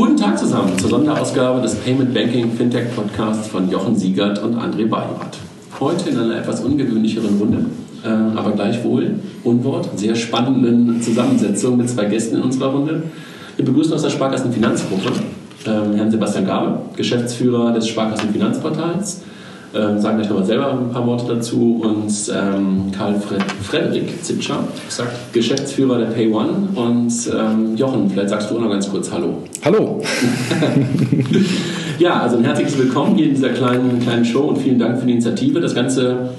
Guten 0.00 0.16
Tag 0.16 0.38
zusammen 0.38 0.78
zur 0.78 0.88
Sonderausgabe 0.88 1.60
des 1.60 1.74
Payment 1.74 2.14
Banking 2.14 2.52
Fintech 2.52 2.96
Podcasts 2.96 3.48
von 3.48 3.70
Jochen 3.70 3.94
Siegert 3.94 4.42
und 4.42 4.54
André 4.54 4.88
Bajorat. 4.88 5.36
Heute 5.78 6.08
in 6.08 6.16
einer 6.16 6.38
etwas 6.38 6.60
ungewöhnlicheren 6.60 7.36
Runde, 7.36 7.66
äh, 8.02 8.08
aber 8.08 8.52
gleichwohl 8.52 9.16
Unwort, 9.44 9.90
sehr 9.98 10.14
spannenden 10.14 11.02
Zusammensetzung 11.02 11.76
mit 11.76 11.90
zwei 11.90 12.06
Gästen 12.06 12.36
in 12.36 12.42
unserer 12.44 12.68
Runde. 12.68 13.02
Wir 13.56 13.64
begrüßen 13.66 13.92
aus 13.92 14.00
der 14.00 14.08
Sparkassen 14.08 14.50
Finanzgruppe 14.50 15.12
ähm, 15.66 15.94
Herrn 15.94 16.10
Sebastian 16.10 16.46
Gabe, 16.46 16.78
Geschäftsführer 16.96 17.74
des 17.74 17.86
Sparkassen 17.86 18.30
Finanzportals 18.30 19.20
ähm, 19.74 20.00
sagen 20.00 20.16
gleich 20.18 20.28
nochmal 20.28 20.46
selber 20.46 20.72
ein 20.72 20.90
paar 20.90 21.06
Worte 21.06 21.34
dazu. 21.34 21.80
Und 21.82 22.12
ähm, 22.34 22.90
Karl 22.96 23.14
Fred 23.20 23.42
Frederik 23.62 24.24
Zitscher, 24.24 24.64
Geschäftsführer 25.32 25.98
der 25.98 26.06
Pay 26.06 26.32
One. 26.32 26.68
Und 26.74 27.12
ähm, 27.32 27.76
Jochen, 27.76 28.10
vielleicht 28.10 28.30
sagst 28.30 28.50
du 28.50 28.56
auch 28.56 28.60
noch 28.60 28.70
ganz 28.70 28.90
kurz 28.90 29.10
Hallo. 29.12 29.42
Hallo. 29.64 30.02
ja, 31.98 32.20
also 32.20 32.38
ein 32.38 32.44
herzliches 32.44 32.78
Willkommen 32.78 33.14
hier 33.16 33.26
in 33.26 33.34
dieser 33.34 33.50
kleinen, 33.50 34.00
kleinen 34.00 34.24
Show 34.24 34.42
und 34.42 34.58
vielen 34.58 34.78
Dank 34.78 34.98
für 34.98 35.06
die 35.06 35.12
Initiative. 35.12 35.60
Das 35.60 35.74
Ganze 35.74 36.30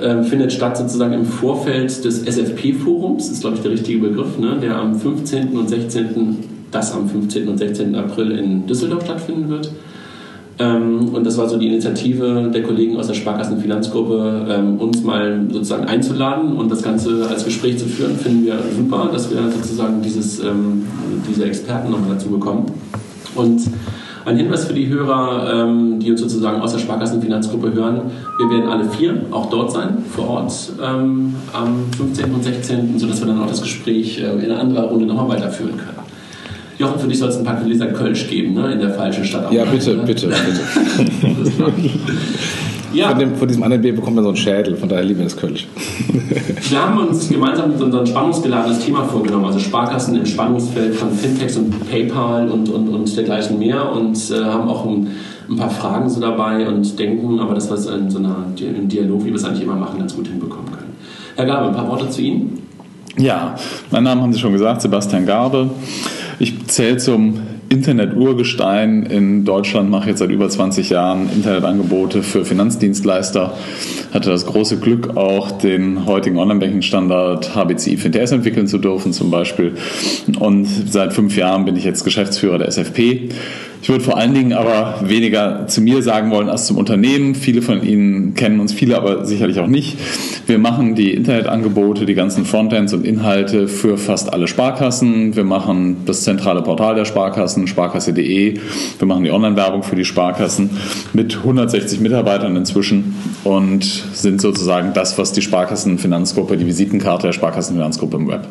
ähm, 0.00 0.24
findet 0.24 0.52
statt 0.52 0.76
sozusagen 0.76 1.12
im 1.12 1.24
Vorfeld 1.24 2.04
des 2.04 2.22
SFP-Forums, 2.22 3.30
ist 3.30 3.40
glaube 3.40 3.56
ich 3.56 3.62
der 3.62 3.72
richtige 3.72 3.98
Begriff, 3.98 4.38
ne? 4.38 4.56
der 4.60 4.76
am 4.76 4.94
15. 4.94 5.56
und 5.56 5.68
16. 5.68 6.36
das 6.70 6.92
am 6.92 7.08
15. 7.08 7.48
und 7.48 7.58
16. 7.58 7.94
April 7.94 8.32
in 8.32 8.66
Düsseldorf 8.66 9.04
stattfinden 9.04 9.48
wird. 9.48 9.70
Ähm, 10.60 11.10
und 11.14 11.24
das 11.24 11.38
war 11.38 11.48
so 11.48 11.56
die 11.56 11.68
Initiative 11.68 12.50
der 12.52 12.62
Kollegen 12.62 12.96
aus 12.96 13.06
der 13.06 13.14
Sparkassenfinanzgruppe, 13.14 14.46
ähm, 14.50 14.78
uns 14.78 15.02
mal 15.04 15.40
sozusagen 15.50 15.84
einzuladen 15.84 16.56
und 16.56 16.70
das 16.70 16.82
Ganze 16.82 17.28
als 17.28 17.44
Gespräch 17.44 17.78
zu 17.78 17.86
führen. 17.86 18.16
Finden 18.16 18.46
wir 18.46 18.58
super, 18.76 19.08
dass 19.12 19.30
wir 19.30 19.38
sozusagen 19.50 20.02
dieses, 20.02 20.40
ähm, 20.40 20.84
diese 21.28 21.44
Experten 21.44 21.90
nochmal 21.90 22.10
dazu 22.14 22.28
bekommen. 22.28 22.66
Und 23.36 23.60
ein 24.24 24.36
Hinweis 24.36 24.66
für 24.66 24.74
die 24.74 24.88
Hörer, 24.88 25.74
die 26.00 26.10
uns 26.10 26.20
sozusagen 26.20 26.60
aus 26.60 26.72
der 26.72 26.80
Sparkassenfinanzgruppe 26.80 27.72
hören. 27.72 28.02
Wir 28.36 28.50
werden 28.50 28.68
alle 28.68 28.84
vier 28.84 29.22
auch 29.30 29.48
dort 29.48 29.72
sein, 29.72 30.04
vor 30.14 30.28
Ort, 30.28 30.52
am 30.82 31.34
15. 31.96 32.34
und 32.34 32.44
16., 32.44 32.98
sodass 32.98 33.20
wir 33.20 33.28
dann 33.28 33.40
auch 33.40 33.46
das 33.46 33.62
Gespräch 33.62 34.18
äh, 34.18 34.44
in 34.44 34.50
einer 34.50 34.60
anderen 34.60 34.84
Runde 34.88 35.06
nochmal 35.06 35.28
weiterführen 35.30 35.78
können. 35.78 35.98
Jochen, 36.78 37.00
für 37.00 37.08
dich 37.08 37.18
soll 37.18 37.28
es 37.28 37.36
ein 37.36 37.44
paar 37.44 37.56
Gläser 37.56 37.88
Kölsch 37.88 38.28
geben, 38.28 38.54
ne? 38.54 38.72
in 38.72 38.78
der 38.78 38.90
falschen 38.90 39.24
Stadt. 39.24 39.52
Ja, 39.52 39.64
bitte, 39.64 39.96
ne? 39.96 40.04
bitte, 40.04 40.28
bitte. 40.28 41.72
ja. 42.94 43.08
Von, 43.08 43.18
dem, 43.18 43.34
von, 43.34 43.48
diesem 43.48 43.64
anderen 43.64 43.82
Bier 43.82 43.96
bekommt 43.96 44.14
man 44.14 44.22
so 44.22 44.30
einen 44.30 44.36
Schädel, 44.36 44.76
von 44.76 44.88
daher 44.88 45.04
lieben 45.04 45.18
wir 45.18 45.24
das 45.24 45.36
Kölsch. 45.36 45.66
wir 46.70 46.80
haben 46.80 46.98
uns 46.98 47.28
gemeinsam 47.28 47.72
mit 47.72 47.82
unserem 47.82 48.06
spannungsgeladenes 48.06 48.78
Thema 48.78 49.02
vorgenommen, 49.04 49.46
also 49.46 49.58
Sparkassen 49.58 50.14
im 50.14 50.24
Spannungsfeld 50.24 50.94
von 50.94 51.10
Fintechs 51.10 51.56
und 51.56 51.90
PayPal 51.90 52.48
und, 52.48 52.68
und, 52.68 52.88
und 52.88 53.16
dergleichen 53.16 53.58
mehr 53.58 53.90
und 53.90 54.16
äh, 54.30 54.44
haben 54.44 54.68
auch 54.68 54.86
ein, 54.86 55.08
ein, 55.50 55.56
paar 55.56 55.70
Fragen 55.70 56.08
so 56.08 56.20
dabei 56.20 56.68
und 56.68 56.96
denken, 56.96 57.40
aber 57.40 57.54
das, 57.54 57.68
was 57.72 57.86
in 57.86 58.08
so 58.08 58.18
einer, 58.18 58.36
im 58.60 58.88
Dialog, 58.88 59.24
wie 59.24 59.30
wir 59.30 59.34
es 59.34 59.44
eigentlich 59.44 59.64
immer 59.64 59.74
machen, 59.74 59.98
ganz 59.98 60.14
gut 60.14 60.28
hinbekommen 60.28 60.70
können. 60.70 60.96
Herr 61.34 61.46
Gabe, 61.46 61.68
ein 61.68 61.74
paar 61.74 61.88
Worte 61.88 62.08
zu 62.08 62.22
Ihnen? 62.22 62.62
Ja, 63.16 63.56
mein 63.90 64.04
Name 64.04 64.22
haben 64.22 64.32
Sie 64.32 64.38
schon 64.38 64.52
gesagt, 64.52 64.80
Sebastian 64.80 65.26
Gabe. 65.26 65.70
Ich 66.40 66.66
zähle 66.68 66.98
zum 66.98 67.40
Internet-Urgestein 67.68 69.02
in 69.04 69.44
Deutschland, 69.44 69.90
mache 69.90 70.10
jetzt 70.10 70.20
seit 70.20 70.30
über 70.30 70.48
20 70.48 70.88
Jahren 70.88 71.28
Internetangebote 71.34 72.22
für 72.22 72.44
Finanzdienstleister. 72.44 73.54
Hatte 74.14 74.30
das 74.30 74.46
große 74.46 74.78
Glück, 74.78 75.16
auch 75.16 75.50
den 75.50 76.06
heutigen 76.06 76.38
Online-Banking-Standard 76.38 77.56
HBCI 77.56 77.96
FinTS 77.96 78.30
entwickeln 78.30 78.68
zu 78.68 78.78
dürfen 78.78 79.12
zum 79.12 79.32
Beispiel. 79.32 79.74
Und 80.38 80.66
seit 80.66 81.12
fünf 81.12 81.36
Jahren 81.36 81.64
bin 81.64 81.74
ich 81.74 81.84
jetzt 81.84 82.04
Geschäftsführer 82.04 82.58
der 82.58 82.68
SFP. 82.68 83.30
Ich 83.80 83.88
würde 83.88 84.02
vor 84.02 84.16
allen 84.16 84.34
Dingen 84.34 84.52
aber 84.52 85.00
weniger 85.02 85.66
zu 85.68 85.80
mir 85.80 86.02
sagen 86.02 86.30
wollen 86.30 86.48
als 86.48 86.66
zum 86.66 86.76
Unternehmen. 86.76 87.34
Viele 87.34 87.62
von 87.62 87.82
Ihnen 87.82 88.34
kennen 88.34 88.58
uns, 88.60 88.72
viele 88.72 88.96
aber 88.96 89.24
sicherlich 89.24 89.60
auch 89.60 89.68
nicht. 89.68 89.96
Wir 90.46 90.58
machen 90.58 90.94
die 90.94 91.12
Internetangebote, 91.12 92.04
die 92.04 92.14
ganzen 92.14 92.44
Frontends 92.44 92.92
und 92.92 93.06
Inhalte 93.06 93.68
für 93.68 93.96
fast 93.96 94.32
alle 94.32 94.48
Sparkassen. 94.48 95.36
Wir 95.36 95.44
machen 95.44 95.98
das 96.06 96.24
zentrale 96.24 96.62
Portal 96.62 96.96
der 96.96 97.04
Sparkassen, 97.04 97.66
sparkasse.de. 97.66 98.58
Wir 98.98 99.06
machen 99.06 99.24
die 99.24 99.30
Online-Werbung 99.30 99.82
für 99.84 99.96
die 99.96 100.04
Sparkassen 100.04 100.70
mit 101.12 101.36
160 101.36 102.00
Mitarbeitern 102.00 102.56
inzwischen 102.56 103.14
und 103.44 103.84
sind 103.84 104.40
sozusagen 104.40 104.92
das, 104.92 105.18
was 105.18 105.32
die 105.32 105.42
Sparkassenfinanzgruppe, 105.42 106.56
die 106.56 106.66
Visitenkarte 106.66 107.28
der 107.28 107.32
Sparkassenfinanzgruppe 107.32 108.16
im 108.16 108.28
Web 108.28 108.48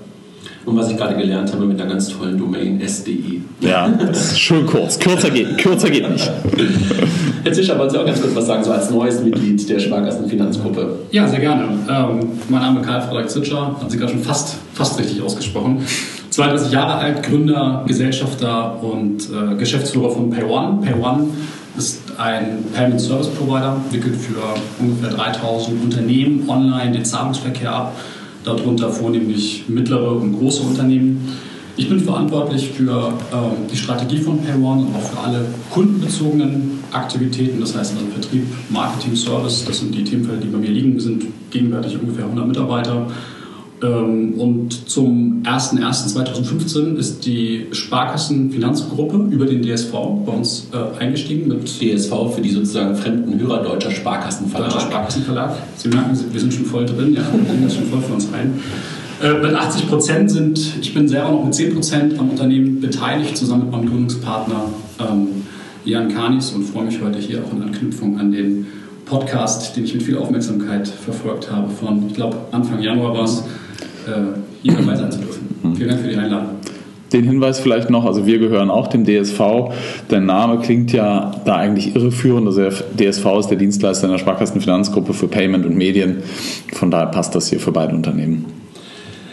und 0.67 0.75
was 0.75 0.91
ich 0.91 0.97
gerade 0.97 1.15
gelernt 1.15 1.51
habe 1.53 1.65
mit 1.65 1.79
einer 1.79 1.89
ganz 1.89 2.09
tollen 2.09 2.37
Domain 2.37 2.81
SDI. 2.85 3.41
Ja, 3.61 3.87
das 3.87 4.33
ist 4.33 4.39
schön 4.39 4.65
kurz. 4.65 4.99
Kürzer 4.99 5.29
geht, 5.29 5.57
kürzer 5.57 5.89
geht 5.89 6.09
nicht. 6.09 6.29
Herr 7.43 7.53
Zischer, 7.53 7.79
wollen 7.79 7.89
Sie 7.89 7.97
auch 7.97 8.05
ganz 8.05 8.21
kurz 8.21 8.35
was 8.35 8.47
sagen, 8.47 8.65
so 8.65 8.71
als 8.71 8.91
neues 8.91 9.23
Mitglied 9.23 9.67
der 9.69 9.79
Sparkassenfinanzgruppe? 9.79 10.99
Ja, 11.11 11.25
sehr 11.25 11.39
gerne. 11.39 11.69
Ähm, 11.89 12.19
mein 12.49 12.61
Name 12.61 12.81
ist 12.81 12.85
Karl 12.85 13.01
Frederik 13.01 13.29
Zitscher, 13.29 13.77
haben 13.79 13.89
Sie 13.89 13.97
gerade 13.97 14.11
schon 14.11 14.21
fast, 14.21 14.57
fast 14.73 14.99
richtig 14.99 15.21
ausgesprochen. 15.21 15.85
32 16.31 16.73
Jahre 16.73 16.95
alt, 16.95 17.23
Gründer, 17.23 17.85
Gesellschafter 17.87 18.83
und 18.83 19.21
äh, 19.21 19.55
Geschäftsführer 19.55 20.09
von 20.09 20.29
PayOne. 20.29 20.81
PayOne 20.81 21.27
ist 21.77 22.01
ein 22.17 22.65
Payment 22.73 22.99
Service 22.99 23.29
Provider, 23.29 23.77
wickelt 23.91 24.15
für 24.17 24.41
ungefähr 24.79 25.11
3000 25.11 25.81
Unternehmen 25.81 26.43
online 26.49 26.91
den 26.91 27.05
Zahlungsverkehr 27.05 27.73
ab 27.73 27.93
darunter 28.43 28.89
vornehmlich 28.89 29.65
mittlere 29.67 30.11
und 30.13 30.37
große 30.39 30.63
Unternehmen. 30.63 31.37
Ich 31.75 31.87
bin 31.89 31.99
verantwortlich 31.99 32.69
für 32.71 33.13
ähm, 33.31 33.67
die 33.71 33.77
Strategie 33.77 34.17
von 34.17 34.41
PayOne 34.41 34.81
und 34.81 34.95
auch 34.95 35.03
für 35.03 35.19
alle 35.19 35.45
kundenbezogenen 35.69 36.79
Aktivitäten, 36.91 37.59
das 37.59 37.75
heißt 37.75 37.93
also 37.93 38.05
Vertrieb, 38.07 38.47
Marketing, 38.69 39.15
Service, 39.15 39.63
das 39.65 39.79
sind 39.79 39.93
die 39.93 40.03
Themenfelder, 40.03 40.41
die 40.41 40.47
bei 40.47 40.57
mir 40.57 40.71
liegen. 40.71 40.93
Wir 40.93 41.01
sind 41.01 41.25
gegenwärtig 41.51 41.99
ungefähr 41.99 42.23
100 42.25 42.47
Mitarbeiter 42.47 43.07
und 43.79 44.89
zum 44.89 45.43
01.01.2015 45.43 46.95
ist 46.95 47.25
die 47.25 47.67
Sparkassenfinanzgruppe 47.71 49.27
über 49.29 49.45
den 49.45 49.61
DSV 49.61 49.91
bei 50.25 50.31
uns 50.31 50.67
äh, 50.73 50.99
eingestiegen. 50.99 51.47
Mit 51.47 51.67
DSV 51.67 52.11
für 52.33 52.41
die 52.41 52.49
sozusagen 52.49 52.95
fremden 52.95 53.39
Hörer 53.39 53.63
Deutscher 53.63 53.91
Sparkassenverlag. 53.91 54.71
Deutscher 54.71 54.87
Sparkassenverlag. 54.87 55.55
Sie 55.75 55.89
merken, 55.89 56.17
wir 56.31 56.39
sind 56.39 56.53
schon 56.53 56.65
voll 56.65 56.87
drin, 56.87 57.13
ja, 57.13 57.21
wir 57.31 57.69
sind 57.69 57.71
schon 57.71 57.85
voll 57.85 58.01
für 58.01 58.13
uns 58.13 58.27
rein. 58.33 58.59
Äh, 59.21 59.33
mit 59.43 59.53
80 59.53 59.87
Prozent 59.87 60.31
sind, 60.31 60.59
ich 60.81 60.93
bin 60.93 61.07
selber 61.07 61.31
noch 61.31 61.45
mit 61.45 61.53
10 61.53 61.73
Prozent 61.75 62.19
am 62.19 62.31
Unternehmen 62.31 62.81
beteiligt, 62.81 63.37
zusammen 63.37 63.63
mit 63.63 63.71
meinem 63.71 63.89
Gründungspartner 63.89 64.69
ähm, 64.99 65.27
Jan 65.85 66.13
Kanis 66.13 66.51
und 66.51 66.63
freue 66.63 66.85
mich 66.85 66.99
heute 67.01 67.19
hier 67.19 67.43
auch 67.43 67.55
in 67.55 67.61
Anknüpfung 67.61 68.19
an 68.19 68.31
den 68.31 68.65
Podcast, 69.05 69.75
den 69.75 69.85
ich 69.85 69.93
mit 69.93 70.03
viel 70.03 70.17
Aufmerksamkeit 70.17 70.87
verfolgt 70.87 71.49
habe, 71.51 71.69
von, 71.69 72.07
ich 72.07 72.13
glaube, 72.13 72.37
Anfang 72.51 72.81
Januar 72.81 73.13
war 73.13 73.23
es, 73.23 73.43
hier 74.61 74.73
dabei 74.73 74.95
sein 74.95 75.11
zu 75.11 75.19
dürfen. 75.19 75.47
Mhm. 75.63 75.75
Vielen 75.75 75.89
Dank 75.89 76.01
für 76.01 76.07
die 76.07 76.17
Einladung. 76.17 76.49
Den 77.13 77.23
Hinweis 77.23 77.59
vielleicht 77.59 77.89
noch, 77.89 78.05
also 78.05 78.25
wir 78.25 78.37
gehören 78.37 78.69
auch 78.69 78.87
dem 78.87 79.05
DSV. 79.05 79.39
Der 80.11 80.19
Name 80.19 80.59
klingt 80.59 80.91
ja 80.91 81.31
da 81.45 81.55
eigentlich 81.55 81.95
irreführend. 81.95 82.47
Also 82.47 82.61
der 82.61 83.11
DSV 83.11 83.25
ist 83.39 83.47
der 83.47 83.57
Dienstleister 83.57 84.07
in 84.07 84.11
der 84.11 84.19
Sparkassenfinanzgruppe 84.19 85.13
für 85.13 85.29
Payment 85.29 85.65
und 85.65 85.77
Medien. 85.77 86.17
Von 86.73 86.91
daher 86.91 87.07
passt 87.07 87.33
das 87.33 87.47
hier 87.47 87.61
für 87.61 87.71
beide 87.71 87.95
Unternehmen. 87.95 88.45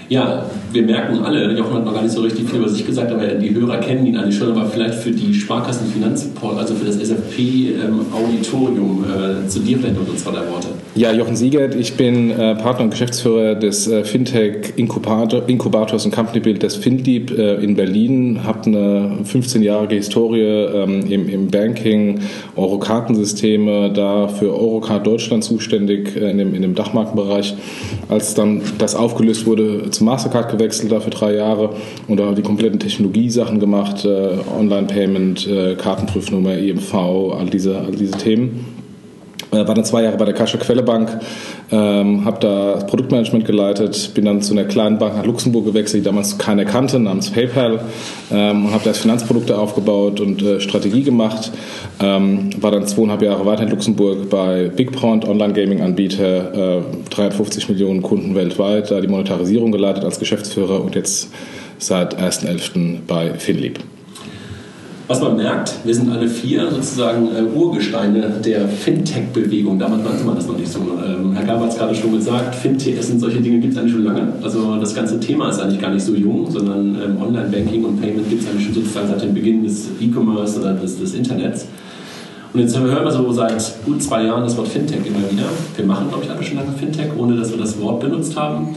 Ja, 0.09 0.45
wir 0.71 0.83
merken 0.83 1.25
alle, 1.25 1.56
Jochen 1.56 1.75
hat 1.75 1.85
noch 1.85 1.95
gar 1.95 2.03
nicht 2.03 2.12
so 2.12 2.21
richtig 2.21 2.49
viel 2.49 2.61
über 2.61 2.69
sich 2.69 2.87
gesagt, 2.87 3.11
aber 3.11 3.27
die 3.27 3.53
Hörer 3.55 3.79
kennen 3.79 4.06
ihn 4.06 4.17
eigentlich 4.17 4.37
schon, 4.37 4.51
aber 4.51 4.67
vielleicht 4.67 4.95
für 4.95 5.11
die 5.11 5.33
Sparkassenfinanzport, 5.33 6.59
also 6.59 6.75
für 6.75 6.85
das 6.85 6.97
SFP-Auditorium, 6.97 9.05
ähm, 9.05 9.47
äh, 9.47 9.49
zu 9.49 9.61
dir 9.61 9.79
vielleicht 9.79 9.97
noch 9.97 10.05
zwei, 10.17 10.33
drei 10.33 10.47
Worte. 10.51 10.69
Ja, 10.97 11.12
Jochen 11.12 11.34
Siegert, 11.34 11.75
ich 11.75 11.94
bin 11.94 12.31
äh, 12.31 12.55
Partner 12.55 12.84
und 12.84 12.91
Geschäftsführer 12.91 13.56
des 13.56 13.88
äh, 13.88 14.05
Fintech-Inkubators 14.05 16.05
und 16.05 16.15
Company 16.15 16.38
Build 16.38 16.62
des 16.62 16.77
FinLeap 16.77 17.37
äh, 17.37 17.56
in 17.56 17.75
Berlin, 17.75 18.44
habe 18.44 18.66
eine 18.66 19.19
15-jährige 19.25 19.97
Historie 19.97 20.43
ähm, 20.43 21.05
im, 21.11 21.29
im, 21.29 21.49
Banking, 21.49 22.20
Eurokartensysteme, 22.55 23.93
da 23.93 24.29
für 24.29 24.55
Eurocard 24.55 25.05
Deutschland 25.05 25.43
zuständig 25.43 26.14
äh, 26.14 26.31
in 26.31 26.38
dem, 26.38 26.55
in 26.55 26.62
dem 26.62 26.76
Dachmarkenbereich. 26.76 27.56
Als 28.08 28.35
dann 28.35 28.62
das 28.79 28.94
aufgelöst 28.94 29.47
wurde, 29.47 29.90
zu 29.90 30.05
Mastercard 30.05 30.52
gewechselt, 30.52 30.93
da 30.93 31.00
für 31.00 31.11
drei 31.11 31.35
Jahre 31.35 31.70
und 32.06 32.20
da 32.20 32.31
die 32.31 32.43
kompletten 32.43 32.79
Technologiesachen 32.79 33.58
gemacht, 33.58 34.05
äh, 34.05 34.37
Online-Payment, 34.56 35.44
äh, 35.49 35.75
Kartenprüfnummer, 35.75 36.56
EMV, 36.56 36.94
all 36.94 37.50
diese, 37.50 37.81
all 37.81 37.97
diese 37.97 38.17
Themen. 38.17 38.74
Äh, 39.55 39.69
war 39.69 39.75
dann 39.75 39.85
zwei 39.85 40.03
Jahre 40.03 40.17
bei 40.17 40.25
der 40.25 40.35
Kascha 40.35 40.59
Quelle 40.59 40.83
Bank, 40.83 41.09
ähm, 41.71 42.25
habe 42.25 42.39
da 42.41 42.85
Produktmanagement 42.87 43.45
geleitet, 43.45 44.11
bin 44.15 44.25
dann 44.25 44.43
zu 44.43 44.53
einer 44.53 44.65
kleinen 44.65 44.99
Bank 44.99 45.17
nach 45.17 45.25
Luxemburg 45.25 45.65
gewechselt, 45.65 46.03
die 46.03 46.05
damals 46.05 46.39
keiner 46.39 46.65
kannte, 46.65 46.99
namens 46.99 47.31
PayPal, 47.31 47.81
ähm, 48.33 48.73
habe 48.73 48.85
da 48.85 48.93
Finanzprodukte 48.93 49.56
aufgebaut 49.56 50.21
und 50.21 50.43
äh, 50.43 50.61
Strategie 50.61 51.03
gemacht. 51.03 51.53
Ähm, 52.01 52.51
war 52.61 52.73
dann 52.73 52.87
zweieinhalb 52.87 53.23
Jahre 53.23 53.47
weiter 53.47 53.62
in 53.62 53.71
Luxemburg 53.71 54.29
bei 54.29 54.71
BigPoint, 54.75 55.27
Online-Gaming-Anbieter, 55.27 56.79
äh, 56.79 56.83
350 57.11 57.69
Millionen 57.69 58.03
Kunden 58.03 58.35
weltweit, 58.35 58.91
da 58.91 59.00
die 59.00 59.09
Monetarisierung 59.09 59.71
geleitet 59.71 60.05
als 60.05 60.19
Geschäftsführer 60.19 60.83
und 60.83 60.95
jetzt 60.97 61.31
seit 61.79 62.19
1.11. 62.19 63.00
bei 63.07 63.35
FinLeap. 63.35 63.79
Was 65.06 65.21
man 65.21 65.37
merkt, 65.37 65.75
wir 65.85 65.95
sind 65.95 66.11
alle 66.11 66.27
vier 66.27 66.71
sozusagen 66.71 67.29
äh, 67.37 67.43
Urgesteine 67.43 68.41
der 68.43 68.67
Fintech-Bewegung. 68.67 69.79
Damals 69.79 70.03
nannte 70.03 70.25
man 70.25 70.35
das 70.35 70.47
noch 70.47 70.56
nicht 70.56 70.73
so. 70.73 70.79
Ähm, 70.81 71.33
Herr 71.35 71.45
Gaber 71.45 71.65
hat 71.65 71.73
es 71.73 71.77
gerade 71.77 71.95
schon 71.95 72.12
gesagt, 72.12 72.55
FinTS 72.55 73.11
und 73.11 73.21
solche 73.21 73.43
Dinge 73.43 73.59
gibt 73.59 73.75
es 73.75 73.79
eigentlich 73.79 73.93
schon 73.93 74.05
lange. 74.05 74.33
Also 74.43 74.77
das 74.77 74.95
ganze 74.95 75.21
Thema 75.21 75.51
ist 75.51 75.61
eigentlich 75.61 75.81
gar 75.81 75.91
nicht 75.91 76.05
so 76.05 76.15
jung, 76.15 76.51
sondern 76.51 76.97
ähm, 77.03 77.21
Online-Banking 77.21 77.85
und 77.85 78.01
Payment 78.01 78.31
gibt 78.31 78.45
es 78.45 78.49
eigentlich 78.49 78.65
schon 78.65 78.75
sozusagen 78.75 79.09
seit 79.09 79.21
dem 79.21 79.35
Beginn 79.35 79.62
des 79.62 79.89
E-Commerce 80.01 80.59
oder 80.59 80.73
des, 80.73 80.99
des 80.99 81.12
Internets. 81.12 81.67
Und 82.55 82.61
jetzt 82.61 82.79
hören 82.79 83.05
wir 83.05 83.11
so 83.11 83.31
seit 83.31 83.85
gut 83.85 84.03
zwei 84.03 84.25
Jahren 84.25 84.45
das 84.45 84.57
Wort 84.57 84.69
Fintech 84.69 85.00
immer 85.05 85.31
wieder. 85.31 85.45
Wir 85.77 85.85
machen, 85.85 86.09
glaube 86.09 86.25
ich, 86.25 86.31
alle 86.31 86.43
schon 86.43 86.57
lange 86.57 86.73
Fintech, 86.73 87.09
ohne 87.19 87.37
dass 87.37 87.50
wir 87.50 87.59
das 87.59 87.79
Wort 87.79 88.00
benutzt 88.00 88.35
haben. 88.37 88.75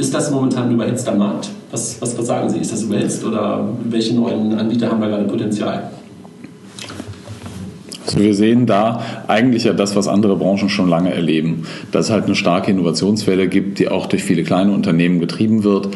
Ist 0.00 0.14
das 0.14 0.30
momentan 0.30 0.68
ein 0.68 0.74
überhitzter 0.76 1.14
Markt? 1.14 1.50
Was, 1.70 2.00
was, 2.00 2.16
was 2.16 2.26
sagen 2.26 2.48
Sie? 2.48 2.58
Ist 2.58 2.72
das 2.72 2.84
überhitzt 2.84 3.22
oder 3.22 3.68
welche 3.84 4.14
neuen 4.14 4.54
Anbieter 4.54 4.90
haben 4.90 4.98
da 4.98 5.08
gerade 5.08 5.24
Potenzial? 5.24 5.90
Also 8.06 8.18
wir 8.18 8.34
sehen 8.34 8.64
da 8.64 9.02
eigentlich 9.28 9.64
ja 9.64 9.74
das, 9.74 9.94
was 9.96 10.08
andere 10.08 10.36
Branchen 10.36 10.70
schon 10.70 10.88
lange 10.88 11.12
erleben, 11.12 11.64
dass 11.92 12.06
es 12.06 12.12
halt 12.12 12.24
eine 12.24 12.34
starke 12.34 12.70
Innovationswelle 12.70 13.46
gibt, 13.46 13.78
die 13.78 13.88
auch 13.88 14.06
durch 14.06 14.22
viele 14.22 14.42
kleine 14.42 14.72
Unternehmen 14.72 15.20
getrieben 15.20 15.64
wird. 15.64 15.90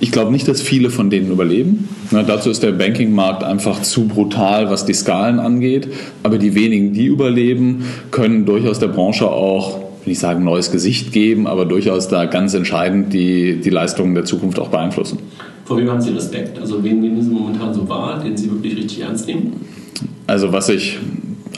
Ich 0.00 0.10
glaube 0.10 0.32
nicht, 0.32 0.48
dass 0.48 0.60
viele 0.60 0.90
von 0.90 1.10
denen 1.10 1.30
überleben. 1.30 1.88
Na, 2.10 2.24
dazu 2.24 2.50
ist 2.50 2.64
der 2.64 2.72
Bankingmarkt 2.72 3.44
einfach 3.44 3.82
zu 3.82 4.08
brutal, 4.08 4.68
was 4.68 4.84
die 4.84 4.94
Skalen 4.94 5.38
angeht. 5.38 5.86
Aber 6.24 6.38
die 6.38 6.56
wenigen, 6.56 6.92
die 6.92 7.06
überleben, 7.06 7.84
können 8.10 8.46
durchaus 8.46 8.80
der 8.80 8.88
Branche 8.88 9.30
auch 9.30 9.89
will 10.04 10.12
ich 10.12 10.18
sagen, 10.18 10.44
neues 10.44 10.70
Gesicht 10.70 11.12
geben, 11.12 11.46
aber 11.46 11.64
durchaus 11.66 12.08
da 12.08 12.26
ganz 12.26 12.54
entscheidend 12.54 13.12
die, 13.12 13.60
die 13.60 13.70
Leistungen 13.70 14.14
der 14.14 14.24
Zukunft 14.24 14.58
auch 14.58 14.68
beeinflussen. 14.68 15.18
Vor 15.64 15.76
wem 15.76 15.90
haben 15.90 16.00
Sie 16.00 16.10
Respekt? 16.10 16.58
Also 16.58 16.82
wen 16.82 17.00
nehmen 17.00 17.22
Sie 17.22 17.30
momentan 17.30 17.72
so 17.72 17.88
wahr, 17.88 18.20
den 18.20 18.36
Sie 18.36 18.50
wirklich 18.50 18.76
richtig 18.76 19.02
ernst 19.02 19.26
nehmen? 19.26 19.52
Also 20.26 20.52
was 20.52 20.68
ich 20.68 20.98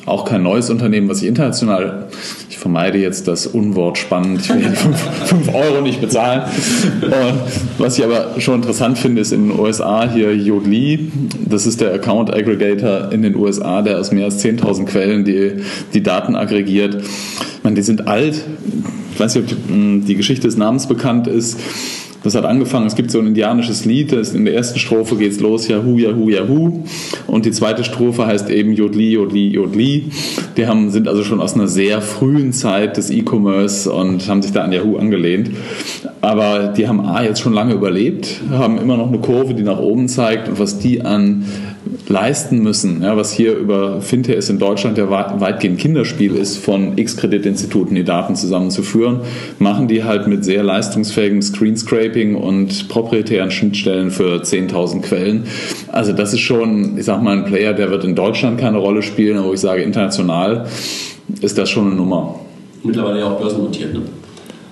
auch 0.07 0.25
kein 0.25 0.43
neues 0.43 0.71
Unternehmen, 0.71 1.09
was 1.09 1.23
ich 1.23 1.29
international, 1.29 2.09
ich 2.49 2.59
vermeide 2.59 2.99
jetzt 2.99 3.29
das 3.29 3.47
Unwort 3.47 3.99
spannend, 3.99 4.41
ich 4.43 4.49
will 4.51 4.61
die 4.61 4.77
5 4.77 5.49
Euro 5.55 5.81
nicht 5.81 6.01
bezahlen. 6.01 6.43
Und 7.03 7.41
was 7.79 7.99
ich 7.99 8.05
aber 8.05 8.41
schon 8.41 8.57
interessant 8.57 8.99
finde, 8.99 9.21
ist 9.21 9.33
in 9.33 9.49
den 9.49 9.59
USA 9.59 10.09
hier 10.09 10.35
Yodlee, 10.35 11.11
das 11.45 11.67
ist 11.67 11.81
der 11.81 11.95
Account 11.95 12.35
Aggregator 12.35 13.13
in 13.13 13.23
den 13.23 13.37
USA, 13.37 13.83
der 13.83 13.99
aus 14.01 14.13
mehr 14.13 14.25
als 14.25 14.45
10.000 14.45 14.87
Quellen 14.87 15.25
die, 15.25 15.63
die 15.95 16.03
Daten 16.03 16.35
aggregiert. 16.35 16.97
Ich 16.97 17.65
meine, 17.65 17.77
die 17.77 17.83
sind 17.83 18.09
alt, 18.09 18.43
ich 19.13 19.21
weiß 19.21 19.37
nicht, 19.37 19.53
ob 19.53 19.59
die, 19.69 20.01
die 20.01 20.15
Geschichte 20.17 20.49
des 20.49 20.57
Namens 20.57 20.89
bekannt 20.89 21.27
ist. 21.29 21.61
Das 22.23 22.35
hat 22.37 22.45
angefangen, 22.45 22.87
es 22.87 22.95
gibt 22.95 23.11
so 23.11 23.19
ein 23.19 23.27
indianisches 23.27 23.85
Lied, 23.85 24.13
das 24.13 24.33
in 24.33 24.45
der 24.45 24.55
ersten 24.55 24.79
Strophe 24.79 25.17
geht 25.17 25.33
es 25.33 25.41
los, 25.41 25.67
Yahoo, 25.67 25.99
Yahoo, 25.99 26.29
Yahoo. 26.29 26.85
Und 27.27 27.47
die 27.47 27.51
zweite 27.51 27.83
Strophe 27.83 28.27
heißt 28.27 28.49
eben 28.51 28.73
Jodli, 28.73 29.11
Jodli, 29.13 29.49
Jodli. 29.49 30.11
Die 30.57 30.67
haben, 30.67 30.91
sind 30.91 31.09
also 31.09 31.25
schon 31.25 31.41
aus 31.41 31.55
einer 31.55 31.67
sehr 31.67 32.01
frühen 32.01 32.53
Zeit 32.53 32.97
des 32.97 33.11
E-Commerce 33.11 33.91
und 33.91 34.29
haben 34.29 34.43
sich 34.43 34.53
da 34.53 34.63
an 34.63 34.73
Yahoo 34.73 34.97
angelehnt. 34.97 35.51
Aber 36.21 36.69
die 36.69 36.87
haben 36.87 37.01
A 37.01 37.25
jetzt 37.25 37.41
schon 37.41 37.53
lange 37.53 37.75
überlebt, 37.75 38.41
haben 38.51 38.79
immer 38.79 38.97
noch 38.97 39.09
eine 39.09 39.19
Kurve, 39.19 39.55
die 39.55 39.65
nach 39.65 39.81
oben 39.81 40.09
zeigt 40.09 40.49
und 40.49 40.61
was 40.61 40.79
die 40.79 41.03
an 41.05 41.45
leisten 42.09 42.63
müssen, 42.63 43.03
ja, 43.03 43.17
was 43.17 43.33
hier 43.33 43.57
über 43.57 44.01
Fintechs 44.01 44.49
in 44.49 44.59
Deutschland 44.59 44.99
ja 44.99 45.11
weitgehend 45.11 45.79
Kinderspiel 45.79 46.37
ist, 46.37 46.59
von 46.59 46.97
X-Kreditinstituten 46.97 47.95
die 47.95 48.05
Daten 48.05 48.37
zusammenzuführen, 48.37 49.21
machen 49.59 49.89
die 49.89 50.05
halt 50.05 50.27
mit 50.27 50.45
sehr 50.45 50.63
leistungsfähigem 50.63 51.43
Screenscraping 51.43 52.37
und 52.37 52.89
proprietären 52.89 53.51
Schnittstellen 53.51 54.11
für 54.11 54.43
10.000 54.43 55.03
Quellen. 55.03 55.45
Also 55.89 56.13
das 56.13 56.33
ist 56.33 56.41
schon, 56.41 56.99
ich 56.99 57.05
sag 57.05 57.23
mal, 57.23 57.37
ein 57.37 57.45
Player, 57.45 57.73
der 57.73 57.91
wird 57.91 58.05
in 58.05 58.15
Deutschland 58.15 58.61
keine 58.61 58.79
Rolle 58.79 59.03
spielen, 59.03 59.39
aber 59.39 59.53
ich 59.53 59.61
sage 59.61 59.83
international 59.83 60.67
ist 61.41 61.59
das 61.59 61.71
schon 61.71 61.87
eine 61.87 61.95
Nummer. 61.95 62.41
Mittlerweile 62.83 63.21
ja 63.21 63.27
auch 63.27 63.41
börsennotiert, 63.41 63.95
ne? 63.95 64.03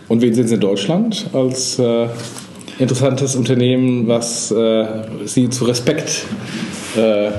Und 0.08 0.20
wen 0.22 0.34
sind 0.34 0.48
Sie 0.48 0.54
in 0.54 0.60
Deutschland 0.60 1.26
als 1.32 1.78
äh, 1.78 2.08
interessantes 2.80 3.36
Unternehmen, 3.36 4.08
was 4.08 4.50
äh, 4.50 4.86
Sie 5.24 5.50
zu 5.50 5.64
Respekt 5.66 6.24
äh, 6.96 7.30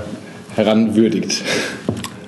heranwürdigt? 0.56 1.44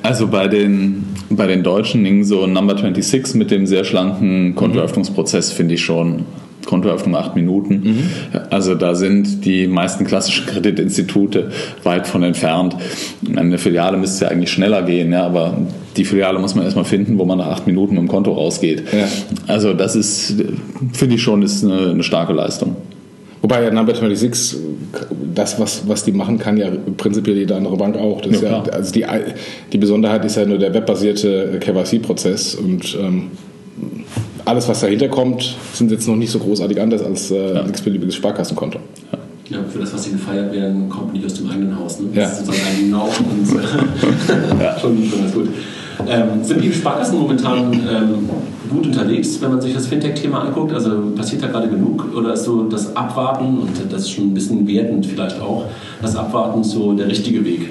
Also 0.02 0.28
bei 0.28 0.48
den, 0.48 1.06
bei 1.30 1.48
den 1.48 1.64
Deutschen 1.64 2.24
so 2.24 2.46
Number 2.48 2.74
26 2.78 3.36
mit 3.36 3.52
dem 3.52 3.66
sehr 3.66 3.86
schlanken 3.86 4.56
Kontoöffnungsprozess 4.56 5.52
finde 5.52 5.76
ich 5.76 5.86
schon 5.86 6.26
Kontoöffnung 6.66 7.16
acht 7.16 7.36
Minuten. 7.36 7.74
Mhm. 7.84 8.10
Also 8.50 8.76
da 8.76 8.96
sind 8.96 9.46
die 9.46 9.68
meisten 9.68 10.06
klassischen 10.06 10.46
Kreditinstitute 10.46 11.52
weit 11.84 12.08
von 12.08 12.24
entfernt. 12.24 12.76
Eine 13.36 13.58
Filiale 13.58 13.98
müsste 13.98 14.26
ja 14.26 14.32
eigentlich 14.32 14.52
schneller 14.52 14.82
gehen, 14.82 15.12
ja, 15.12 15.26
aber 15.26 15.58
die 15.98 16.06
Filiale 16.06 16.40
muss 16.40 16.56
man 16.56 16.64
erstmal 16.66 16.86
finden, 16.86 17.18
wo 17.18 17.26
man 17.26 17.38
nach 17.38 17.48
acht 17.48 17.68
Minuten 17.68 17.96
dem 17.96 18.08
Konto 18.08 18.34
rausgeht. 18.34 18.84
Ja. 18.92 19.08
Also 19.48 19.74
das 19.74 19.96
ist, 19.96 20.36
finde 20.94 21.16
ich 21.16 21.22
schon, 21.22 21.44
ist 21.44 21.64
eine, 21.64 21.92
eine 21.92 22.04
starke 22.04 22.34
Leistung. 22.34 22.76
Wobei 23.44 23.62
ja 23.62 23.72
Number 23.72 23.94
26, 23.94 24.58
das, 25.36 25.60
was, 25.60 25.86
was 25.86 26.06
die 26.06 26.14
machen, 26.14 26.40
kann 26.40 26.56
ja 26.56 26.70
prinzipiell 26.96 27.36
jede 27.36 27.58
andere 27.58 27.76
Bank 27.76 27.98
auch. 27.98 28.22
Das 28.22 28.40
ja, 28.40 28.64
ja, 28.64 28.64
also 28.72 28.94
die, 28.94 29.06
die 29.74 29.78
Besonderheit 29.78 30.24
ist 30.24 30.38
ja 30.38 30.46
nur 30.46 30.58
der 30.58 30.74
webbasierte 30.74 31.60
KYC-Prozess 31.60 32.56
und 32.56 32.98
ähm, 32.98 33.32
alles, 34.46 34.70
was 34.70 34.80
dahinter 34.80 35.10
kommt, 35.10 35.58
sind 35.74 35.92
jetzt 35.92 36.08
noch 36.08 36.16
nicht 36.16 36.32
so 36.32 36.40
großartig 36.40 36.80
anders 36.80 37.04
als 37.04 37.32
äh, 37.32 37.56
ja. 37.56 37.68
x-beliebiges 37.68 38.16
Sparkassenkonto. 38.16 38.80
Ja. 39.12 39.20
Ja, 39.50 39.58
für 39.70 39.80
das, 39.80 39.94
was 39.94 40.06
sie 40.06 40.12
gefeiert 40.12 40.54
werden, 40.54 40.88
kommt 40.88 41.14
nicht 41.14 41.26
aus 41.26 41.34
dem 41.34 41.50
eigenen 41.50 41.78
Haus. 41.78 42.00
Ne? 42.00 42.08
Das 42.14 42.16
ja. 42.16 42.30
ist 42.30 42.46
sozusagen 42.46 42.66
ein 42.66 42.86
Genau 42.86 43.10
und 43.30 44.60
äh, 44.60 44.64
ja. 44.64 44.80
schon, 44.80 45.06
schon 45.06 45.20
ganz 45.20 45.34
gut. 45.34 45.50
Ähm, 46.08 46.44
sind 46.44 46.64
die 46.64 46.72
Sparkassen 46.72 47.20
momentan 47.20 47.74
ähm, 47.74 48.30
gut 48.70 48.88
unterwegs, 48.88 49.40
wenn 49.42 49.52
man 49.52 49.62
sich 49.62 49.74
das 49.74 49.88
Fintech-Thema 49.88 50.42
anguckt? 50.42 50.74
Also 50.74 51.12
passiert 51.16 51.44
da 51.44 51.48
gerade 51.48 51.70
genug 51.70 52.16
oder 52.16 52.34
ist 52.34 52.46
so 52.46 52.64
das 52.64 52.96
Abwarten, 52.96 53.60
und 53.60 53.72
das 53.90 54.02
ist 54.02 54.12
schon 54.12 54.26
ein 54.26 54.34
bisschen 54.34 54.68
wertend 54.68 55.06
vielleicht 55.06 55.40
auch, 55.40 55.66
das 56.02 56.16
Abwarten 56.16 56.64
so 56.64 56.94
der 56.94 57.08
richtige 57.08 57.44
Weg? 57.46 57.70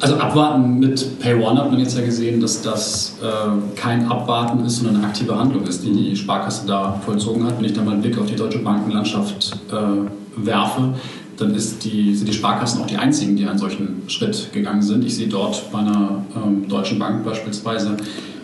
Also 0.00 0.14
abwarten 0.14 0.78
mit 0.78 1.18
Pay 1.18 1.34
One 1.34 1.60
hat 1.60 1.70
man 1.70 1.78
jetzt 1.78 1.96
ja 1.96 2.02
gesehen, 2.02 2.40
dass 2.40 2.62
das 2.62 3.18
äh, 3.22 3.78
kein 3.78 4.10
Abwarten 4.10 4.64
ist, 4.64 4.76
sondern 4.76 4.96
eine 4.96 5.06
aktive 5.06 5.38
Handlung 5.38 5.64
ist, 5.64 5.84
die 5.84 5.92
die 5.92 6.16
Sparkasse 6.16 6.66
da 6.66 6.98
vollzogen 7.04 7.44
hat. 7.44 7.58
Wenn 7.58 7.66
ich 7.66 7.74
da 7.74 7.82
mal 7.82 7.92
einen 7.92 8.00
Blick 8.00 8.18
auf 8.18 8.24
die 8.24 8.36
deutsche 8.36 8.60
Bankenlandschaft 8.60 9.58
äh, 9.70 10.46
werfe, 10.46 10.94
dann 11.40 11.54
die, 11.54 12.14
sind 12.14 12.28
die 12.28 12.32
Sparkassen 12.32 12.82
auch 12.82 12.86
die 12.86 12.96
einzigen, 12.96 13.36
die 13.36 13.46
einen 13.46 13.58
solchen 13.58 14.02
Schritt 14.08 14.52
gegangen 14.52 14.82
sind. 14.82 15.04
Ich 15.04 15.16
sehe 15.16 15.28
dort 15.28 15.70
bei 15.72 15.78
einer 15.78 16.24
ähm, 16.36 16.68
deutschen 16.68 16.98
Bank 16.98 17.24
beispielsweise, 17.24 17.96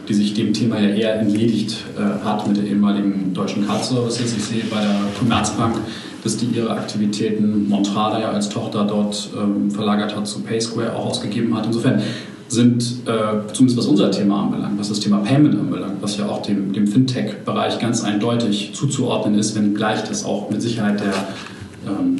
die 0.08 0.14
sich 0.14 0.34
dem 0.34 0.52
Thema 0.52 0.80
ja 0.80 0.88
eher 0.88 1.20
entledigt 1.20 1.76
äh, 1.98 2.24
hat 2.24 2.46
mit 2.46 2.56
der 2.56 2.64
ehemaligen 2.64 3.34
deutschen 3.34 3.66
Card 3.66 3.84
Services. 3.84 4.34
Ich 4.36 4.44
sehe 4.44 4.64
bei 4.70 4.80
der 4.80 4.96
Commerzbank, 5.18 5.76
dass 6.24 6.36
die 6.38 6.46
ihre 6.46 6.70
Aktivitäten 6.70 7.68
Montrada 7.68 8.20
ja 8.20 8.30
als 8.30 8.48
Tochter 8.48 8.84
dort 8.84 9.28
ähm, 9.36 9.70
verlagert 9.70 10.16
hat 10.16 10.26
zu 10.26 10.40
PaySquare 10.40 10.96
auch 10.96 11.06
ausgegeben 11.06 11.56
hat. 11.56 11.66
Insofern 11.66 12.02
sind, 12.48 12.82
äh, 13.06 13.52
zumindest 13.52 13.78
was 13.78 13.86
unser 13.86 14.10
Thema 14.10 14.44
anbelangt, 14.44 14.78
was 14.78 14.88
das 14.88 15.00
Thema 15.00 15.18
Payment 15.18 15.58
anbelangt, 15.58 15.96
was 16.00 16.16
ja 16.16 16.28
auch 16.28 16.42
dem, 16.42 16.72
dem 16.72 16.86
Fintech-Bereich 16.86 17.78
ganz 17.80 18.04
eindeutig 18.04 18.72
zuzuordnen 18.72 19.38
ist, 19.38 19.56
wenngleich 19.56 20.04
das 20.04 20.24
auch 20.24 20.48
mit 20.50 20.62
Sicherheit 20.62 21.00
der 21.00 21.12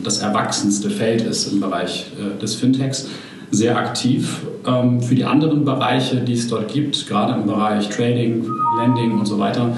das 0.03 0.19
erwachsenste 0.19 0.91
Feld 0.91 1.23
ist 1.23 1.53
im 1.53 1.61
Bereich 1.61 2.07
äh, 2.19 2.41
des 2.41 2.55
Fintechs, 2.55 3.09
sehr 3.51 3.77
aktiv. 3.77 4.43
Ähm, 4.67 5.01
für 5.01 5.15
die 5.15 5.25
anderen 5.25 5.65
Bereiche, 5.65 6.17
die 6.17 6.35
es 6.35 6.49
dort 6.49 6.73
gibt, 6.73 7.07
gerade 7.09 7.35
im 7.35 7.47
Bereich 7.47 7.89
Trading, 7.89 8.47
Lending 8.79 9.19
und 9.19 9.27
so 9.27 9.39
weiter, 9.39 9.77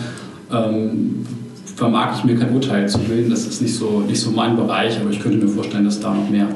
ähm, 0.52 1.26
vermag 1.76 2.18
ich 2.18 2.25
mir 2.25 2.37
kein 2.37 2.54
Urteil 2.54 2.88
zu 2.88 2.99
bilden. 2.99 3.30
Das 3.30 3.47
ist 3.47 3.62
nicht 3.62 3.75
so, 3.75 4.00
nicht 4.00 4.21
so 4.21 4.30
mein 4.30 4.57
Bereich, 4.57 5.00
aber 5.00 5.11
ich 5.11 5.21
könnte 5.21 5.38
mir 5.38 5.49
vorstellen, 5.49 5.85
dass 5.85 6.00
da 6.00 6.12
noch 6.12 6.28
mehr 6.28 6.49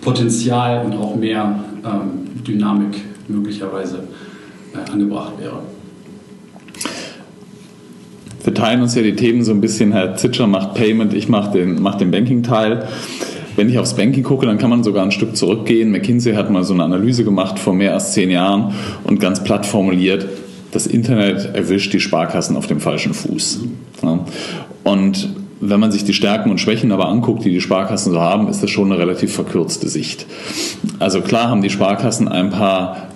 Potenzial 0.00 0.84
und 0.86 0.94
auch 0.94 1.14
mehr 1.14 1.62
Dynamik 2.46 3.02
möglicherweise 3.28 4.04
äh, 4.74 4.90
angebracht 4.90 5.32
wäre 5.38 5.60
wir 8.42 8.54
teilen 8.54 8.82
uns 8.82 8.94
ja 8.94 9.02
die 9.02 9.16
Themen 9.16 9.44
so 9.44 9.52
ein 9.52 9.60
bisschen. 9.60 9.92
Herr 9.92 10.16
Zitscher 10.16 10.46
macht 10.46 10.74
Payment, 10.74 11.14
ich 11.14 11.28
mache 11.28 11.52
den, 11.52 11.80
mach 11.80 11.96
den 11.96 12.10
Banking-Teil. 12.10 12.86
Wenn 13.56 13.68
ich 13.68 13.78
aufs 13.78 13.94
Banking 13.94 14.22
gucke, 14.22 14.46
dann 14.46 14.58
kann 14.58 14.70
man 14.70 14.82
sogar 14.82 15.04
ein 15.04 15.10
Stück 15.10 15.36
zurückgehen. 15.36 15.90
McKinsey 15.90 16.34
hat 16.34 16.50
mal 16.50 16.64
so 16.64 16.72
eine 16.72 16.84
Analyse 16.84 17.24
gemacht 17.24 17.58
vor 17.58 17.74
mehr 17.74 17.94
als 17.94 18.12
zehn 18.12 18.30
Jahren 18.30 18.74
und 19.04 19.20
ganz 19.20 19.44
platt 19.44 19.66
formuliert, 19.66 20.26
das 20.72 20.86
Internet 20.86 21.54
erwischt 21.54 21.92
die 21.92 22.00
Sparkassen 22.00 22.56
auf 22.56 22.66
dem 22.66 22.80
falschen 22.80 23.12
Fuß. 23.12 23.60
Ja. 24.02 24.20
Und 24.84 25.28
wenn 25.60 25.80
man 25.80 25.92
sich 25.92 26.04
die 26.04 26.14
Stärken 26.14 26.50
und 26.50 26.58
Schwächen 26.58 26.90
aber 26.92 27.08
anguckt, 27.08 27.44
die 27.44 27.50
die 27.50 27.60
Sparkassen 27.60 28.12
so 28.12 28.20
haben, 28.20 28.48
ist 28.48 28.62
das 28.62 28.70
schon 28.70 28.90
eine 28.90 29.00
relativ 29.00 29.34
verkürzte 29.34 29.88
Sicht. 29.88 30.26
Also 30.98 31.20
klar 31.20 31.50
haben 31.50 31.60
die 31.60 31.70
Sparkassen 31.70 32.28
ein 32.28 32.50
paar 32.50 33.08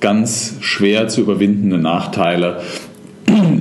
ganz 0.00 0.54
schwer 0.60 1.08
zu 1.08 1.20
überwindende 1.20 1.76
Nachteile 1.76 2.60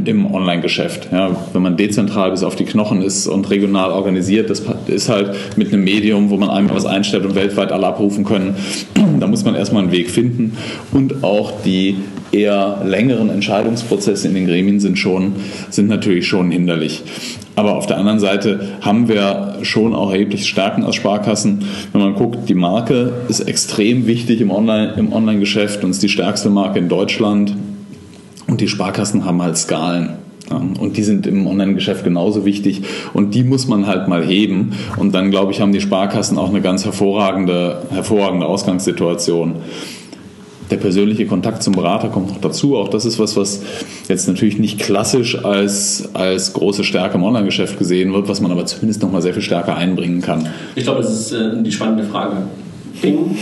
im 0.05 0.33
Online-Geschäft. 0.33 1.09
Ja, 1.11 1.35
wenn 1.53 1.61
man 1.61 1.77
dezentral 1.77 2.31
bis 2.31 2.43
auf 2.43 2.55
die 2.55 2.65
Knochen 2.65 3.01
ist 3.01 3.27
und 3.27 3.49
regional 3.49 3.91
organisiert, 3.91 4.49
das 4.49 4.63
ist 4.87 5.09
halt 5.09 5.31
mit 5.55 5.73
einem 5.73 5.83
Medium, 5.83 6.29
wo 6.29 6.37
man 6.37 6.49
einmal 6.49 6.75
was 6.75 6.85
einstellt 6.85 7.25
und 7.25 7.35
weltweit 7.35 7.71
alle 7.71 7.87
abrufen 7.87 8.23
können, 8.23 8.55
da 9.19 9.27
muss 9.27 9.45
man 9.45 9.55
erstmal 9.55 9.83
einen 9.83 9.91
Weg 9.91 10.09
finden. 10.09 10.57
Und 10.91 11.23
auch 11.23 11.51
die 11.63 11.97
eher 12.31 12.81
längeren 12.85 13.29
Entscheidungsprozesse 13.29 14.27
in 14.27 14.33
den 14.33 14.47
Gremien 14.47 14.79
sind, 14.79 14.97
schon, 14.97 15.33
sind 15.69 15.87
natürlich 15.87 16.27
schon 16.27 16.51
hinderlich. 16.51 17.03
Aber 17.55 17.75
auf 17.75 17.87
der 17.87 17.97
anderen 17.97 18.19
Seite 18.19 18.69
haben 18.81 19.09
wir 19.09 19.57
schon 19.63 19.93
auch 19.93 20.11
erhebliche 20.11 20.45
Stärken 20.45 20.83
als 20.83 20.95
Sparkassen. 20.95 21.65
Wenn 21.91 22.01
man 22.01 22.15
guckt, 22.15 22.47
die 22.47 22.55
Marke 22.55 23.11
ist 23.27 23.41
extrem 23.41 24.07
wichtig 24.07 24.39
im 24.39 24.49
Online-Geschäft 24.49 24.99
im 24.99 25.13
Online 25.13 25.85
und 25.85 25.91
ist 25.91 26.03
die 26.03 26.09
stärkste 26.09 26.49
Marke 26.49 26.79
in 26.79 26.87
Deutschland. 26.87 27.53
Und 28.59 28.63
die 28.63 28.67
Sparkassen 28.67 29.23
haben 29.23 29.41
halt 29.41 29.55
Skalen. 29.55 30.09
Und 30.49 30.97
die 30.97 31.03
sind 31.03 31.25
im 31.25 31.47
Online-Geschäft 31.47 32.03
genauso 32.03 32.43
wichtig 32.43 32.81
und 33.13 33.33
die 33.33 33.43
muss 33.45 33.69
man 33.69 33.87
halt 33.87 34.09
mal 34.09 34.21
heben. 34.25 34.73
Und 34.97 35.15
dann, 35.15 35.31
glaube 35.31 35.53
ich, 35.53 35.61
haben 35.61 35.71
die 35.71 35.79
Sparkassen 35.79 36.37
auch 36.37 36.49
eine 36.49 36.59
ganz 36.59 36.83
hervorragende, 36.83 37.83
hervorragende 37.89 38.47
Ausgangssituation. 38.47 39.55
Der 40.71 40.75
persönliche 40.75 41.25
Kontakt 41.25 41.63
zum 41.63 41.73
Berater 41.73 42.09
kommt 42.09 42.27
noch 42.27 42.41
dazu. 42.41 42.75
Auch 42.75 42.89
das 42.89 43.05
ist 43.05 43.17
was, 43.17 43.37
was 43.37 43.61
jetzt 44.09 44.27
natürlich 44.27 44.59
nicht 44.59 44.77
klassisch 44.77 45.45
als, 45.45 46.09
als 46.13 46.51
große 46.51 46.83
Stärke 46.83 47.15
im 47.15 47.23
Online-Geschäft 47.23 47.79
gesehen 47.79 48.11
wird, 48.11 48.27
was 48.27 48.41
man 48.41 48.51
aber 48.51 48.65
zumindest 48.65 49.01
noch 49.01 49.11
mal 49.11 49.21
sehr 49.21 49.33
viel 49.33 49.41
stärker 49.41 49.77
einbringen 49.77 50.19
kann. 50.19 50.49
Ich 50.75 50.83
glaube, 50.83 51.01
das 51.01 51.13
ist 51.13 51.31
äh, 51.31 51.63
die 51.63 51.71
spannende 51.71 52.03
Frage. 52.03 52.35
Bing. 53.01 53.37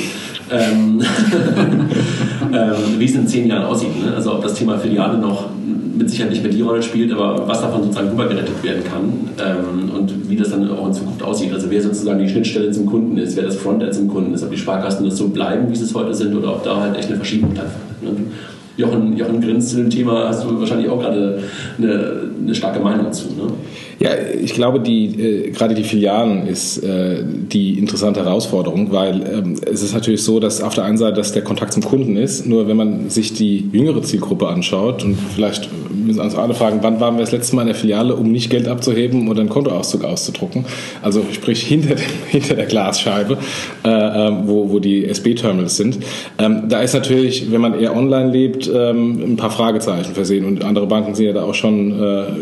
Ähm, 0.51 1.01
ähm, 2.53 2.99
wie 2.99 3.05
es 3.05 3.15
in 3.15 3.27
zehn 3.27 3.47
Jahren 3.47 3.65
aussieht. 3.65 3.99
Ne? 4.03 4.13
Also 4.15 4.33
ob 4.33 4.43
das 4.43 4.53
Thema 4.53 4.77
Filiale 4.77 5.17
noch 5.17 5.49
mit 5.97 6.09
Sicherheit 6.09 6.31
nicht 6.31 6.43
mehr 6.43 6.51
die 6.51 6.61
Rolle 6.61 6.81
spielt, 6.81 7.11
aber 7.11 7.47
was 7.47 7.61
davon 7.61 7.83
sozusagen 7.83 8.09
rübergerettet 8.09 8.63
werden 8.63 8.83
kann 8.83 9.29
ähm, 9.39 9.89
und 9.95 10.29
wie 10.29 10.35
das 10.35 10.51
dann 10.51 10.69
auch 10.69 10.87
in 10.87 10.93
Zukunft 10.93 11.23
aussieht. 11.23 11.51
Also 11.51 11.69
wer 11.69 11.81
sozusagen 11.81 12.19
die 12.19 12.29
Schnittstelle 12.29 12.71
zum 12.71 12.85
Kunden 12.85 13.17
ist, 13.17 13.35
wer 13.35 13.43
das 13.43 13.55
Frontend 13.55 13.93
zum 13.93 14.07
Kunden 14.07 14.33
ist, 14.33 14.43
ob 14.43 14.51
die 14.51 14.57
Sparkassen 14.57 15.05
das 15.05 15.17
so 15.17 15.29
bleiben, 15.29 15.69
wie 15.71 15.75
sie 15.75 15.85
es 15.85 15.93
heute 15.95 16.13
sind, 16.13 16.35
oder 16.35 16.55
ob 16.55 16.63
da 16.63 16.81
halt 16.81 16.97
echt 16.97 17.07
eine 17.07 17.17
Verschiebung 17.17 17.51
stattfindet. 17.53 18.01
Ne? 18.01 18.31
Jochen, 18.77 19.17
Jochen 19.17 19.41
grinst 19.41 19.69
zu 19.69 19.77
dem 19.77 19.89
Thema, 19.89 20.27
hast 20.29 20.43
du 20.43 20.59
wahrscheinlich 20.59 20.87
auch 20.87 20.99
gerade 20.99 21.39
eine, 21.79 22.29
eine 22.43 22.55
starke 22.55 22.79
Meinung 22.79 23.05
dazu. 23.05 23.25
Ne? 23.29 23.51
Ja, 23.99 24.11
ich 24.41 24.53
glaube, 24.53 24.79
die, 24.79 25.05
äh, 25.05 25.51
gerade 25.51 25.73
die 25.73 25.83
Filialen 25.83 26.47
ist 26.47 26.83
äh, 26.83 27.23
die 27.23 27.79
interessante 27.79 28.23
Herausforderung, 28.23 28.91
weil 28.91 29.21
ähm, 29.21 29.55
es 29.65 29.81
ist 29.81 29.93
natürlich 29.93 30.23
so, 30.23 30.39
dass 30.39 30.61
auf 30.61 30.75
der 30.75 30.83
einen 30.83 30.97
Seite 30.97 31.17
dass 31.17 31.31
der 31.31 31.43
Kontakt 31.43 31.73
zum 31.73 31.83
Kunden 31.83 32.15
ist, 32.15 32.45
nur 32.45 32.67
wenn 32.67 32.77
man 32.77 33.09
sich 33.09 33.33
die 33.33 33.67
jüngere 33.71 34.03
Zielgruppe 34.03 34.47
anschaut 34.47 35.03
und 35.03 35.17
vielleicht 35.33 35.69
müssen 35.89 36.19
wir 36.19 36.25
uns 36.25 36.35
alle 36.35 36.53
fragen, 36.53 36.79
wann 36.81 36.99
waren 36.99 37.15
wir 37.15 37.21
das 37.21 37.31
letzte 37.31 37.55
Mal 37.55 37.63
in 37.63 37.69
der 37.69 37.75
Filiale, 37.75 38.15
um 38.15 38.31
nicht 38.31 38.51
Geld 38.51 38.67
abzuheben 38.67 39.27
oder 39.29 39.41
einen 39.41 39.49
Kontoauszug 39.49 40.03
auszudrucken, 40.03 40.65
also 41.01 41.25
sprich 41.31 41.61
hinter, 41.67 41.95
dem, 41.95 42.05
hinter 42.27 42.53
der 42.55 42.65
Glasscheibe, 42.65 43.37
äh, 43.83 43.89
äh 43.89 44.31
wo, 44.43 44.69
wo 44.69 44.79
die 44.79 45.05
SB-Terminals 45.05 45.75
sind. 45.75 45.97
Ähm, 46.37 46.63
da 46.69 46.81
ist 46.81 46.93
natürlich, 46.93 47.51
wenn 47.51 47.61
man 47.61 47.79
eher 47.79 47.95
online 47.95 48.31
lebt, 48.31 48.69
ähm, 48.73 49.23
ein 49.23 49.37
paar 49.37 49.49
Fragezeichen 49.49 50.13
versehen. 50.13 50.45
Und 50.45 50.63
andere 50.63 50.85
Banken 50.85 51.15
sind 51.15 51.25
ja 51.25 51.33
da 51.33 51.43
auch 51.43 51.55
schon, 51.55 51.91
äh, 51.91 51.95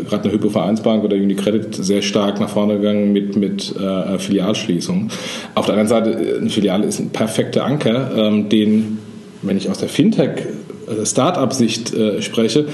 gerade 0.08 0.24
eine 0.24 0.32
Hypovereinsbank 0.32 1.02
oder 1.02 1.16
Unicredit 1.16 1.45
Credit 1.46 1.76
sehr 1.76 2.02
stark 2.02 2.40
nach 2.40 2.48
vorne 2.48 2.78
gegangen 2.78 3.12
mit, 3.12 3.36
mit 3.36 3.72
äh, 3.76 4.18
Filialschließungen. 4.18 5.12
Auf 5.54 5.66
der 5.66 5.76
anderen 5.76 5.88
Seite, 5.88 6.38
eine 6.40 6.50
Filiale 6.50 6.86
ist 6.86 6.98
ein 6.98 7.10
perfekter 7.10 7.64
Anker, 7.64 8.10
ähm, 8.16 8.48
den, 8.48 8.98
wenn 9.42 9.56
ich 9.56 9.70
aus 9.70 9.78
der 9.78 9.88
Fintech-Startup-Sicht 9.88 11.94
äh, 11.94 12.20
spreche, 12.20 12.66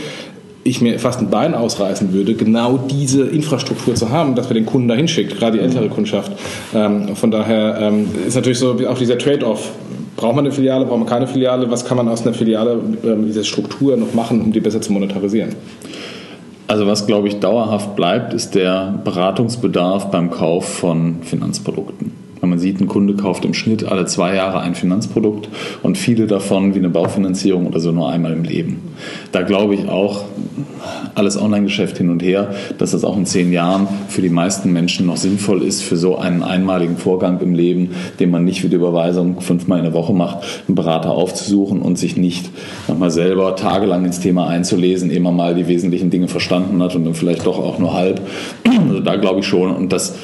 ich 0.65 0.81
mir 0.81 0.99
fast 0.99 1.21
ein 1.21 1.29
Bein 1.29 1.55
ausreißen 1.55 2.15
würde, 2.15 2.33
genau 2.33 2.79
diese 2.79 3.25
Infrastruktur 3.25 3.95
zu 3.95 4.09
haben, 4.09 4.37
dass 4.37 4.49
wir 4.49 4.55
den 4.55 4.65
Kunden 4.65 4.89
dahin 4.89 5.07
schickt, 5.07 5.39
gerade 5.39 5.59
die 5.59 5.65
ältere 5.65 5.91
Kundschaft. 5.91 6.33
Ähm, 6.75 7.15
von 7.15 7.31
daher 7.31 7.77
ähm, 7.79 8.07
ist 8.27 8.37
natürlich 8.37 8.59
so 8.59 8.79
auch 8.89 8.99
dieser 8.99 9.19
Trade-off. 9.19 9.71
Braucht 10.17 10.37
man 10.37 10.47
eine 10.47 10.55
Filiale, 10.55 10.87
braucht 10.87 11.01
man 11.01 11.09
keine 11.09 11.27
Filiale? 11.27 11.71
Was 11.71 11.85
kann 11.85 11.99
man 11.99 12.09
aus 12.09 12.23
einer 12.23 12.33
Filiale, 12.33 12.81
äh, 13.03 13.23
dieser 13.27 13.45
Struktur 13.45 13.99
noch 13.99 14.15
machen, 14.15 14.41
um 14.41 14.51
die 14.51 14.61
besser 14.61 14.81
zu 14.81 14.93
monetarisieren? 14.93 15.51
Also 16.73 16.87
was, 16.87 17.07
glaube 17.07 17.29
ich, 17.29 17.39
dauerhaft 17.39 17.97
bleibt, 17.97 18.33
ist 18.33 18.55
der 18.55 18.99
Beratungsbedarf 19.05 20.11
beim 20.11 20.31
Kauf 20.31 20.67
von 20.67 21.23
Finanzprodukten. 21.23 22.13
Wenn 22.43 22.51
man 22.51 22.59
sieht, 22.59 22.81
ein 22.81 22.89
Kunde 22.89 23.15
kauft 23.15 23.45
im 23.45 23.55
Schnitt 23.55 23.85
alle 23.85 24.05
zwei 24.07 24.35
Jahre 24.35 24.59
ein 24.59 24.75
Finanzprodukt 24.75 25.49
und 25.85 25.97
viele 25.97 26.27
davon 26.27 26.75
wie 26.75 26.81
eine 26.81 26.89
Baufinanzierung 26.89 27.69
oder 27.69 27.79
so 27.79 27.93
nur 27.93 28.11
einmal 28.11 28.33
im 28.33 28.43
Leben. 28.43 28.83
Da 29.31 29.43
glaube 29.43 29.77
ich 29.77 29.89
auch, 29.89 30.25
alles 31.15 31.41
Online-Geschäft 31.41 31.99
hin 31.99 32.11
und 32.11 32.21
her, 32.21 32.53
dass 32.79 32.91
das 32.91 33.05
auch 33.05 33.17
in 33.17 33.27
zehn 33.27 33.53
Jahren 33.53 33.87
für 34.09 34.23
die 34.23 34.29
meisten 34.29 34.73
Menschen 34.73 35.07
noch 35.07 35.19
sinnvoll 35.19 35.63
ist, 35.63 35.83
für 35.83 35.97
so 35.97 36.19
einen 36.19 36.43
einmaligen 36.43 36.97
Vorgang 36.97 37.39
im 37.41 37.55
Leben, 37.55 37.91
den 38.19 38.33
man 38.33 38.45
nicht 38.45 38.65
wie 38.65 38.69
die 38.69 38.75
Überweisung 38.75 39.41
fünfmal 39.41 39.79
in 39.79 39.85
der 39.85 39.95
Woche 39.95 40.13
macht, 40.13 40.39
einen 40.67 40.75
Berater 40.75 41.13
aufzusuchen 41.13 41.81
und 41.81 41.97
sich 41.97 42.17
nicht 42.17 42.51
nochmal 42.89 43.13
selber 43.13 43.55
tagelang 43.55 44.05
ins 44.05 44.19
Thema 44.19 44.49
einzulesen, 44.49 45.13
ehe 45.13 45.21
man 45.21 45.37
mal 45.37 45.55
die 45.55 45.69
wesentlichen 45.69 46.11
Dinge 46.11 46.27
verstanden 46.27 46.83
hat 46.83 46.97
und 46.97 47.05
dann 47.05 47.15
vielleicht 47.15 47.47
doch 47.47 47.61
auch 47.61 47.79
nur 47.79 47.93
halb. 47.93 48.21
Also 48.67 48.99
da 48.99 49.15
glaube 49.15 49.41
ich 49.41 49.47
schon 49.47 49.71
und 49.71 49.93
das 49.93 50.17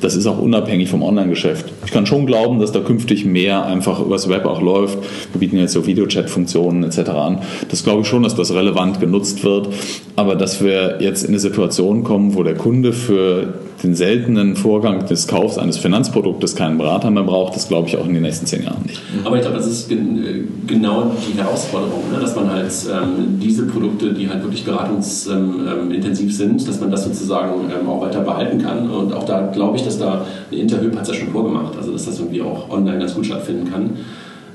das 0.00 0.16
ist 0.16 0.26
auch 0.26 0.38
unabhängig 0.38 0.88
vom 0.88 1.02
Online-Geschäft. 1.02 1.72
Ich 1.84 1.92
kann 1.92 2.06
schon 2.06 2.26
glauben, 2.26 2.58
dass 2.60 2.72
da 2.72 2.80
künftig 2.80 3.24
mehr 3.24 3.64
einfach 3.66 4.00
übers 4.00 4.28
Web 4.28 4.46
auch 4.46 4.60
läuft. 4.60 4.98
Wir 5.32 5.40
bieten 5.40 5.58
jetzt 5.58 5.72
so 5.72 5.86
Videochat-Funktionen 5.86 6.84
etc. 6.84 7.10
an. 7.10 7.38
Das 7.68 7.84
glaube 7.84 8.02
ich 8.02 8.06
schon, 8.06 8.22
dass 8.22 8.34
das 8.34 8.52
relevant 8.54 9.00
genutzt 9.00 9.44
wird. 9.44 9.68
Aber 10.16 10.34
dass 10.34 10.62
wir 10.62 10.98
jetzt 11.00 11.22
in 11.22 11.30
eine 11.30 11.38
Situation 11.38 12.04
kommen, 12.04 12.34
wo 12.34 12.42
der 12.42 12.54
Kunde 12.54 12.92
für 12.92 13.54
den 13.82 13.94
seltenen 13.94 14.56
Vorgang 14.56 15.06
des 15.06 15.26
Kaufs 15.26 15.58
eines 15.58 15.78
Finanzproduktes 15.78 16.54
keinen 16.54 16.78
Berater 16.78 17.10
mehr 17.10 17.22
braucht, 17.22 17.54
das 17.56 17.68
glaube 17.68 17.88
ich 17.88 17.96
auch 17.96 18.06
in 18.06 18.14
den 18.14 18.22
nächsten 18.22 18.46
zehn 18.46 18.64
Jahren 18.64 18.82
nicht. 18.86 19.00
Aber 19.24 19.36
ich 19.36 19.42
glaube, 19.42 19.56
das 19.56 19.66
ist 19.66 19.88
genau 19.88 21.12
die 21.26 21.38
Herausforderung, 21.38 22.10
ne? 22.12 22.20
dass 22.20 22.36
man 22.36 22.50
halt 22.50 22.72
ähm, 22.92 23.40
diese 23.40 23.66
Produkte, 23.66 24.12
die 24.12 24.28
halt 24.28 24.42
wirklich 24.42 24.64
beratungsintensiv 24.64 26.26
ähm, 26.26 26.30
sind, 26.30 26.68
dass 26.68 26.80
man 26.80 26.90
das 26.90 27.04
sozusagen 27.04 27.70
ähm, 27.70 27.88
auch 27.88 28.02
weiter 28.02 28.20
behalten 28.20 28.58
kann. 28.58 28.90
Und 28.90 29.12
auch 29.12 29.24
da 29.24 29.46
glaube 29.52 29.76
ich, 29.76 29.84
dass 29.84 29.98
da 29.98 30.26
eine 30.50 30.60
Interhyp 30.60 30.94
hat 30.94 31.02
es 31.02 31.08
ja 31.08 31.14
schon 31.14 31.28
vorgemacht, 31.28 31.76
also 31.76 31.92
dass 31.92 32.04
das 32.04 32.18
irgendwie 32.18 32.42
auch 32.42 32.70
online 32.70 32.98
ganz 32.98 33.14
gut 33.14 33.26
stattfinden 33.26 33.70
kann. 33.70 33.90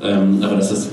Ähm, 0.03 0.39
aber 0.41 0.57
dass 0.57 0.69
das 0.69 0.89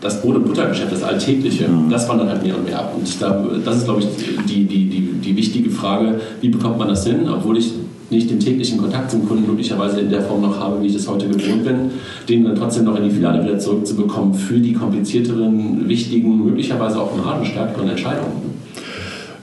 das 0.00 0.20
Brot- 0.20 0.36
und 0.36 0.46
Buttergeschäft, 0.46 0.92
das 0.92 1.02
Alltägliche, 1.02 1.68
mhm. 1.68 1.88
das 1.88 2.08
wandert 2.08 2.28
halt 2.28 2.42
mehr 2.42 2.56
und 2.56 2.64
mehr 2.64 2.78
ab. 2.78 2.92
Und 2.96 3.18
glaube, 3.18 3.60
das 3.64 3.76
ist, 3.78 3.84
glaube 3.84 4.00
ich, 4.00 4.08
die, 4.46 4.64
die, 4.64 4.88
Frage, 5.82 6.20
wie 6.40 6.48
bekommt 6.48 6.78
man 6.78 6.88
das 6.88 7.04
hin, 7.04 7.28
obwohl 7.28 7.58
ich 7.58 7.72
nicht 8.08 8.30
den 8.30 8.38
täglichen 8.38 8.78
Kontakt 8.78 9.10
zum 9.10 9.26
Kunden 9.26 9.46
möglicherweise 9.46 10.00
in 10.00 10.10
der 10.10 10.22
Form 10.22 10.42
noch 10.42 10.60
habe, 10.60 10.80
wie 10.80 10.86
ich 10.86 10.92
das 10.92 11.08
heute 11.08 11.26
gewohnt 11.26 11.64
bin, 11.64 11.90
den 12.28 12.44
dann 12.44 12.54
trotzdem 12.54 12.84
noch 12.84 12.96
in 12.96 13.04
die 13.04 13.10
Filiale 13.10 13.42
wieder 13.42 13.58
zurückzubekommen 13.58 14.34
für 14.34 14.58
die 14.58 14.74
komplizierteren, 14.74 15.88
wichtigen, 15.88 16.44
möglicherweise 16.44 17.00
auch 17.00 17.16
margenstärkeren 17.16 17.88
Entscheidungen. 17.88 18.51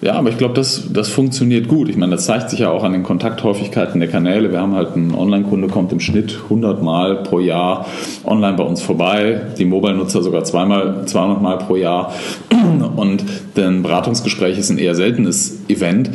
Ja, 0.02 0.14
aber 0.14 0.30
ich 0.30 0.38
glaube, 0.38 0.54
das, 0.54 0.94
das 0.94 1.10
funktioniert 1.10 1.68
gut. 1.68 1.90
Ich 1.90 1.98
meine, 1.98 2.14
das 2.14 2.26
zeigt 2.26 2.50
sich 2.50 2.60
ja 2.60 2.70
auch 2.70 2.84
an 2.84 2.94
den 2.94 3.04
Kontakthäufigkeiten 3.04 4.00
der 4.00 4.10
Kanäle. 4.10 4.52
Wir 4.52 4.62
haben 4.62 4.74
halt 4.74 4.96
einen 4.96 5.14
Online-Kunde, 5.14 5.68
kommt 5.68 5.92
im 5.92 6.00
Schnitt 6.00 6.40
100 6.44 6.82
Mal 6.82 7.24
pro 7.24 7.40
Jahr 7.40 7.86
online 8.24 8.56
bei 8.56 8.64
uns 8.64 8.82
vorbei. 8.82 9.42
Die 9.58 9.66
Mobile-Nutzer 9.66 10.24
sogar 10.24 10.46
zweimal, 10.46 11.06
200 11.06 11.42
Mal 11.42 11.58
pro 11.58 11.76
Jahr. 11.76 12.14
Und 12.96 13.26
ein 13.58 13.84
Beratungsgespräch 13.84 14.58
ist 14.58 14.70
ein 14.70 14.78
eher 14.78 14.96
seltenes 14.96 15.60
Event. 15.68 16.10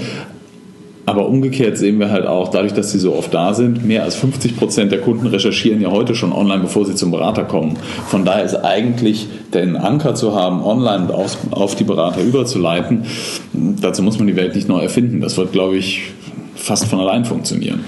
Aber 1.07 1.29
umgekehrt 1.29 1.77
sehen 1.77 1.99
wir 1.99 2.11
halt 2.11 2.27
auch, 2.27 2.49
dadurch, 2.49 2.73
dass 2.73 2.91
sie 2.91 2.99
so 2.99 3.15
oft 3.15 3.33
da 3.35 3.53
sind, 3.53 3.85
mehr 3.85 4.05
als 4.05 4.15
50 4.17 4.57
Prozent 4.57 4.91
der 4.91 5.01
Kunden 5.01 5.27
recherchieren 5.27 5.81
ja 5.81 5.91
heute 5.91 6.15
schon 6.15 6.33
online, 6.33 6.63
bevor 6.63 6.87
sie 6.87 6.95
zum 6.95 7.11
Berater 7.11 7.45
kommen. 7.45 7.77
Von 8.07 8.25
daher 8.25 8.45
ist 8.45 8.55
eigentlich 8.55 9.29
den 9.53 9.77
Anker 9.77 10.15
zu 10.15 10.35
haben, 10.35 10.63
online 10.63 11.13
auf, 11.13 11.75
die 11.75 11.85
Berater 11.85 12.23
überzuleiten, 12.23 13.05
dazu 13.53 14.03
muss 14.03 14.19
man 14.19 14.27
die 14.27 14.37
Welt 14.37 14.55
nicht 14.55 14.69
neu 14.69 14.81
erfinden. 14.81 15.21
Das 15.21 15.37
wird, 15.37 15.53
glaube 15.53 15.77
ich, 15.77 16.13
fast 16.55 16.87
von 16.87 17.01
allein 17.01 17.27
funktionieren. 17.27 17.85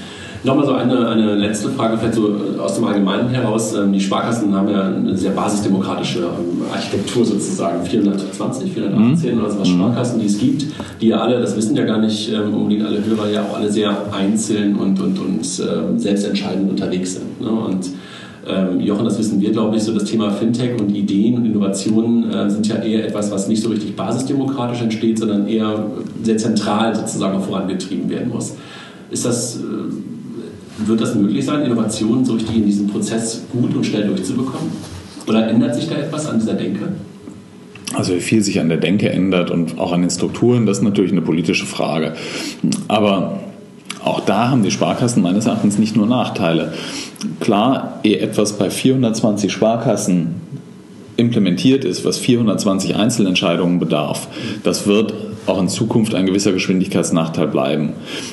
Nochmal 0.46 0.64
so 0.64 0.74
eine, 0.74 1.08
eine 1.08 1.34
letzte 1.34 1.70
Frage, 1.70 1.98
vielleicht 1.98 2.14
so 2.14 2.28
äh, 2.28 2.60
aus 2.60 2.76
dem 2.76 2.84
Allgemeinen 2.84 3.30
heraus. 3.30 3.74
Ähm, 3.74 3.92
die 3.92 4.00
Sparkassen 4.00 4.54
haben 4.54 4.68
ja 4.68 4.84
eine 4.84 5.16
sehr 5.16 5.32
basisdemokratische 5.32 6.20
ähm, 6.20 6.62
Architektur 6.72 7.24
sozusagen. 7.24 7.84
420, 7.84 8.72
418 8.72 9.34
mhm. 9.34 9.40
oder 9.40 9.50
so 9.50 9.58
was 9.58 9.68
mhm. 9.68 9.74
Sparkassen, 9.74 10.20
die 10.20 10.26
es 10.26 10.38
gibt, 10.38 10.66
die 11.00 11.08
ja 11.08 11.18
alle, 11.18 11.40
das 11.40 11.56
wissen 11.56 11.74
ja 11.74 11.84
gar 11.84 11.98
nicht 11.98 12.32
ähm, 12.32 12.54
unbedingt 12.54 12.86
alle 12.86 13.04
Hörer, 13.04 13.28
ja 13.28 13.42
auch 13.42 13.56
alle 13.56 13.72
sehr 13.72 13.92
einzeln 14.12 14.76
und, 14.76 15.00
und, 15.00 15.18
und 15.18 15.44
selbstentscheidend 15.44 16.70
unterwegs 16.70 17.14
sind. 17.14 17.40
Ne? 17.40 17.50
Und 17.50 17.90
ähm, 18.48 18.78
Jochen, 18.78 19.04
das 19.04 19.18
wissen 19.18 19.40
wir, 19.40 19.50
glaube 19.50 19.76
ich, 19.76 19.82
so 19.82 19.92
das 19.92 20.04
Thema 20.04 20.30
Fintech 20.30 20.80
und 20.80 20.94
Ideen 20.94 21.34
und 21.34 21.46
Innovationen 21.46 22.30
äh, 22.30 22.48
sind 22.48 22.68
ja 22.68 22.76
eher 22.76 23.04
etwas, 23.04 23.32
was 23.32 23.48
nicht 23.48 23.60
so 23.60 23.70
richtig 23.70 23.96
basisdemokratisch 23.96 24.80
entsteht, 24.80 25.18
sondern 25.18 25.48
eher 25.48 25.86
sehr 26.22 26.36
zentral 26.36 26.94
sozusagen 26.94 27.40
vorangetrieben 27.40 28.08
werden 28.08 28.28
muss. 28.28 28.54
Ist 29.10 29.24
das, 29.24 29.56
äh, 29.56 29.60
wird 30.78 31.00
das 31.00 31.14
möglich 31.14 31.44
sein, 31.44 31.62
Innovationen 31.62 32.24
so 32.24 32.34
richtig 32.34 32.56
in 32.56 32.66
diesem 32.66 32.88
Prozess 32.88 33.42
gut 33.52 33.74
und 33.74 33.84
schnell 33.84 34.06
durchzubekommen? 34.06 34.70
Oder 35.26 35.48
ändert 35.48 35.74
sich 35.74 35.88
da 35.88 35.96
etwas 35.96 36.26
an 36.26 36.38
dieser 36.38 36.54
Denke? 36.54 36.88
Also 37.94 38.14
wie 38.14 38.20
viel 38.20 38.42
sich 38.42 38.60
an 38.60 38.68
der 38.68 38.78
Denke 38.78 39.08
ändert 39.08 39.50
und 39.50 39.78
auch 39.78 39.92
an 39.92 40.02
den 40.02 40.10
Strukturen, 40.10 40.66
das 40.66 40.78
ist 40.78 40.84
natürlich 40.84 41.12
eine 41.12 41.22
politische 41.22 41.66
Frage. 41.66 42.14
Aber 42.88 43.40
auch 44.04 44.20
da 44.20 44.50
haben 44.50 44.62
die 44.62 44.70
Sparkassen 44.70 45.22
meines 45.22 45.46
Erachtens 45.46 45.78
nicht 45.78 45.96
nur 45.96 46.06
Nachteile. 46.06 46.74
Klar, 47.40 48.00
ehe 48.02 48.20
etwas 48.20 48.58
bei 48.58 48.70
420 48.70 49.50
Sparkassen 49.50 50.36
implementiert 51.16 51.84
ist, 51.84 52.04
was 52.04 52.18
420 52.18 52.96
Einzelentscheidungen 52.96 53.78
bedarf, 53.78 54.28
das 54.62 54.86
wird 54.86 55.14
auch 55.46 55.60
in 55.60 55.68
Zukunft 55.68 56.14
ein 56.14 56.26
gewisser 56.26 56.52
Geschwindigkeitsnachteil 56.52 57.48
bleiben. 57.48 57.90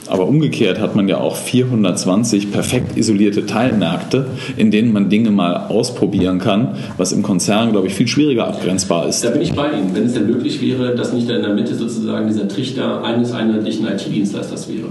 Aber 0.07 0.27
umgekehrt 0.27 0.79
hat 0.79 0.95
man 0.95 1.07
ja 1.07 1.17
auch 1.17 1.35
420 1.35 2.51
perfekt 2.51 2.97
isolierte 2.97 3.45
Teilmärkte, 3.45 4.27
in 4.57 4.71
denen 4.71 4.93
man 4.93 5.09
Dinge 5.09 5.31
mal 5.31 5.67
ausprobieren 5.67 6.39
kann, 6.39 6.75
was 6.97 7.11
im 7.11 7.23
Konzern, 7.23 7.71
glaube 7.71 7.87
ich, 7.87 7.93
viel 7.93 8.07
schwieriger 8.07 8.47
abgrenzbar 8.47 9.07
ist. 9.07 9.23
Da 9.23 9.29
bin 9.29 9.41
ich 9.41 9.53
bei 9.53 9.71
Ihnen. 9.71 9.91
Wenn 9.93 10.05
es 10.05 10.13
denn 10.13 10.27
möglich 10.27 10.61
wäre, 10.61 10.95
dass 10.95 11.13
nicht 11.13 11.29
in 11.29 11.41
der 11.41 11.53
Mitte 11.53 11.75
sozusagen 11.75 12.27
dieser 12.27 12.47
Trichter 12.47 13.03
eines 13.03 13.31
einheitlichen 13.31 13.87
IT-Dienstleisters 13.87 14.67
wäre. 14.69 14.89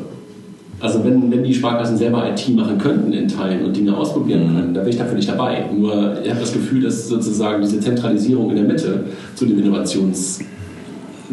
Also 0.82 1.04
wenn, 1.04 1.30
wenn 1.30 1.44
die 1.44 1.54
Sparkassen 1.54 1.96
selber 1.96 2.28
IT 2.28 2.48
machen 2.56 2.76
könnten 2.76 3.12
in 3.12 3.28
Teilen 3.28 3.64
und 3.64 3.76
Dinge 3.76 3.96
ausprobieren 3.96 4.50
mhm. 4.50 4.56
können, 4.56 4.74
da 4.74 4.80
bin 4.80 4.90
ich 4.90 4.98
dafür 4.98 5.14
nicht 5.14 5.28
dabei. 5.28 5.66
Nur 5.72 6.16
ich 6.22 6.28
habe 6.28 6.40
das 6.40 6.52
Gefühl, 6.52 6.82
dass 6.82 7.08
sozusagen 7.08 7.62
diese 7.62 7.78
Zentralisierung 7.78 8.50
in 8.50 8.56
der 8.56 8.64
Mitte 8.64 9.04
zu 9.36 9.46
dem 9.46 9.60
Innovations 9.60 10.40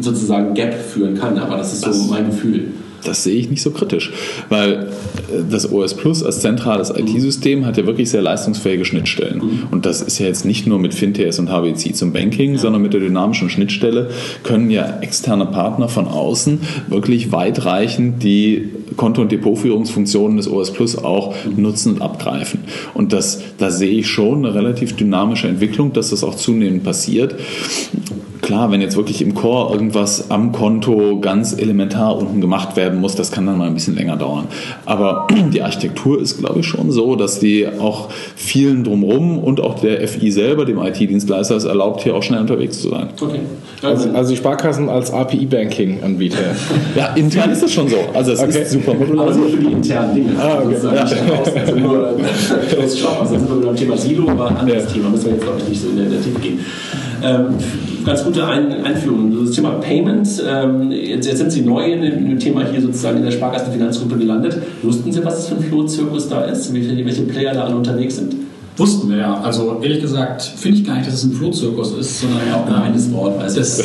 sozusagen 0.02 0.54
Gap 0.54 0.74
führen 0.74 1.14
kann. 1.14 1.38
Aber 1.38 1.56
das 1.56 1.72
ist 1.72 1.84
so 1.84 2.04
mein 2.10 2.26
Gefühl. 2.26 2.68
Das 3.04 3.24
sehe 3.24 3.36
ich 3.36 3.50
nicht 3.50 3.62
so 3.62 3.70
kritisch, 3.70 4.12
weil 4.48 4.72
äh, 4.72 5.42
das 5.50 5.70
OS 5.72 5.94
Plus 5.94 6.22
als 6.22 6.40
zentrales 6.40 6.92
mhm. 6.92 7.06
IT-System 7.06 7.66
hat 7.66 7.76
ja 7.76 7.86
wirklich 7.86 8.10
sehr 8.10 8.22
leistungsfähige 8.22 8.84
Schnittstellen. 8.84 9.38
Mhm. 9.38 9.62
Und 9.70 9.86
das 9.86 10.02
ist 10.02 10.18
ja 10.18 10.26
jetzt 10.26 10.44
nicht 10.44 10.66
nur 10.66 10.78
mit 10.78 10.94
FinTS 10.94 11.38
und 11.38 11.50
HWC 11.50 11.94
zum 11.94 12.12
Banking, 12.12 12.52
ja. 12.52 12.58
sondern 12.58 12.82
mit 12.82 12.92
der 12.92 13.00
dynamischen 13.00 13.48
Schnittstelle 13.50 14.10
können 14.42 14.70
ja 14.70 14.98
externe 15.00 15.46
Partner 15.46 15.88
von 15.88 16.08
außen 16.08 16.60
wirklich 16.88 17.32
weitreichend 17.32 18.22
die 18.22 18.70
Konto- 18.96 19.22
und 19.22 19.32
Depotführungsfunktionen 19.32 20.36
des 20.36 20.48
OS 20.48 20.72
Plus 20.72 20.96
auch 20.98 21.34
mhm. 21.44 21.62
nutzen 21.62 21.94
und 21.94 22.02
abgreifen. 22.02 22.60
Und 22.94 23.12
das, 23.12 23.40
da 23.58 23.70
sehe 23.70 23.98
ich 24.00 24.08
schon 24.08 24.44
eine 24.44 24.54
relativ 24.54 24.96
dynamische 24.96 25.48
Entwicklung, 25.48 25.92
dass 25.92 26.10
das 26.10 26.24
auch 26.24 26.34
zunehmend 26.34 26.84
passiert 26.84 27.34
klar, 28.42 28.70
wenn 28.70 28.80
jetzt 28.80 28.96
wirklich 28.96 29.22
im 29.22 29.34
Core 29.34 29.72
irgendwas 29.72 30.30
am 30.30 30.52
Konto 30.52 31.18
ganz 31.20 31.56
elementar 31.58 32.16
unten 32.16 32.40
gemacht 32.40 32.76
werden 32.76 33.00
muss, 33.00 33.14
das 33.14 33.30
kann 33.30 33.46
dann 33.46 33.58
mal 33.58 33.66
ein 33.66 33.74
bisschen 33.74 33.96
länger 33.96 34.16
dauern. 34.16 34.46
Aber 34.86 35.26
die 35.52 35.62
Architektur 35.62 36.20
ist, 36.20 36.38
glaube 36.38 36.60
ich, 36.60 36.66
schon 36.66 36.90
so, 36.90 37.16
dass 37.16 37.38
die 37.38 37.66
auch 37.66 38.08
vielen 38.36 38.84
drumherum 38.84 39.38
und 39.38 39.60
auch 39.60 39.80
der 39.80 40.06
FI 40.06 40.30
selber, 40.30 40.64
dem 40.64 40.78
IT-Dienstleister, 40.78 41.56
es 41.56 41.64
erlaubt, 41.64 42.02
hier 42.02 42.14
auch 42.14 42.22
schnell 42.22 42.40
unterwegs 42.40 42.80
zu 42.80 42.90
sein. 42.90 43.08
Okay. 43.20 43.40
Also, 43.82 44.10
also 44.10 44.30
die 44.30 44.36
Sparkassen 44.36 44.88
als 44.88 45.12
API-Banking-Anbieter. 45.12 46.38
ja, 46.96 47.14
intern 47.14 47.50
ist 47.50 47.62
das 47.62 47.72
schon 47.72 47.88
so. 47.88 47.96
Also 48.14 48.32
es 48.32 48.40
okay. 48.40 48.62
ist 48.62 48.72
super 48.72 48.94
modular. 48.94 49.28
Also 49.28 49.42
für 49.42 49.56
die 49.56 49.72
internen 49.72 50.14
Dinge. 50.14 50.32
Ah, 50.38 50.62
okay. 50.64 50.76
Ja. 50.82 51.02
also 51.60 51.76
nur 51.76 52.16
Shop, 52.96 53.20
also 53.20 53.38
sind 53.38 53.48
wir 53.48 53.66
beim 53.66 53.76
Thema 53.76 53.96
Silo, 53.96 54.28
aber 54.28 54.48
ein 54.48 54.56
anderes 54.56 54.84
ja. 54.84 54.90
Thema, 54.90 55.08
müssen 55.10 55.26
wir 55.26 55.32
jetzt 55.32 55.42
glaube 55.42 55.58
ich 55.62 55.68
nicht 55.68 55.82
so 55.82 55.88
in 55.88 55.96
der, 55.96 56.06
der 56.06 56.22
Tiefe 56.22 56.40
gehen. 56.40 56.60
Ähm, 57.22 57.46
ganz 58.04 58.24
gute 58.24 58.46
Ein 58.46 58.84
Einführung. 58.84 59.44
Das 59.44 59.54
Thema 59.54 59.72
Payments, 59.72 60.42
ähm, 60.46 60.90
jetzt, 60.90 61.26
jetzt, 61.26 61.38
sind 61.38 61.52
Sie 61.52 61.62
neu 61.62 61.92
in 61.92 62.02
dem 62.02 62.38
Thema 62.38 62.64
hier 62.66 62.80
sozusagen 62.80 63.18
in 63.18 63.24
der 63.24 63.32
Sparkassenfinanzgruppe 63.32 64.16
gelandet. 64.16 64.58
Wussten 64.82 65.12
Sie, 65.12 65.24
was 65.24 65.36
das 65.36 65.48
für 65.48 65.56
ein 65.56 65.62
Flohzirkus 65.62 66.28
da 66.28 66.42
ist? 66.42 66.72
Welche, 66.72 67.04
welche 67.04 67.22
Player 67.22 67.54
da 67.54 67.64
alle 67.64 67.76
unterwegs 67.76 68.16
sind? 68.16 68.36
Wussten 68.76 69.10
wir 69.10 69.18
ja. 69.18 69.40
Also 69.40 69.78
ehrlich 69.82 70.00
gesagt 70.00 70.42
finde 70.42 70.78
ich 70.78 70.86
gar 70.86 70.96
nicht, 70.96 71.06
dass 71.06 71.14
es 71.14 71.24
ein 71.24 71.32
Flohzirkus 71.32 71.92
ist, 71.98 72.20
sondern 72.20 72.40
ja 72.48 72.56
auch 72.56 72.66
ein 72.66 72.72
reines 72.72 73.12
Wort. 73.12 73.38
Weiß 73.38 73.54
das, 73.54 73.82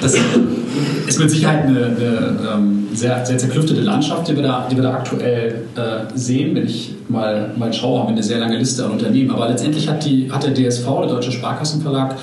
das 0.00 0.14
ist 1.06 1.18
mit 1.18 1.30
Sicherheit 1.30 1.64
eine, 1.64 1.86
eine 1.86 2.38
ähm, 2.54 2.88
sehr, 2.92 3.24
sehr 3.24 3.38
zerklüftete 3.38 3.80
Landschaft, 3.80 4.28
die 4.28 4.36
wir 4.36 4.42
da, 4.42 4.68
die 4.70 4.76
wir 4.76 4.82
da 4.82 4.94
aktuell 4.94 5.62
äh, 5.76 6.16
sehen. 6.16 6.54
Wenn 6.54 6.66
ich 6.66 6.94
mal, 7.08 7.52
mal 7.56 7.72
schaue, 7.72 8.00
haben 8.00 8.08
wir 8.08 8.12
eine 8.12 8.22
sehr 8.22 8.38
lange 8.38 8.56
Liste 8.56 8.84
an 8.84 8.92
Unternehmen. 8.92 9.30
Aber 9.30 9.48
letztendlich 9.48 9.88
hat, 9.88 10.04
die, 10.04 10.30
hat 10.30 10.44
der 10.44 10.54
DSV, 10.54 10.86
der 11.00 11.08
Deutsche 11.08 11.32
Sparkassenverlag, 11.32 12.16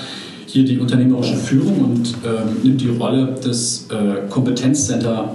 hier 0.46 0.64
die 0.64 0.78
unternehmerische 0.78 1.36
Führung 1.36 1.84
und 1.84 2.14
ähm, 2.24 2.62
nimmt 2.62 2.80
die 2.80 2.88
Rolle 2.88 3.34
des 3.44 3.86
äh, 3.90 4.28
Kompetenzcenter 4.30 5.34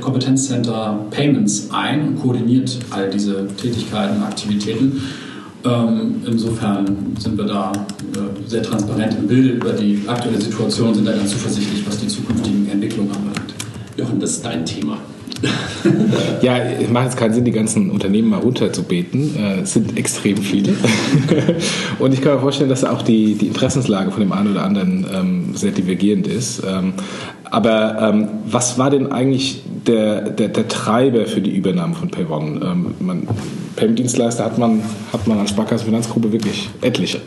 Kompetenzcenter 0.00 1.06
Payments 1.10 1.70
ein 1.72 2.06
und 2.06 2.22
koordiniert 2.22 2.78
all 2.90 3.10
diese 3.10 3.48
Tätigkeiten 3.56 4.18
und 4.18 4.22
Aktivitäten. 4.22 5.02
Ähm, 5.64 6.22
insofern 6.26 7.16
sind 7.18 7.36
wir 7.36 7.44
da 7.44 7.72
äh, 7.72 8.48
sehr 8.48 8.62
transparent 8.62 9.14
im 9.18 9.26
Bild 9.26 9.54
über 9.62 9.72
die 9.72 10.02
aktuelle 10.06 10.40
Situation, 10.40 10.94
sind 10.94 11.06
da 11.06 11.12
ganz 11.12 11.30
zuversichtlich, 11.30 11.86
was 11.86 11.98
die 11.98 12.08
zukünftigen 12.08 12.68
Entwicklungen 12.70 13.10
anbelangt. 13.10 13.54
Jochen, 13.96 14.20
das 14.20 14.32
ist 14.32 14.44
dein 14.44 14.64
Thema. 14.64 14.98
ja, 16.42 16.58
es 16.58 16.88
macht 16.88 17.06
jetzt 17.06 17.16
keinen 17.16 17.34
Sinn, 17.34 17.44
die 17.44 17.52
ganzen 17.52 17.90
Unternehmen 17.90 18.30
mal 18.30 18.40
runterzubeten. 18.40 19.36
Äh, 19.36 19.60
es 19.60 19.74
sind 19.74 19.96
extrem 19.96 20.38
viele. 20.38 20.74
Und 21.98 22.14
ich 22.14 22.22
kann 22.22 22.34
mir 22.34 22.40
vorstellen, 22.40 22.70
dass 22.70 22.84
auch 22.84 23.02
die, 23.02 23.34
die 23.34 23.48
Interessenslage 23.48 24.10
von 24.10 24.20
dem 24.20 24.32
einen 24.32 24.52
oder 24.52 24.64
anderen 24.64 25.06
ähm, 25.12 25.44
sehr 25.54 25.72
divergierend 25.72 26.26
ist. 26.26 26.62
Ähm, 26.66 26.94
aber 27.50 27.98
ähm, 28.00 28.28
was 28.46 28.78
war 28.78 28.90
denn 28.90 29.12
eigentlich 29.12 29.62
der, 29.86 30.30
der, 30.30 30.48
der, 30.48 30.68
Treiber 30.68 31.26
für 31.26 31.40
die 31.40 31.54
Übernahme 31.54 31.94
von 31.94 32.10
PayOne? 32.10 32.60
Ähm, 32.64 32.94
man, 33.00 33.28
Payment-Dienstleister 33.76 34.44
hat 34.44 34.58
man, 34.58 34.82
hat 35.12 35.26
man 35.26 35.38
als 35.38 35.50
Sparkassenfinanzgruppe 35.50 36.32
wirklich 36.32 36.70
etliche. 36.80 37.20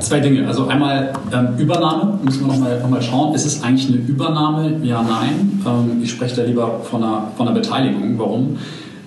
Zwei 0.00 0.20
Dinge. 0.20 0.46
Also 0.46 0.66
einmal 0.66 1.12
ähm, 1.32 1.48
Übernahme, 1.58 2.18
müssen 2.24 2.46
wir 2.46 2.48
nochmal 2.48 2.80
noch 2.80 2.88
mal 2.88 3.02
schauen. 3.02 3.34
Ist 3.34 3.44
es 3.44 3.62
eigentlich 3.62 3.88
eine 3.88 3.98
Übernahme? 3.98 4.80
Ja, 4.82 5.02
nein. 5.02 5.62
Ähm, 5.66 6.02
ich 6.02 6.10
spreche 6.10 6.36
da 6.36 6.42
lieber 6.44 6.80
von 6.82 7.02
einer, 7.02 7.28
von 7.36 7.46
einer 7.46 7.58
Beteiligung. 7.58 8.18
Warum? 8.18 8.56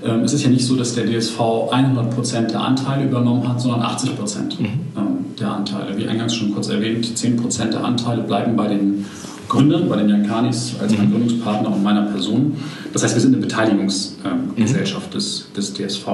Ähm, 0.05 0.23
es 0.23 0.33
ist 0.33 0.43
ja 0.43 0.49
nicht 0.49 0.65
so, 0.65 0.75
dass 0.75 0.93
der 0.93 1.05
DSV 1.05 1.39
100% 1.39 2.51
der 2.51 2.61
Anteile 2.61 3.05
übernommen 3.05 3.47
hat, 3.47 3.59
sondern 3.59 3.81
80% 3.81 4.59
mhm. 4.59 4.65
Ähm, 4.95 5.05
der 5.39 5.51
Anteile. 5.51 5.97
Wie 5.97 6.07
eingangs 6.07 6.35
schon 6.35 6.53
kurz 6.53 6.69
erwähnt, 6.69 7.05
10% 7.05 7.71
der 7.71 7.83
Anteile 7.83 8.21
bleiben 8.21 8.55
bei 8.55 8.67
den 8.67 9.05
Gründern, 9.55 9.89
bei 9.89 9.97
den 9.97 10.09
Jankanis 10.09 10.75
als 10.81 10.97
mein 10.97 11.07
mhm. 11.07 11.11
Gründungspartner 11.11 11.73
und 11.73 11.83
meiner 11.83 12.03
Person. 12.03 12.53
Das 12.93 13.03
heißt, 13.03 13.15
wir 13.15 13.21
sind 13.21 13.33
eine 13.33 13.41
Beteiligungsgesellschaft 13.41 15.09
mhm. 15.09 15.13
des, 15.13 15.51
des 15.55 15.73
DSV. 15.73 16.07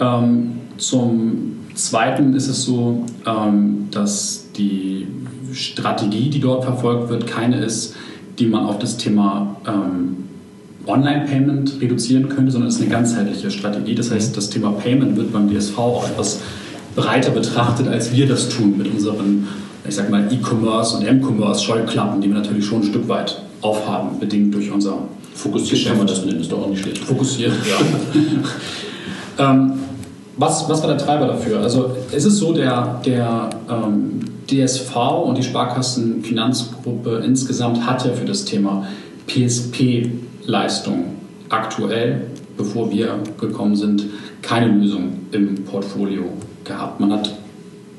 Ähm, 0.00 0.52
zum 0.76 1.56
Zweiten 1.74 2.34
ist 2.34 2.48
es 2.48 2.64
so, 2.64 3.04
ähm, 3.26 3.88
dass 3.90 4.46
die 4.56 5.06
Strategie, 5.52 6.30
die 6.30 6.40
dort 6.40 6.64
verfolgt 6.64 7.08
wird, 7.08 7.26
keine 7.26 7.64
ist, 7.64 7.94
die 8.38 8.46
man 8.46 8.64
auf 8.64 8.78
das 8.78 8.96
Thema 8.96 9.56
ähm, 9.66 10.16
Online-Payment 10.86 11.80
reduzieren 11.80 12.28
könnte, 12.28 12.52
sondern 12.52 12.68
es 12.68 12.76
ist 12.76 12.82
eine 12.82 12.90
ganzheitliche 12.90 13.50
Strategie. 13.50 13.94
Das 13.94 14.10
heißt, 14.10 14.36
das 14.36 14.50
Thema 14.50 14.72
Payment 14.72 15.16
wird 15.16 15.32
beim 15.32 15.50
DSV 15.50 15.78
auch 15.78 16.08
etwas 16.08 16.40
breiter 16.96 17.30
betrachtet, 17.30 17.88
als 17.88 18.12
wir 18.12 18.26
das 18.26 18.48
tun 18.48 18.76
mit 18.78 18.92
unseren 18.92 19.46
ich 19.88 19.94
sag 19.94 20.10
mal, 20.10 20.30
E-Commerce 20.30 20.96
und 20.96 21.06
M-Commerce-Scheuklappen, 21.06 22.20
die 22.20 22.28
wir 22.28 22.36
natürlich 22.36 22.66
schon 22.66 22.82
ein 22.82 22.84
Stück 22.84 23.08
weit 23.08 23.40
aufhaben, 23.62 24.20
bedingt 24.20 24.54
durch 24.54 24.70
unser 24.70 24.98
Fokussiert 25.34 25.86
kann 25.86 25.98
man 25.98 26.06
das 26.06 26.24
nennen, 26.24 26.40
ist 26.40 26.50
doch 26.50 26.62
auch 26.62 26.68
nicht 26.68 26.82
schlecht. 26.82 26.98
Fokussiert, 26.98 27.52
ja. 27.68 27.76
ähm, 29.50 29.72
was, 30.36 30.68
was 30.68 30.82
war 30.82 30.88
der 30.88 30.98
Treiber 30.98 31.26
dafür? 31.26 31.60
Also 31.60 31.92
es 32.12 32.24
ist 32.24 32.38
so, 32.38 32.52
der, 32.52 33.00
der 33.04 33.50
ähm, 33.70 34.20
DSV 34.50 34.96
und 35.24 35.38
die 35.38 35.42
Sparkassenfinanzgruppe 35.42 37.22
insgesamt 37.24 37.86
hat 37.86 38.04
ja 38.04 38.12
für 38.12 38.24
das 38.24 38.44
Thema 38.44 38.86
PSP-Leistung 39.28 41.04
aktuell, 41.48 42.22
bevor 42.56 42.90
wir 42.90 43.20
gekommen 43.38 43.76
sind, 43.76 44.04
keine 44.42 44.66
Lösung 44.66 45.12
im 45.30 45.64
Portfolio 45.64 46.24
gehabt. 46.64 46.98
Man 46.98 47.12
hat 47.12 47.37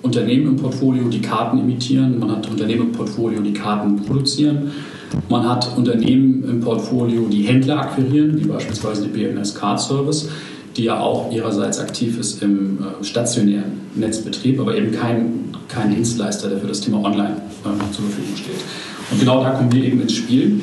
Unternehmen 0.02 0.48
im 0.48 0.56
Portfolio, 0.56 1.10
die 1.10 1.22
Karten 1.22 1.60
imitieren, 1.60 2.20
man 2.20 2.32
hat 2.32 2.50
Unternehmen 2.50 2.88
im 2.88 2.92
Portfolio, 2.92 3.42
die 3.42 3.54
Karten 3.54 3.98
produzieren, 3.98 4.72
man 5.28 5.48
hat 5.48 5.70
Unternehmen 5.76 6.44
im 6.48 6.60
Portfolio, 6.62 7.28
die 7.28 7.42
Händler 7.42 7.80
akquirieren, 7.80 8.40
wie 8.40 8.48
beispielsweise 8.48 9.04
die 9.04 9.10
BMS 9.10 9.56
Card 9.56 9.80
Service, 9.80 10.30
die 10.78 10.84
ja 10.84 11.00
auch 11.00 11.32
ihrerseits 11.32 11.80
aktiv 11.80 12.18
ist 12.20 12.42
im 12.42 12.78
äh, 12.78 13.04
stationären 13.04 13.72
Netzbetrieb, 13.96 14.60
aber 14.60 14.78
eben 14.78 14.92
kein, 14.92 15.50
kein 15.68 15.94
Dienstleister, 15.94 16.48
der 16.48 16.60
für 16.60 16.68
das 16.68 16.80
Thema 16.82 17.04
Online 17.04 17.36
äh, 17.66 17.92
zur 17.92 18.06
Verfügung 18.06 18.38
steht. 18.38 18.64
Und 19.12 19.20
genau 19.20 19.44
da 19.44 19.52
kommen 19.52 19.72
wir 19.72 19.84
eben 19.84 20.02
ins 20.02 20.14
Spiel, 20.14 20.62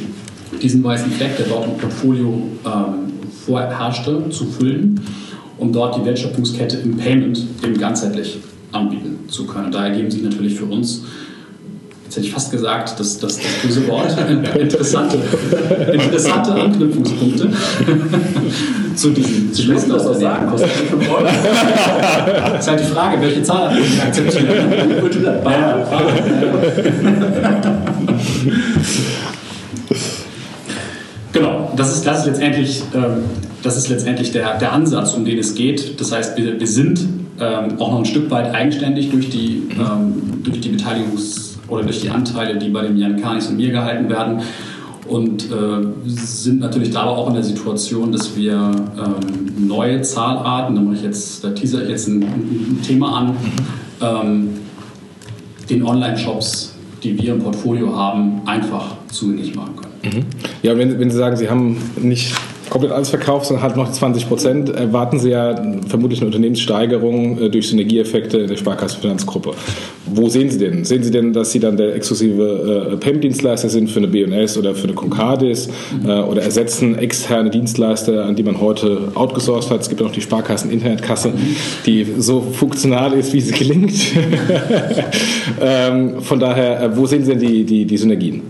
diesen 0.62 0.82
weißen 0.82 1.10
Fleck, 1.12 1.36
der 1.36 1.46
dort 1.46 1.66
im 1.66 1.76
Portfolio 1.76 2.42
ähm, 2.64 3.12
vorherrschte, 3.44 4.30
zu 4.30 4.46
füllen, 4.46 5.00
um 5.58 5.72
dort 5.72 5.96
die 5.96 6.04
Wertschöpfungskette 6.04 6.78
im 6.78 6.96
Payment 6.96 7.42
eben 7.64 7.76
ganzheitlich 7.76 8.38
anbieten 8.76 9.28
zu 9.28 9.46
können. 9.46 9.72
Da 9.72 9.86
ergeben 9.86 10.10
sich 10.10 10.22
natürlich 10.22 10.54
für 10.54 10.66
uns 10.66 11.02
jetzt 12.06 12.16
hätte 12.16 12.26
ich 12.26 12.32
fast 12.32 12.50
gesagt, 12.50 12.98
das, 12.98 13.18
das, 13.18 13.36
das 13.36 13.46
böse 13.62 13.88
Wort, 13.88 14.16
interessante, 14.58 15.18
interessante 15.92 16.52
Anknüpfungspunkte 16.52 17.48
zu 18.94 19.10
diesen 19.10 19.52
Sie 19.52 19.66
müssen 19.66 19.90
das 19.90 20.06
auch 20.06 20.14
sagen, 20.14 20.48
kostet 20.48 20.70
5 20.70 21.10
Euro. 21.10 21.24
Das 21.24 22.60
ist 22.60 22.68
halt 22.68 22.80
die 22.80 22.84
Frage, 22.84 23.20
welche 23.20 23.42
Zahl 23.42 23.76
akzeptieren. 24.06 24.46
Genau, 31.32 31.72
das 31.76 31.92
ist, 31.92 32.06
das 32.06 32.20
ist 32.20 32.26
letztendlich, 32.26 32.82
ähm, 32.94 33.24
das 33.62 33.76
ist 33.76 33.88
letztendlich 33.88 34.32
der, 34.32 34.56
der 34.58 34.72
Ansatz, 34.72 35.12
um 35.12 35.24
den 35.24 35.38
es 35.38 35.54
geht. 35.54 36.00
Das 36.00 36.12
heißt, 36.12 36.36
wir, 36.38 36.58
wir 36.58 36.66
sind 36.66 37.00
ähm, 37.40 37.78
auch 37.78 37.92
noch 37.92 37.98
ein 37.98 38.04
Stück 38.04 38.30
weit 38.30 38.54
eigenständig 38.54 39.10
durch 39.10 39.30
die, 39.30 39.68
ähm, 39.78 40.42
durch 40.42 40.60
die 40.60 40.70
Beteiligungs- 40.70 41.56
oder 41.68 41.82
durch 41.82 42.00
die 42.00 42.10
Anteile, 42.10 42.58
die 42.58 42.68
bei 42.68 42.82
dem 42.82 42.96
Jan 42.96 43.20
Kanis 43.20 43.48
und 43.48 43.56
mir 43.56 43.70
gehalten 43.70 44.08
werden. 44.08 44.42
Und 45.08 45.44
äh, 45.44 45.86
sind 46.06 46.60
natürlich 46.60 46.90
da 46.90 47.02
aber 47.02 47.12
auch 47.16 47.28
in 47.28 47.34
der 47.34 47.42
Situation, 47.42 48.10
dass 48.10 48.36
wir 48.36 48.54
ähm, 48.54 49.68
neue 49.68 50.02
Zahlarten, 50.02 50.74
da, 50.74 50.80
mache 50.80 50.96
ich 50.96 51.02
jetzt, 51.02 51.44
da 51.44 51.50
teaser 51.50 51.82
ich 51.82 51.90
jetzt 51.90 52.08
ein, 52.08 52.22
ein 52.22 52.80
Thema 52.82 53.18
an, 53.18 53.36
ähm, 54.00 54.48
den 55.70 55.84
Online-Shops, 55.84 56.74
die 57.02 57.20
wir 57.20 57.34
im 57.34 57.40
Portfolio 57.40 57.96
haben, 57.96 58.40
einfach 58.46 58.96
zugänglich 59.08 59.54
machen 59.54 59.76
können. 59.76 60.26
Ja, 60.62 60.76
wenn, 60.76 60.98
wenn 60.98 61.10
Sie 61.10 61.16
sagen, 61.16 61.36
Sie 61.36 61.48
haben 61.48 61.76
nicht 62.00 62.34
komplett 62.70 62.92
alles 62.92 63.10
verkauft, 63.10 63.46
sondern 63.46 63.62
halt 63.62 63.76
noch 63.76 63.90
20 63.90 64.28
Prozent, 64.28 64.70
erwarten 64.70 65.18
Sie 65.18 65.30
ja 65.30 65.54
vermutlich 65.88 66.20
eine 66.20 66.26
Unternehmenssteigerung 66.26 67.38
äh, 67.38 67.50
durch 67.50 67.68
Synergieeffekte 67.68 68.38
in 68.38 68.48
der 68.48 68.56
Sparkassenfinanzgruppe. 68.56 69.52
Wo 70.06 70.28
sehen 70.28 70.50
Sie 70.50 70.58
denn? 70.58 70.84
Sehen 70.84 71.02
Sie 71.02 71.10
denn, 71.10 71.32
dass 71.32 71.52
Sie 71.52 71.60
dann 71.60 71.76
der 71.76 71.94
exklusive 71.94 72.92
äh, 72.92 72.96
PEM-Dienstleister 72.96 73.68
sind 73.68 73.90
für 73.90 73.98
eine 73.98 74.08
B&S 74.08 74.58
oder 74.58 74.74
für 74.74 74.84
eine 74.84 74.94
Concardis 74.94 75.68
äh, 76.04 76.08
oder 76.08 76.42
ersetzen 76.42 76.98
externe 76.98 77.50
Dienstleister, 77.50 78.24
an 78.24 78.36
die 78.36 78.42
man 78.42 78.60
heute 78.60 79.08
outgesourced 79.14 79.70
hat? 79.70 79.80
Es 79.80 79.88
gibt 79.88 80.00
ja 80.00 80.06
noch 80.06 80.14
die 80.14 80.22
Sparkassen-Internetkasse, 80.22 81.32
die 81.86 82.06
so 82.18 82.40
funktional 82.40 83.12
ist, 83.14 83.32
wie 83.32 83.40
sie 83.40 83.52
klingt. 83.52 83.92
ähm, 85.60 86.20
von 86.20 86.38
daher, 86.38 86.82
äh, 86.82 86.96
wo 86.96 87.06
sehen 87.06 87.24
Sie 87.24 87.30
denn 87.30 87.40
die, 87.40 87.64
die, 87.64 87.84
die 87.84 87.96
Synergien? 87.96 88.42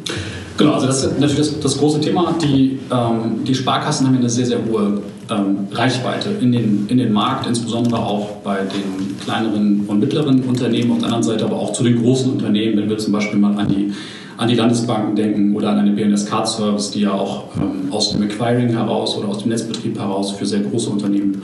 Genau, 0.57 0.73
also 0.73 0.87
das 0.87 1.05
ist 1.05 1.21
natürlich 1.21 1.37
das, 1.37 1.61
das 1.61 1.79
große 1.79 2.01
Thema. 2.01 2.35
Die, 2.43 2.79
ähm, 2.91 3.45
die 3.45 3.55
Sparkassen 3.55 4.07
haben 4.07 4.17
eine 4.17 4.31
sehr, 4.31 4.47
sehr 4.47 4.59
hohe 4.65 5.03
ähm, 5.31 5.69
Reichweite 5.73 6.31
in 6.41 6.53
den, 6.53 6.87
in 6.89 6.99
den 6.99 7.13
Markt, 7.13 7.47
insbesondere 7.47 7.99
auch 7.99 8.37
bei 8.43 8.59
den 8.61 9.19
kleineren 9.19 9.85
und 9.87 9.99
mittleren 9.99 10.43
Unternehmen, 10.45 10.93
auf 10.93 10.99
der 10.99 11.07
anderen 11.07 11.25
Seite 11.25 11.45
aber 11.45 11.57
auch 11.57 11.73
zu 11.73 11.83
den 11.83 12.01
großen 12.01 12.33
Unternehmen, 12.33 12.79
wenn 12.79 12.89
wir 12.89 12.99
zum 12.99 13.13
Beispiel 13.13 13.39
mal 13.39 13.57
an 13.59 13.69
die, 13.69 13.93
an 14.39 14.49
die 14.49 14.55
Landesbanken 14.55 15.15
denken 15.15 15.55
oder 15.55 15.71
an 15.71 15.79
eine 15.79 15.93
BNS 15.93 16.27
Card 16.27 16.49
Service, 16.49 16.91
die 16.91 17.01
ja 17.01 17.13
auch 17.13 17.45
ähm, 17.57 17.93
aus 17.93 18.13
dem 18.13 18.23
Acquiring 18.23 18.69
heraus 18.69 19.17
oder 19.17 19.29
aus 19.29 19.39
dem 19.41 19.51
Netzbetrieb 19.51 19.99
heraus 19.99 20.31
für 20.33 20.47
sehr 20.47 20.61
große 20.61 20.89
Unternehmen 20.89 21.43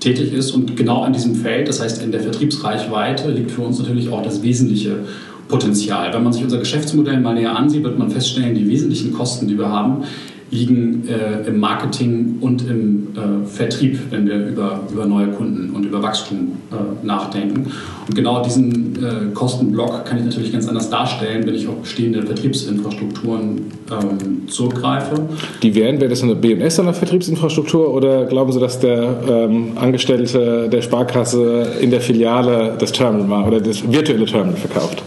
tätig 0.00 0.32
ist. 0.32 0.52
Und 0.52 0.76
genau 0.76 1.02
an 1.02 1.12
diesem 1.12 1.34
Feld, 1.34 1.68
das 1.68 1.80
heißt 1.80 2.02
in 2.02 2.12
der 2.12 2.20
Vertriebsreichweite, 2.20 3.30
liegt 3.30 3.50
für 3.50 3.62
uns 3.62 3.78
natürlich 3.78 4.08
auch 4.08 4.22
das 4.22 4.42
wesentliche 4.42 5.00
Potenzial. 5.48 6.12
Wenn 6.12 6.22
man 6.22 6.32
sich 6.32 6.44
unser 6.44 6.58
Geschäftsmodell 6.58 7.20
mal 7.20 7.34
näher 7.34 7.56
ansieht, 7.56 7.82
wird 7.82 7.98
man 7.98 8.10
feststellen, 8.10 8.54
die 8.54 8.68
wesentlichen 8.68 9.12
Kosten, 9.12 9.48
die 9.48 9.58
wir 9.58 9.68
haben, 9.68 10.04
liegen 10.50 11.06
äh, 11.06 11.46
im 11.46 11.60
Marketing 11.60 12.36
und 12.40 12.66
im 12.66 13.08
äh, 13.14 13.46
Vertrieb, 13.46 13.98
wenn 14.10 14.26
wir 14.26 14.46
über, 14.46 14.80
über 14.90 15.04
neue 15.04 15.28
Kunden 15.28 15.74
und 15.74 15.84
über 15.84 16.02
Wachstum 16.02 16.52
äh, 16.70 17.06
nachdenken. 17.06 17.70
Und 18.06 18.14
genau 18.14 18.42
diesen 18.42 18.96
äh, 18.96 19.34
Kostenblock 19.34 20.06
kann 20.06 20.18
ich 20.18 20.24
natürlich 20.24 20.52
ganz 20.52 20.66
anders 20.66 20.88
darstellen, 20.88 21.46
wenn 21.46 21.54
ich 21.54 21.68
auf 21.68 21.76
bestehende 21.76 22.22
Vertriebsinfrastrukturen 22.22 23.60
ähm, 23.90 24.48
zurückgreife. 24.48 25.16
Die 25.62 25.74
wären, 25.74 26.00
wäre 26.00 26.08
das 26.08 26.22
eine 26.22 26.34
BMS 26.34 26.76
der 26.76 26.94
Vertriebsinfrastruktur 26.94 27.92
oder 27.92 28.24
glauben 28.24 28.50
Sie, 28.52 28.60
dass 28.60 28.80
der 28.80 29.20
ähm, 29.28 29.72
Angestellte 29.76 30.70
der 30.70 30.80
Sparkasse 30.80 31.72
in 31.80 31.90
der 31.90 32.00
Filiale 32.00 32.74
das 32.78 32.92
Terminal 32.92 33.46
oder 33.46 33.60
das 33.60 33.82
virtuelle 33.90 34.24
Terminal 34.24 34.56
verkauft? 34.56 35.02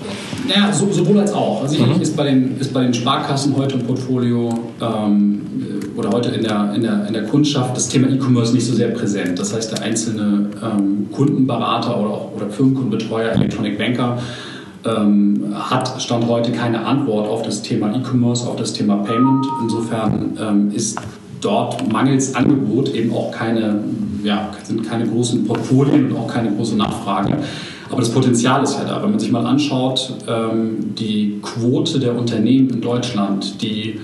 Naja, 0.47 0.73
so, 0.73 0.91
sowohl 0.91 1.19
als 1.19 1.33
auch. 1.33 1.61
Also 1.61 1.75
sicherlich 1.75 2.01
ist, 2.01 2.15
bei 2.15 2.25
den, 2.25 2.59
ist 2.59 2.73
bei 2.73 2.81
den 2.81 2.93
Sparkassen 2.93 3.55
heute 3.55 3.75
im 3.75 3.85
Portfolio 3.85 4.49
ähm, 4.81 5.41
oder 5.95 6.09
heute 6.11 6.29
in 6.29 6.43
der, 6.43 6.73
in, 6.75 6.81
der, 6.81 7.07
in 7.07 7.13
der 7.13 7.23
Kundschaft 7.23 7.75
das 7.75 7.89
Thema 7.89 8.09
E-Commerce 8.09 8.53
nicht 8.53 8.65
so 8.65 8.73
sehr 8.73 8.89
präsent. 8.89 9.37
Das 9.37 9.53
heißt, 9.53 9.71
der 9.71 9.83
einzelne 9.83 10.49
ähm, 10.63 11.07
Kundenberater 11.11 11.99
oder, 11.99 12.09
auch, 12.09 12.31
oder 12.35 12.49
Firmenkundenbetreuer, 12.49 13.31
Electronic 13.33 13.77
Banker, 13.77 14.17
ähm, 14.85 15.53
hat 15.53 16.01
Stand 16.01 16.27
heute 16.27 16.51
keine 16.51 16.83
Antwort 16.85 17.27
auf 17.27 17.43
das 17.43 17.61
Thema 17.61 17.93
E-Commerce, 17.95 18.47
auf 18.47 18.55
das 18.55 18.73
Thema 18.73 18.97
Payment. 18.97 19.45
Insofern 19.61 20.37
ähm, 20.41 20.71
ist 20.73 20.99
dort 21.39 21.91
mangels 21.91 22.35
Angebot 22.35 22.93
eben 22.93 23.13
auch 23.13 23.31
keine, 23.31 23.83
ja, 24.23 24.49
sind 24.63 24.87
keine 24.87 25.07
großen 25.07 25.45
Portfolien 25.45 26.11
und 26.11 26.17
auch 26.17 26.27
keine 26.27 26.51
große 26.51 26.75
Nachfrage. 26.75 27.37
Aber 27.91 27.99
das 27.99 28.09
Potenzial 28.11 28.63
ist 28.63 28.77
ja 28.77 28.85
da. 28.85 29.03
Wenn 29.03 29.11
man 29.11 29.19
sich 29.19 29.31
mal 29.31 29.45
anschaut, 29.45 30.13
ähm, 30.27 30.95
die 30.95 31.39
Quote 31.41 31.99
der 31.99 32.17
Unternehmen 32.17 32.69
in 32.69 32.81
Deutschland, 32.81 33.61
die 33.61 33.99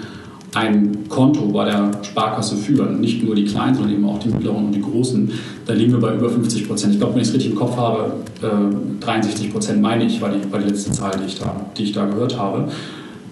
ein 0.54 1.08
Konto 1.08 1.48
bei 1.48 1.66
der 1.66 1.92
Sparkasse 2.04 2.58
führen, 2.58 3.00
nicht 3.00 3.24
nur 3.24 3.36
die 3.36 3.46
kleinen, 3.46 3.76
sondern 3.76 3.94
eben 3.94 4.10
auch 4.10 4.20
die 4.20 4.30
mittleren 4.30 4.68
und 4.68 4.72
die 4.74 4.82
großen, 4.82 5.32
da 5.66 5.74
liegen 5.74 5.92
wir 5.92 6.00
bei 6.00 6.16
über 6.16 6.30
50 6.30 6.68
Prozent. 6.68 6.94
Ich 6.94 7.00
glaube, 7.00 7.16
wenn 7.16 7.22
ich 7.22 7.30
es 7.30 7.34
richtig 7.34 7.52
im 7.52 7.58
Kopf 7.58 7.78
habe, 7.78 8.14
äh, 8.42 9.04
63 9.04 9.52
Prozent 9.52 9.82
meine 9.82 10.06
ich, 10.06 10.22
war 10.22 10.32
die, 10.32 10.52
war 10.52 10.60
die 10.60 10.68
letzte 10.68 10.92
Zahl, 10.92 11.12
die 11.22 11.28
ich 11.28 11.40
da, 11.40 11.56
die 11.78 11.84
ich 11.84 11.92
da 11.94 12.06
gehört 12.06 12.38
habe. 12.38 12.70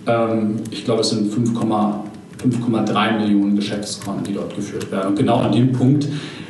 Ähm, 0.05 0.55
ich 0.71 0.85
glaube, 0.85 1.01
es 1.01 1.09
sind 1.09 1.33
5,3 1.33 3.19
Millionen 3.19 3.55
Geschäftskonten, 3.55 4.23
die 4.23 4.33
dort 4.33 4.55
geführt 4.55 4.91
werden. 4.91 5.09
Und 5.09 5.15
genau 5.17 5.37
an 5.37 5.51
dem 5.51 5.71
Punkt 5.71 6.07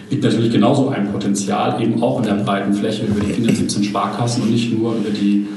liegt 0.10 0.24
natürlich 0.24 0.52
genauso 0.52 0.90
ein 0.90 1.12
Potenzial, 1.12 1.82
eben 1.82 2.02
auch 2.02 2.20
in 2.20 2.26
der 2.26 2.36
breiten 2.36 2.74
Fläche 2.74 3.06
über 3.06 3.20
die 3.20 3.34
417 3.34 3.84
Sparkassen 3.84 4.44
und 4.44 4.52
nicht 4.52 4.78
nur 4.78 4.96
über 4.96 5.10
die 5.10 5.48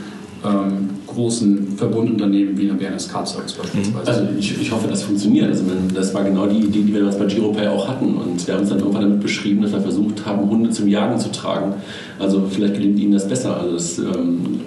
ähm, 0.45 0.91
großen 1.07 1.77
Verbundunternehmen 1.77 2.57
wie 2.57 2.71
eine 2.71 2.79
BNS 2.79 3.09
Card 3.09 3.27
Service 3.27 3.53
beispielsweise. 3.53 4.07
Also 4.07 4.23
ich, 4.39 4.61
ich 4.61 4.71
hoffe, 4.71 4.87
das 4.89 5.03
funktioniert. 5.03 5.49
Also 5.49 5.65
das 5.93 6.15
war 6.15 6.23
genau 6.23 6.47
die 6.47 6.59
Idee, 6.59 6.83
die 6.83 6.93
wir 6.93 7.01
damals 7.01 7.19
bei 7.19 7.25
GiroPay 7.25 7.67
auch 7.67 7.89
hatten. 7.89 8.15
Und 8.15 8.47
wir 8.47 8.55
haben 8.55 8.61
uns 8.61 8.69
dann 8.69 8.79
irgendwann 8.79 9.03
damit 9.03 9.21
beschrieben, 9.21 9.63
dass 9.63 9.73
wir 9.73 9.81
versucht 9.81 10.25
haben, 10.27 10.49
Hunde 10.49 10.71
zum 10.71 10.87
Jagen 10.87 11.19
zu 11.19 11.33
tragen. 11.33 11.75
Also 12.19 12.47
vielleicht 12.49 12.75
gelingt 12.75 12.99
Ihnen 13.01 13.13
das 13.13 13.27
besser. 13.27 13.57
Also 13.59 13.73
das 13.73 13.99
ähm, 13.99 14.61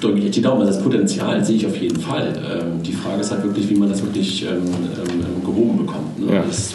drücke 0.00 0.18
ich 0.18 0.26
echt 0.26 0.36
die 0.36 0.42
Daumen. 0.42 0.60
Also 0.60 0.74
das 0.74 0.82
Potenzial 0.82 1.44
sehe 1.44 1.56
ich 1.56 1.66
auf 1.66 1.76
jeden 1.76 2.00
Fall. 2.00 2.32
Ähm, 2.36 2.82
die 2.82 2.92
Frage 2.92 3.20
ist 3.20 3.32
halt 3.32 3.42
wirklich, 3.42 3.68
wie 3.68 3.74
man 3.74 3.88
das 3.88 4.02
wirklich 4.02 4.44
ähm, 4.44 4.62
ähm, 4.62 5.44
gehoben 5.44 5.78
bekommt. 5.78 6.20
Ne? 6.20 6.34
Ja. 6.34 6.42
Das, 6.42 6.74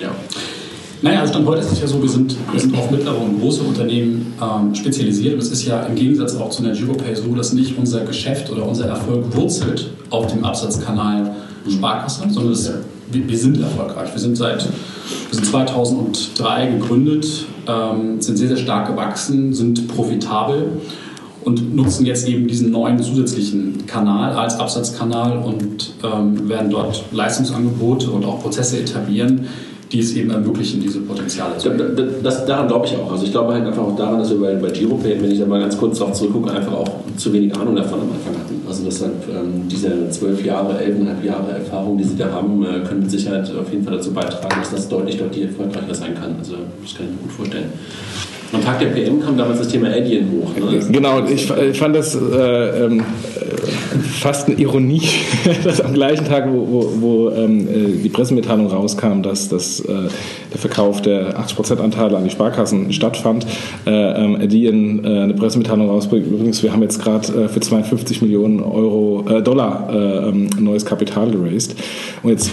ja. 0.00 0.10
Naja, 1.00 1.20
also 1.20 1.32
Stand 1.32 1.46
heute 1.46 1.60
ist 1.60 1.72
es 1.72 1.80
ja 1.80 1.86
so, 1.86 2.02
wir 2.02 2.08
sind, 2.08 2.34
wir 2.50 2.60
sind 2.60 2.76
auf 2.76 2.90
mittlere 2.90 3.16
und 3.16 3.40
große 3.40 3.62
Unternehmen 3.62 4.34
ähm, 4.42 4.74
spezialisiert. 4.74 5.34
Und 5.34 5.40
es 5.40 5.50
ist 5.50 5.64
ja 5.64 5.82
im 5.82 5.94
Gegensatz 5.94 6.34
auch 6.34 6.50
zu 6.50 6.64
einer 6.64 6.74
GiroPay 6.74 7.14
so, 7.14 7.34
dass 7.36 7.52
nicht 7.52 7.78
unser 7.78 8.00
Geschäft 8.00 8.50
oder 8.50 8.66
unser 8.66 8.86
Erfolg 8.86 9.24
wurzelt 9.36 9.90
auf 10.10 10.26
dem 10.26 10.44
Absatzkanal 10.44 11.34
Sparkasse, 11.68 12.24
sondern 12.28 12.52
das, 12.52 12.72
wir, 13.12 13.28
wir 13.28 13.38
sind 13.38 13.60
erfolgreich. 13.60 14.12
Wir 14.12 14.20
sind 14.20 14.36
seit 14.36 14.64
wir 14.64 15.34
sind 15.34 15.46
2003 15.46 16.66
gegründet, 16.66 17.46
ähm, 17.66 18.20
sind 18.20 18.36
sehr, 18.36 18.48
sehr 18.48 18.56
stark 18.56 18.88
gewachsen, 18.88 19.54
sind 19.54 19.86
profitabel 19.88 20.80
und 21.44 21.74
nutzen 21.74 22.06
jetzt 22.06 22.26
eben 22.26 22.48
diesen 22.48 22.70
neuen 22.70 23.00
zusätzlichen 23.00 23.86
Kanal 23.86 24.32
als 24.32 24.58
Absatzkanal 24.58 25.38
und 25.38 25.92
ähm, 26.02 26.48
werden 26.48 26.70
dort 26.70 27.04
Leistungsangebote 27.12 28.10
und 28.10 28.24
auch 28.24 28.42
Prozesse 28.42 28.80
etablieren, 28.80 29.46
die 29.92 30.00
es 30.00 30.14
eben 30.14 30.30
ermöglichen, 30.30 30.80
diese 30.82 31.00
Potenziale 31.00 31.56
zu 31.58 31.70
Da- 31.70 31.84
da- 31.84 32.02
Das, 32.22 32.44
daran 32.44 32.68
glaube 32.68 32.86
ich 32.86 32.94
auch. 32.96 33.10
Also 33.10 33.24
ich 33.24 33.30
glaube 33.32 33.54
halt 33.54 33.64
einfach 33.66 33.82
auch 33.82 33.96
daran, 33.96 34.18
dass 34.18 34.30
wir 34.30 34.38
bei, 34.38 34.54
bei 34.54 34.70
GiroPay, 34.70 35.16
wenn 35.22 35.30
ich 35.30 35.38
da 35.38 35.46
mal 35.46 35.60
ganz 35.60 35.78
kurz 35.78 35.98
darauf 35.98 36.14
zurückgucke, 36.14 36.50
einfach 36.50 36.72
auch 36.74 36.88
zu 37.16 37.32
wenig 37.32 37.54
Ahnung 37.56 37.74
davon 37.76 38.00
am 38.00 38.08
Anfang 38.12 38.34
hatten. 38.34 38.60
Also 38.68 38.84
deshalb 38.84 39.14
ähm, 39.30 39.66
diese 39.66 40.10
zwölf 40.10 40.44
Jahre, 40.44 40.78
elfeinhalb 40.78 41.24
Jahre 41.24 41.52
Erfahrung, 41.52 41.96
die 41.96 42.04
sie 42.04 42.16
da 42.16 42.30
haben, 42.30 42.62
äh, 42.64 42.80
können 42.86 43.00
mit 43.00 43.10
Sicherheit 43.10 43.50
auf 43.58 43.72
jeden 43.72 43.82
Fall 43.84 43.96
dazu 43.96 44.12
beitragen, 44.12 44.56
dass 44.60 44.70
das 44.72 44.88
deutlich, 44.88 45.16
deutlich 45.16 45.44
erfolgreicher 45.46 45.94
sein 45.94 46.14
kann. 46.14 46.36
Also 46.38 46.56
das 46.82 46.94
kann 46.94 47.06
ich 47.06 47.12
mir 47.12 47.22
gut 47.22 47.32
vorstellen. 47.32 47.66
Am 48.52 48.64
Tag 48.64 48.78
der 48.78 48.86
PM 48.86 49.20
kam 49.20 49.36
damals 49.36 49.58
das 49.58 49.68
Thema 49.68 49.88
Adyen 49.88 50.30
hoch. 50.30 50.54
Ne? 50.56 50.80
Genau, 50.90 51.22
ich, 51.26 51.50
ich 51.50 51.78
fand 51.78 51.94
das 51.94 52.14
äh, 52.14 52.84
ähm, 52.84 53.00
äh, 53.00 53.98
fast 53.98 54.48
eine 54.48 54.58
Ironie, 54.58 55.02
dass 55.64 55.82
am 55.82 55.92
gleichen 55.92 56.24
Tag, 56.24 56.48
wo, 56.50 56.66
wo, 56.66 56.92
wo 57.00 57.30
ähm, 57.30 57.68
äh, 57.68 58.02
die 58.02 58.08
Pressemitteilung 58.08 58.68
rauskam, 58.68 59.20
dass, 59.22 59.50
dass 59.50 59.80
äh, 59.80 60.08
der 60.50 60.58
Verkauf 60.58 61.02
der 61.02 61.38
80% 61.38 61.78
Anteile 61.78 62.16
an 62.16 62.24
die 62.24 62.30
Sparkassen 62.30 62.90
stattfand, 62.92 63.46
äh, 63.86 63.90
ähm, 63.90 64.36
Adyen 64.36 65.04
äh, 65.04 65.08
eine 65.24 65.34
Pressemitteilung 65.34 65.90
rausbringt. 65.90 66.26
Übrigens, 66.26 66.62
wir 66.62 66.72
haben 66.72 66.82
jetzt 66.82 67.02
gerade 67.02 67.48
für 67.48 67.60
52 67.60 68.22
Millionen 68.22 68.60
Euro, 68.60 69.40
Dollar 69.42 69.90
äh, 69.92 70.28
ähm, 70.28 70.48
neues 70.58 70.86
Kapital 70.86 71.30
geraced. 71.30 71.76
Und 72.22 72.30
jetzt 72.30 72.50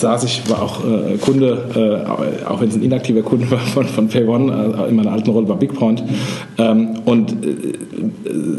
saß 0.00 0.24
ich, 0.24 0.48
war 0.48 0.62
auch 0.62 0.84
äh, 0.84 1.16
Kunde, 1.18 2.04
äh, 2.06 2.46
auch 2.46 2.60
wenn 2.60 2.68
es 2.68 2.74
ein 2.74 2.82
inaktiver 2.82 3.22
Kunde 3.22 3.50
war 3.50 3.58
von, 3.58 3.86
von 3.86 4.08
PayOne, 4.08 4.74
äh, 4.78 4.88
in 4.88 4.96
meiner 4.96 5.12
alten 5.12 5.30
Rolle 5.30 5.46
bei 5.46 5.54
BigPoint, 5.54 6.02
ähm, 6.58 6.90
und 7.04 7.32
äh, 7.32 7.56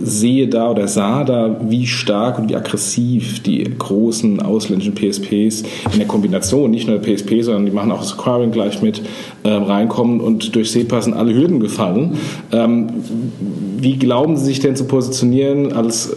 sehe 0.03 0.47
da 0.47 0.71
oder 0.71 0.87
sah 0.87 1.23
da, 1.23 1.59
wie 1.67 1.85
stark 1.87 2.39
und 2.39 2.49
wie 2.49 2.55
aggressiv 2.55 3.43
die 3.43 3.63
großen 3.63 4.41
ausländischen 4.41 4.95
PSPs 4.95 5.63
in 5.91 5.99
der 5.99 6.07
Kombination, 6.07 6.71
nicht 6.71 6.87
nur 6.87 6.97
der 6.97 7.15
PSP, 7.15 7.41
sondern 7.41 7.65
die 7.65 7.71
machen 7.71 7.91
auch 7.91 7.99
das 7.99 8.13
Acquiring 8.13 8.51
gleich 8.51 8.81
mit, 8.81 9.01
äh, 9.43 9.49
reinkommen 9.49 10.21
und 10.21 10.55
durch 10.55 10.71
SEPA 10.71 11.01
sind 11.01 11.13
alle 11.13 11.33
Hürden 11.33 11.59
gefallen. 11.59 12.17
Ähm, 12.51 12.87
wie 13.77 13.97
glauben 13.97 14.37
Sie 14.37 14.45
sich 14.45 14.59
denn 14.59 14.75
zu 14.75 14.85
positionieren 14.85 15.73
als 15.73 16.15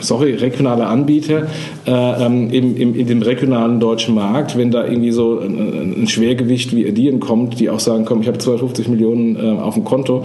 sorry, 0.00 0.34
regionale 0.34 0.86
Anbieter 0.86 1.46
äh, 1.86 1.90
ähm, 1.90 2.50
im, 2.50 2.76
im, 2.76 2.94
in 2.94 3.06
dem 3.06 3.22
regionalen 3.22 3.80
deutschen 3.80 4.14
Markt, 4.14 4.56
wenn 4.56 4.70
da 4.70 4.86
irgendwie 4.86 5.12
so 5.12 5.40
ein, 5.40 6.02
ein 6.02 6.08
Schwergewicht 6.08 6.74
wie 6.74 6.84
Edieren 6.84 7.20
kommt, 7.20 7.60
die 7.60 7.70
auch 7.70 7.80
sagen, 7.80 8.04
komm, 8.04 8.22
ich 8.22 8.28
habe 8.28 8.38
250 8.38 8.88
Millionen 8.88 9.36
äh, 9.36 9.60
auf 9.60 9.74
dem 9.74 9.84
Konto, 9.84 10.24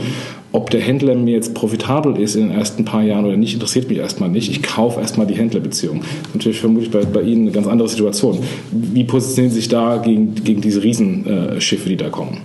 ob 0.51 0.69
der 0.69 0.81
Händler 0.81 1.15
mir 1.15 1.33
jetzt 1.33 1.53
profitabel 1.53 2.17
ist 2.19 2.35
in 2.35 2.49
den 2.49 2.57
ersten 2.57 2.85
paar 2.85 3.03
Jahren 3.03 3.25
oder 3.25 3.37
nicht, 3.37 3.53
interessiert 3.53 3.89
mich 3.89 3.97
erstmal 3.97 4.29
nicht. 4.29 4.49
Ich 4.49 4.63
kaufe 4.63 4.99
erstmal 4.99 5.27
die 5.27 5.35
Händlerbeziehung. 5.35 6.01
Natürlich 6.33 6.59
vermutlich 6.59 6.91
bei, 6.91 7.03
bei 7.03 7.21
Ihnen 7.21 7.43
eine 7.43 7.51
ganz 7.51 7.67
andere 7.67 7.89
Situation. 7.89 8.39
Wie 8.71 9.03
positionieren 9.03 9.53
Sie 9.53 9.59
sich 9.59 9.69
da 9.69 9.97
gegen, 9.97 10.35
gegen 10.35 10.61
diese 10.61 10.83
Riesenschiffe, 10.83 11.89
die 11.89 11.97
da 11.97 12.09
kommen? 12.09 12.39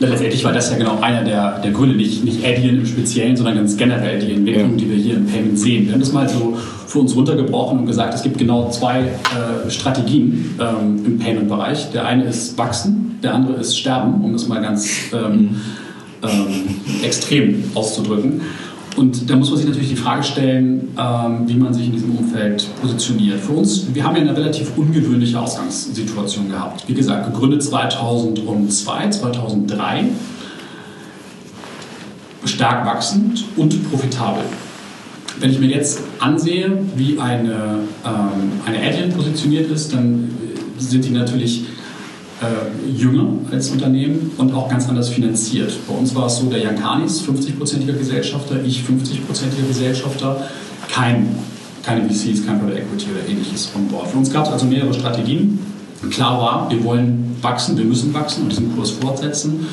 Letztendlich 0.00 0.44
war 0.44 0.52
das 0.52 0.70
ja 0.70 0.78
genau 0.78 1.00
einer 1.00 1.24
der, 1.24 1.60
der 1.60 1.70
Gründe, 1.72 1.96
nicht, 1.96 2.24
nicht 2.24 2.44
Adyen 2.44 2.78
im 2.78 2.86
Speziellen, 2.86 3.36
sondern 3.36 3.56
ganz 3.56 3.76
generell 3.76 4.18
die 4.18 4.32
Entwicklung, 4.32 4.72
ja. 4.72 4.76
die 4.76 4.90
wir 4.90 4.96
hier 4.96 5.16
im 5.16 5.26
Payment 5.26 5.58
sehen. 5.58 5.86
Wir 5.86 5.92
haben 5.94 6.00
das 6.00 6.12
mal 6.12 6.28
so 6.28 6.56
für 6.86 7.00
uns 7.00 7.14
runtergebrochen 7.14 7.80
und 7.80 7.86
gesagt, 7.86 8.14
es 8.14 8.22
gibt 8.22 8.38
genau 8.38 8.70
zwei 8.70 9.00
äh, 9.00 9.70
Strategien 9.70 10.58
ähm, 10.60 11.04
im 11.04 11.18
Payment-Bereich. 11.18 11.90
Der 11.92 12.06
eine 12.06 12.24
ist 12.24 12.56
wachsen, 12.56 13.18
der 13.22 13.34
andere 13.34 13.60
ist 13.60 13.78
sterben, 13.78 14.24
um 14.24 14.32
das 14.32 14.48
mal 14.48 14.62
ganz 14.62 14.88
ähm, 15.12 15.56
ähm, 16.22 17.02
extrem 17.02 17.64
auszudrücken. 17.74 18.40
Und 18.98 19.30
da 19.30 19.36
muss 19.36 19.48
man 19.50 19.58
sich 19.58 19.68
natürlich 19.68 19.90
die 19.90 19.96
Frage 19.96 20.24
stellen, 20.24 20.88
ähm, 20.98 21.44
wie 21.46 21.54
man 21.54 21.72
sich 21.72 21.86
in 21.86 21.92
diesem 21.92 22.16
Umfeld 22.16 22.66
positioniert. 22.82 23.38
Für 23.38 23.52
uns, 23.52 23.86
wir 23.94 24.02
haben 24.02 24.16
ja 24.16 24.22
eine 24.22 24.36
relativ 24.36 24.76
ungewöhnliche 24.76 25.38
Ausgangssituation 25.38 26.48
gehabt. 26.48 26.82
Wie 26.88 26.94
gesagt, 26.94 27.32
gegründet 27.32 27.62
2002, 27.62 29.10
2003, 29.10 30.04
stark 32.44 32.86
wachsend 32.86 33.44
und 33.56 33.88
profitabel. 33.88 34.42
Wenn 35.38 35.50
ich 35.52 35.60
mir 35.60 35.68
jetzt 35.68 36.00
ansehe, 36.18 36.76
wie 36.96 37.20
eine, 37.20 37.84
ähm, 38.04 38.52
eine 38.66 38.78
Adyen 38.78 39.12
positioniert 39.12 39.70
ist, 39.70 39.92
dann 39.92 40.28
sind 40.76 41.04
die 41.04 41.10
natürlich 41.10 41.66
äh, 42.40 42.90
jünger 42.90 43.26
als 43.50 43.70
Unternehmen 43.70 44.30
und 44.38 44.52
auch 44.54 44.68
ganz 44.68 44.88
anders 44.88 45.08
finanziert. 45.08 45.72
Bei 45.88 45.94
uns 45.94 46.14
war 46.14 46.26
es 46.26 46.36
so, 46.36 46.46
der 46.48 46.60
Jankanis, 46.60 47.22
50-prozentiger 47.22 47.94
Gesellschafter, 47.94 48.62
ich 48.64 48.80
50-prozentiger 48.80 49.66
Gesellschafter, 49.66 50.48
kein, 50.88 51.34
keine 51.82 52.08
VCs, 52.08 52.46
kein 52.46 52.60
Private 52.60 52.78
Equity 52.80 53.06
oder 53.10 53.28
ähnliches 53.28 53.70
on 53.74 53.88
board. 53.88 54.08
Für 54.08 54.18
uns 54.18 54.32
gab 54.32 54.46
es 54.46 54.52
also 54.52 54.66
mehrere 54.66 54.94
Strategien. 54.94 55.58
Klar 56.10 56.40
war, 56.40 56.70
wir 56.70 56.82
wollen 56.84 57.36
wachsen, 57.42 57.76
wir 57.76 57.84
müssen 57.84 58.14
wachsen 58.14 58.44
und 58.44 58.52
diesen 58.52 58.74
Kurs 58.74 58.90
fortsetzen. 58.90 59.66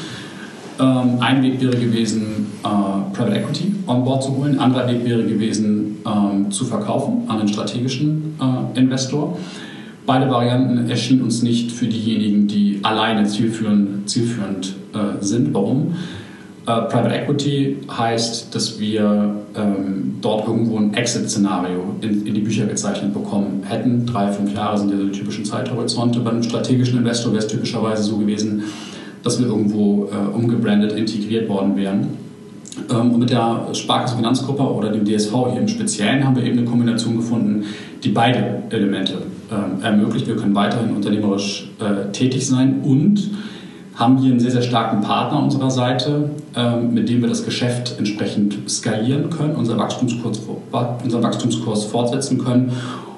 Ähm, 0.80 1.18
ein 1.20 1.42
Weg 1.44 1.62
wäre 1.62 1.78
gewesen, 1.78 2.48
äh, 2.64 3.16
Private 3.16 3.38
Equity 3.38 3.76
on 3.88 4.04
board 4.04 4.24
zu 4.24 4.36
holen. 4.36 4.60
Anderer 4.60 4.88
Weg 4.88 5.06
wäre 5.06 5.24
gewesen, 5.24 5.98
ähm, 6.06 6.52
zu 6.52 6.66
verkaufen 6.66 7.24
an 7.28 7.40
einen 7.40 7.48
strategischen 7.48 8.38
äh, 8.42 8.80
Investor. 8.80 9.38
Beide 10.06 10.30
Varianten 10.30 10.88
erschienen 10.90 11.24
uns 11.24 11.42
nicht 11.42 11.72
für 11.72 11.88
diejenigen, 11.88 12.48
die 12.48 12.80
alleine 12.84 13.26
zielführend, 13.26 14.08
zielführend 14.08 14.76
äh, 14.94 15.24
sind. 15.24 15.54
Warum? 15.54 15.96
Äh, 16.68 16.82
Private 16.82 17.16
Equity 17.16 17.78
heißt, 17.90 18.54
dass 18.54 18.80
wir 18.80 19.36
ähm, 19.56 20.16
dort 20.22 20.48
irgendwo 20.48 20.78
ein 20.78 20.94
Exit-Szenario 20.94 21.96
in, 22.02 22.26
in, 22.26 22.34
die 22.36 22.42
Bücher 22.42 22.68
gezeichnet 22.68 23.14
bekommen 23.14 23.64
hätten. 23.66 24.06
Drei, 24.06 24.32
fünf 24.32 24.54
Jahre 24.54 24.78
sind 24.78 24.92
ja 24.92 24.98
so 24.98 25.06
die 25.06 25.12
typischen 25.12 25.44
Zeithorizonte. 25.44 26.20
Bei 26.20 26.30
einem 26.30 26.44
strategischen 26.44 27.00
Investor 27.00 27.32
wäre 27.32 27.44
es 27.44 27.48
typischerweise 27.48 28.04
so 28.04 28.18
gewesen, 28.18 28.64
dass 29.24 29.40
wir 29.40 29.48
irgendwo 29.48 30.06
äh, 30.06 30.36
umgebrandet, 30.36 30.94
integriert 30.94 31.50
worden 31.50 31.76
wären. 31.76 32.10
Ähm, 32.92 33.12
und 33.12 33.20
mit 33.20 33.32
der 33.32 33.70
Sparkasse 33.74 34.16
Finanzgruppe 34.16 34.64
oder 34.64 34.92
dem 34.92 35.04
DSV 35.04 35.32
hier 35.52 35.62
im 35.62 35.68
Speziellen 35.68 36.24
haben 36.24 36.36
wir 36.36 36.44
eben 36.44 36.60
eine 36.60 36.68
Kombination 36.68 37.16
gefunden, 37.16 37.66
die 38.04 38.10
beide 38.10 38.64
Elemente 38.70 39.18
äh, 39.52 39.86
ermöglicht. 39.86 40.28
Wir 40.28 40.36
können 40.36 40.56
weiterhin 40.56 40.96
unternehmerisch 40.96 41.70
äh, 41.80 42.12
tätig 42.12 42.48
sein 42.48 42.82
und 42.84 43.32
haben 43.96 44.18
hier 44.18 44.32
einen 44.32 44.40
sehr, 44.40 44.52
sehr 44.52 44.62
starken 44.62 45.02
Partner 45.02 45.42
unserer 45.42 45.72
Seite, 45.72 46.30
ähm, 46.56 46.94
mit 46.94 47.08
dem 47.08 47.22
wir 47.22 47.30
das 47.30 47.46
Geschäft 47.46 47.96
entsprechend 47.98 48.70
skalieren 48.70 49.30
können, 49.30 49.56
unser 49.56 49.78
Wachstumskurs, 49.78 50.42
unseren 51.04 51.24
Wachstumskurs 51.24 51.86
fortsetzen 51.86 52.38
können, 52.38 52.74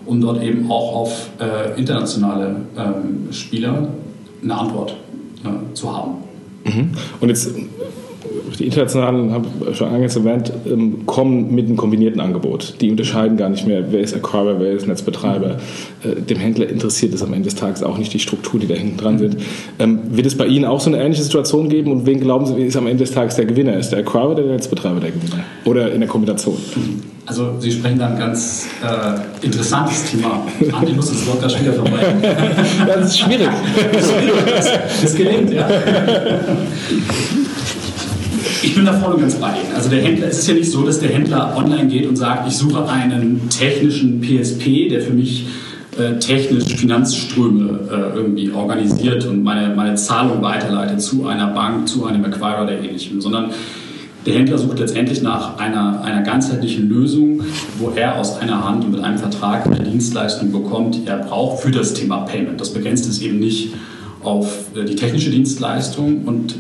um 0.06 0.22
dort 0.22 0.42
eben 0.44 0.70
auch 0.70 0.96
auf 0.96 1.30
äh, 1.40 1.78
internationale 1.80 2.58
ähm, 2.78 3.32
Spieler 3.32 3.88
eine 4.44 4.56
Antwort 4.56 4.96
äh, 5.44 5.74
zu 5.74 5.96
haben. 5.96 6.12
Mhm. 6.64 6.92
Und 7.20 7.30
jetzt 7.30 7.50
die 8.60 8.66
internationalen, 8.66 9.32
habe 9.32 9.48
ich 9.70 9.78
schon 9.78 9.90
eingangs 9.90 10.16
erwähnt, 10.16 10.52
ähm, 10.66 11.06
kommen 11.06 11.54
mit 11.54 11.68
einem 11.68 11.78
kombinierten 11.78 12.20
Angebot. 12.20 12.76
Die 12.82 12.90
unterscheiden 12.90 13.38
gar 13.38 13.50
nicht 13.50 13.68
mehr, 13.68 13.92
wer 13.92 14.00
ist 14.00 14.16
Acquirer, 14.16 14.60
wer 14.60 14.72
ist 14.72 14.88
Netzbetreiber. 14.88 15.58
Äh, 16.04 16.22
dem 16.22 16.38
Händler 16.38 16.68
interessiert 16.68 17.14
es 17.14 17.22
am 17.22 17.34
Ende 17.34 17.46
des 17.46 17.56
Tages 17.56 17.84
auch 17.84 17.98
nicht 17.98 18.14
die 18.14 18.20
Strukturen, 18.20 18.62
die 18.62 18.68
da 18.68 18.76
hinten 18.76 18.98
dran 18.98 19.20
sind. 19.20 19.38
Ähm, 19.80 20.00
wird 20.10 20.26
es 20.26 20.36
bei 20.36 20.48
Ihnen 20.48 20.66
auch 20.66 20.80
so 20.80 20.90
eine 20.90 21.02
ähnliche 21.04 21.24
Situation 21.24 21.70
geben 21.70 21.92
und 21.92 22.06
wen 22.06 22.20
glauben 22.20 22.46
Sie, 22.46 22.62
ist 22.62 22.76
am 22.78 22.88
Ende 22.88 23.04
des 23.04 23.14
Tages 23.14 23.36
der 23.36 23.46
Gewinner? 23.46 23.78
Ist 23.78 23.92
der 23.92 24.00
Acquirer 24.00 24.32
oder 24.32 24.44
der 24.44 24.54
Netzbetreiber 24.54 25.00
der 25.00 25.12
Gewinner? 25.12 25.44
Oder 25.66 25.92
in 25.92 26.00
der 26.00 26.10
Kombination? 26.10 26.58
Also 27.28 27.60
Sie 27.60 27.72
sprechen 27.72 28.00
da 28.00 28.08
ein 28.08 28.18
ganz 28.18 28.68
äh, 28.82 29.46
interessantes 29.46 30.06
Thema 30.06 30.46
an. 30.72 30.88
Ich 30.88 30.96
muss 30.96 31.10
das 31.10 31.28
Wort 31.28 31.44
da 31.44 31.50
schon 31.50 31.62
wieder 31.62 31.74
vermeiden. 31.74 32.22
das 32.88 33.08
ist 33.08 33.20
schwierig. 33.20 33.50
Das, 33.92 34.06
ist 34.06 34.14
schwierig. 34.14 35.02
das 35.02 35.16
gelingt, 35.16 35.52
ja. 35.52 35.68
Ich 38.68 38.76
bin 38.76 38.84
da 38.84 38.92
voll 38.92 39.14
und 39.14 39.22
ganz 39.22 39.36
bei 39.36 39.48
Ihnen. 39.48 39.74
Also 39.74 39.90
der 39.90 40.02
Händler, 40.02 40.28
es 40.28 40.40
ist 40.40 40.48
ja 40.50 40.54
nicht 40.54 40.70
so, 40.70 40.86
dass 40.86 41.00
der 41.00 41.10
Händler 41.10 41.56
online 41.56 41.88
geht 41.88 42.06
und 42.06 42.18
sagt, 42.18 42.46
ich 42.50 42.58
suche 42.58 42.86
einen 42.86 43.48
technischen 43.50 44.20
PSP, 44.20 44.90
der 44.90 45.00
für 45.00 45.14
mich 45.14 45.46
äh, 45.98 46.20
technisch 46.20 46.76
Finanzströme 46.76 47.80
äh, 47.90 48.18
irgendwie 48.18 48.52
organisiert 48.52 49.26
und 49.26 49.42
meine, 49.42 49.74
meine 49.74 49.96
Zahlung 49.96 50.42
weiterleitet 50.42 51.02
zu 51.02 51.28
einer 51.28 51.48
Bank, 51.48 51.88
zu 51.88 52.08
einem 52.08 52.26
Acquirer 52.26 52.64
oder 52.64 52.78
ähnlichem, 52.78 53.22
sondern 53.22 53.52
der 54.26 54.34
Händler 54.34 54.58
sucht 54.58 54.80
letztendlich 54.80 55.22
nach 55.22 55.58
einer, 55.60 56.02
einer 56.02 56.24
ganzheitlichen 56.24 56.90
Lösung, 56.90 57.44
wo 57.80 57.94
er 57.96 58.20
aus 58.20 58.38
einer 58.38 58.66
Hand 58.66 58.84
und 58.84 58.92
mit 58.92 59.02
einem 59.02 59.18
Vertrag 59.18 59.66
eine 59.66 59.80
Dienstleistung 59.80 60.52
bekommt, 60.52 60.96
die 60.96 61.08
er 61.08 61.20
braucht 61.20 61.64
für 61.64 61.72
das 61.72 61.94
Thema 61.94 62.26
Payment. 62.26 62.60
Das 62.60 62.74
begrenzt 62.74 63.08
es 63.08 63.22
eben 63.22 63.40
nicht 63.40 63.74
auf 64.24 64.76
äh, 64.76 64.84
die 64.84 64.96
technische 64.96 65.30
Dienstleistung 65.30 66.26
und 66.26 66.56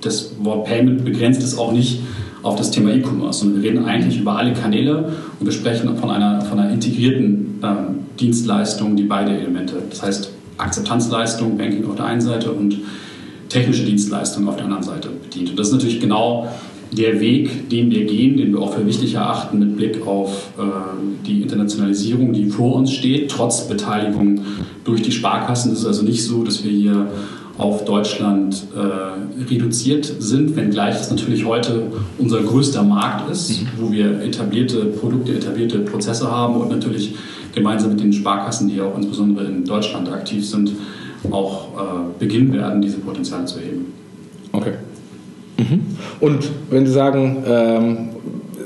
das 0.00 0.32
Wort 0.40 0.66
Payment 0.66 1.04
begrenzt 1.04 1.42
es 1.42 1.56
auch 1.56 1.72
nicht 1.72 2.00
auf 2.42 2.56
das 2.56 2.70
Thema 2.70 2.94
E-Commerce, 2.94 3.40
sondern 3.40 3.62
wir 3.62 3.70
reden 3.70 3.84
eigentlich 3.84 4.20
über 4.20 4.36
alle 4.36 4.52
Kanäle 4.52 5.12
und 5.38 5.46
wir 5.46 5.52
sprechen 5.52 5.96
von 5.96 6.10
einer, 6.10 6.40
von 6.42 6.58
einer 6.58 6.72
integrierten 6.72 7.60
ähm, 7.62 7.98
Dienstleistung, 8.18 8.96
die 8.96 9.04
beide 9.04 9.32
Elemente, 9.32 9.74
das 9.90 10.02
heißt 10.02 10.30
Akzeptanzleistung, 10.56 11.56
Banking 11.56 11.86
auf 11.88 11.96
der 11.96 12.06
einen 12.06 12.20
Seite 12.20 12.52
und 12.52 12.78
technische 13.48 13.84
Dienstleistung 13.84 14.48
auf 14.48 14.56
der 14.56 14.66
anderen 14.66 14.82
Seite 14.82 15.08
bedient. 15.08 15.50
Und 15.50 15.58
das 15.58 15.68
ist 15.68 15.74
natürlich 15.74 16.00
genau 16.00 16.48
der 16.92 17.20
Weg, 17.20 17.68
den 17.68 17.90
wir 17.90 18.06
gehen, 18.06 18.36
den 18.36 18.52
wir 18.52 18.60
auch 18.60 18.74
für 18.74 18.86
wichtig 18.86 19.14
erachten 19.14 19.58
mit 19.58 19.76
Blick 19.76 20.06
auf 20.06 20.50
äh, 20.58 20.62
die 21.26 21.42
Internationalisierung, 21.42 22.32
die 22.32 22.46
vor 22.46 22.76
uns 22.76 22.92
steht, 22.92 23.30
trotz 23.30 23.68
Beteiligung 23.68 24.40
durch 24.84 25.02
die 25.02 25.12
Sparkassen. 25.12 25.72
Es 25.72 25.80
ist 25.80 25.86
also 25.86 26.02
nicht 26.02 26.24
so, 26.24 26.44
dass 26.44 26.64
wir 26.64 26.70
hier 26.70 27.08
auf 27.58 27.84
Deutschland 27.84 28.68
äh, 28.74 29.44
reduziert 29.50 30.10
sind, 30.20 30.54
wenngleich 30.54 30.96
das 30.96 31.10
natürlich 31.10 31.44
heute 31.44 31.82
unser 32.16 32.40
größter 32.40 32.84
Markt 32.84 33.28
ist, 33.30 33.50
mhm. 33.50 33.66
wo 33.78 33.92
wir 33.92 34.22
etablierte 34.22 34.84
Produkte, 34.86 35.32
etablierte 35.34 35.80
Prozesse 35.80 36.30
haben 36.30 36.56
und 36.56 36.70
natürlich 36.70 37.16
gemeinsam 37.54 37.90
mit 37.90 38.00
den 38.00 38.12
Sparkassen, 38.12 38.68
die 38.68 38.80
auch 38.80 38.96
insbesondere 38.96 39.46
in 39.46 39.64
Deutschland 39.64 40.08
aktiv 40.10 40.48
sind, 40.48 40.72
auch 41.32 41.68
äh, 41.74 42.20
beginnen 42.20 42.52
werden, 42.52 42.80
diese 42.80 42.98
Potenziale 42.98 43.44
zu 43.44 43.58
heben. 43.58 43.86
Okay. 44.52 44.74
Mhm. 45.58 45.80
Und 46.20 46.48
wenn 46.70 46.86
Sie 46.86 46.92
sagen, 46.92 47.42
ähm, 47.44 48.08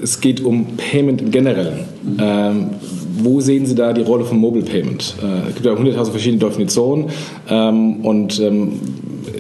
es 0.03 0.21
geht 0.21 0.43
um 0.43 0.77
Payment 0.77 1.23
im 1.23 1.31
Generellen, 1.31 1.85
mhm. 2.03 2.17
ähm, 2.19 2.71
wo 3.19 3.41
sehen 3.41 3.67
Sie 3.67 3.75
da 3.75 3.93
die 3.93 4.03
Rolle 4.03 4.25
von 4.25 4.39
Mobile 4.39 4.65
Payment? 4.65 5.17
Äh, 5.23 5.49
es 5.49 5.55
gibt 5.55 5.67
ja 5.67 5.73
100.000 5.73 6.11
verschiedene 6.11 6.45
Definitionen 6.45 7.07
ähm, 7.49 8.05
und 8.05 8.41
ähm, 8.41 8.81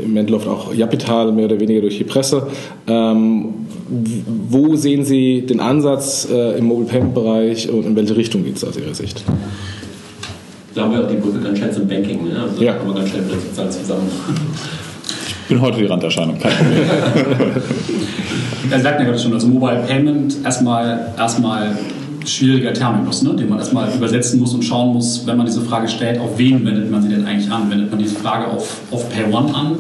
im 0.02 0.08
Moment 0.08 0.30
läuft 0.30 0.48
auch 0.48 0.74
Japital 0.74 1.32
mehr 1.32 1.46
oder 1.46 1.61
weniger 1.61 1.80
durch 1.80 1.98
die 1.98 2.04
Presse. 2.04 2.46
Ähm, 2.87 3.54
wo 4.48 4.76
sehen 4.76 5.04
Sie 5.04 5.42
den 5.42 5.61
Ansatz 5.61 6.28
äh, 6.30 6.58
im 6.58 6.66
Mobile 6.66 6.87
Payment 6.87 7.14
Bereich 7.14 7.68
und 7.68 7.85
in 7.85 7.96
welche 7.96 8.16
Richtung 8.16 8.44
geht 8.44 8.56
es 8.56 8.64
aus 8.64 8.76
Ihrer 8.76 8.94
Sicht? 8.94 9.22
Da 10.74 10.82
haben 10.82 10.92
wir 10.92 11.04
auch 11.04 11.08
die 11.08 11.16
Brücke 11.16 11.40
ganz 11.40 11.58
schnell 11.58 11.72
zum 11.72 11.87
Banking. 11.87 12.24
Ne? 12.24 12.42
Also 12.42 12.62
ja. 12.62 12.72
Da 12.72 12.78
kommen 12.78 12.94
wir 12.94 13.00
ganz 13.00 13.11
schnell 13.11 13.24
wieder 13.26 13.38
sozusagen 13.38 13.70
zusammen. 13.70 14.11
Ich 15.26 15.48
bin 15.48 15.61
heute 15.61 15.78
die 15.78 15.87
Randerscheinung, 15.87 16.38
kein 16.38 16.52
Problem. 16.52 16.82
er 18.70 18.80
sagt 18.80 19.00
ja 19.00 19.06
gerade 19.06 19.18
schon, 19.18 19.35
also 19.35 19.48
Mobile 19.48 19.85
Payment 19.87 20.37
erstmal, 20.44 21.12
erstmal 21.18 21.76
schwieriger 22.26 22.72
Terminus, 22.72 23.22
ne, 23.22 23.35
den 23.35 23.48
man 23.48 23.58
erstmal 23.58 23.92
übersetzen 23.94 24.40
muss 24.40 24.54
und 24.54 24.62
schauen 24.62 24.92
muss, 24.92 25.26
wenn 25.26 25.37
man 25.37 25.46
diese 25.46 25.62
Frage 25.62 25.88
stellt, 25.88 26.20
auf 26.20 26.38
wen 26.38 26.64
wendet 26.64 26.90
man 26.90 27.02
sie 27.02 27.08
denn 27.08 27.26
eigentlich 27.26 27.50
an? 27.50 27.70
Wendet 27.70 27.90
man 27.90 27.98
diese 27.98 28.16
Frage 28.16 28.48
auf, 28.48 28.80
auf 28.90 29.08
Pay 29.11 29.32
One 29.32 29.54
an? 29.54 29.76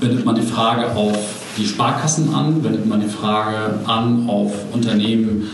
Wendet 0.00 0.24
man 0.24 0.34
die 0.34 0.42
Frage 0.42 0.94
auf 0.94 1.18
die 1.56 1.64
Sparkassen 1.64 2.34
an? 2.34 2.62
Wendet 2.62 2.86
man 2.86 3.00
die 3.00 3.08
Frage 3.08 3.80
an 3.86 4.28
auf 4.28 4.52
Unternehmen 4.72 5.50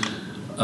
äh, 0.59 0.63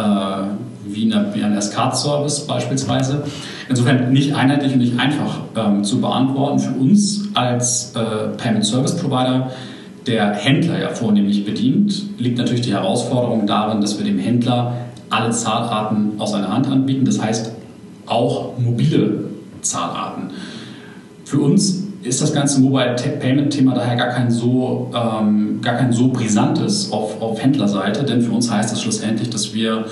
wie, 0.87 1.13
eine, 1.13 1.35
wie 1.35 1.43
ein 1.43 1.57
Escart-Service 1.57 2.47
beispielsweise? 2.47 3.25
Insofern 3.69 4.13
nicht 4.13 4.35
einheitlich 4.35 4.73
und 4.73 4.79
nicht 4.79 4.99
einfach 4.99 5.41
ähm, 5.57 5.85
zu 5.85 6.01
beantworten. 6.01 6.59
Für 6.59 6.73
uns 6.73 7.29
als 7.35 7.93
äh, 7.95 8.29
Payment 8.37 8.65
Service 8.65 8.97
Provider 8.97 9.51
der 10.07 10.35
Händler 10.35 10.81
ja 10.81 10.89
vornehmlich 10.89 11.45
bedient, 11.45 12.03
liegt 12.19 12.39
natürlich 12.39 12.63
die 12.63 12.73
Herausforderung 12.73 13.47
darin, 13.47 13.81
dass 13.81 13.99
wir 13.99 14.07
dem 14.07 14.19
Händler 14.19 14.75
alle 15.11 15.31
Zahlarten 15.31 16.13
aus 16.19 16.35
einer 16.35 16.53
Hand 16.53 16.67
anbieten, 16.67 17.05
das 17.05 17.21
heißt 17.21 17.53
auch 18.07 18.59
mobile 18.59 19.25
Zahlarten. 19.63 20.31
Für 21.25 21.41
uns 21.41 21.85
ist 22.03 22.23
das 22.23 22.33
ganze 22.33 22.61
Mobile 22.61 22.97
Payment 23.21 23.53
Thema 23.53 23.75
daher 23.75 23.97
gar 23.97 24.09
kein 24.09 24.31
so, 24.31 24.91
ähm, 24.95 25.61
gar 25.61 25.75
kein 25.75 25.93
so 25.93 26.09
brisantes 26.09 26.93
auf, 26.93 27.21
auf 27.21 27.43
Händlerseite, 27.43 28.05
denn 28.05 28.23
für 28.23 28.33
uns 28.33 28.51
heißt 28.51 28.73
das 28.73 28.83
schlussendlich, 28.83 29.29
dass 29.31 29.53
wir 29.53 29.85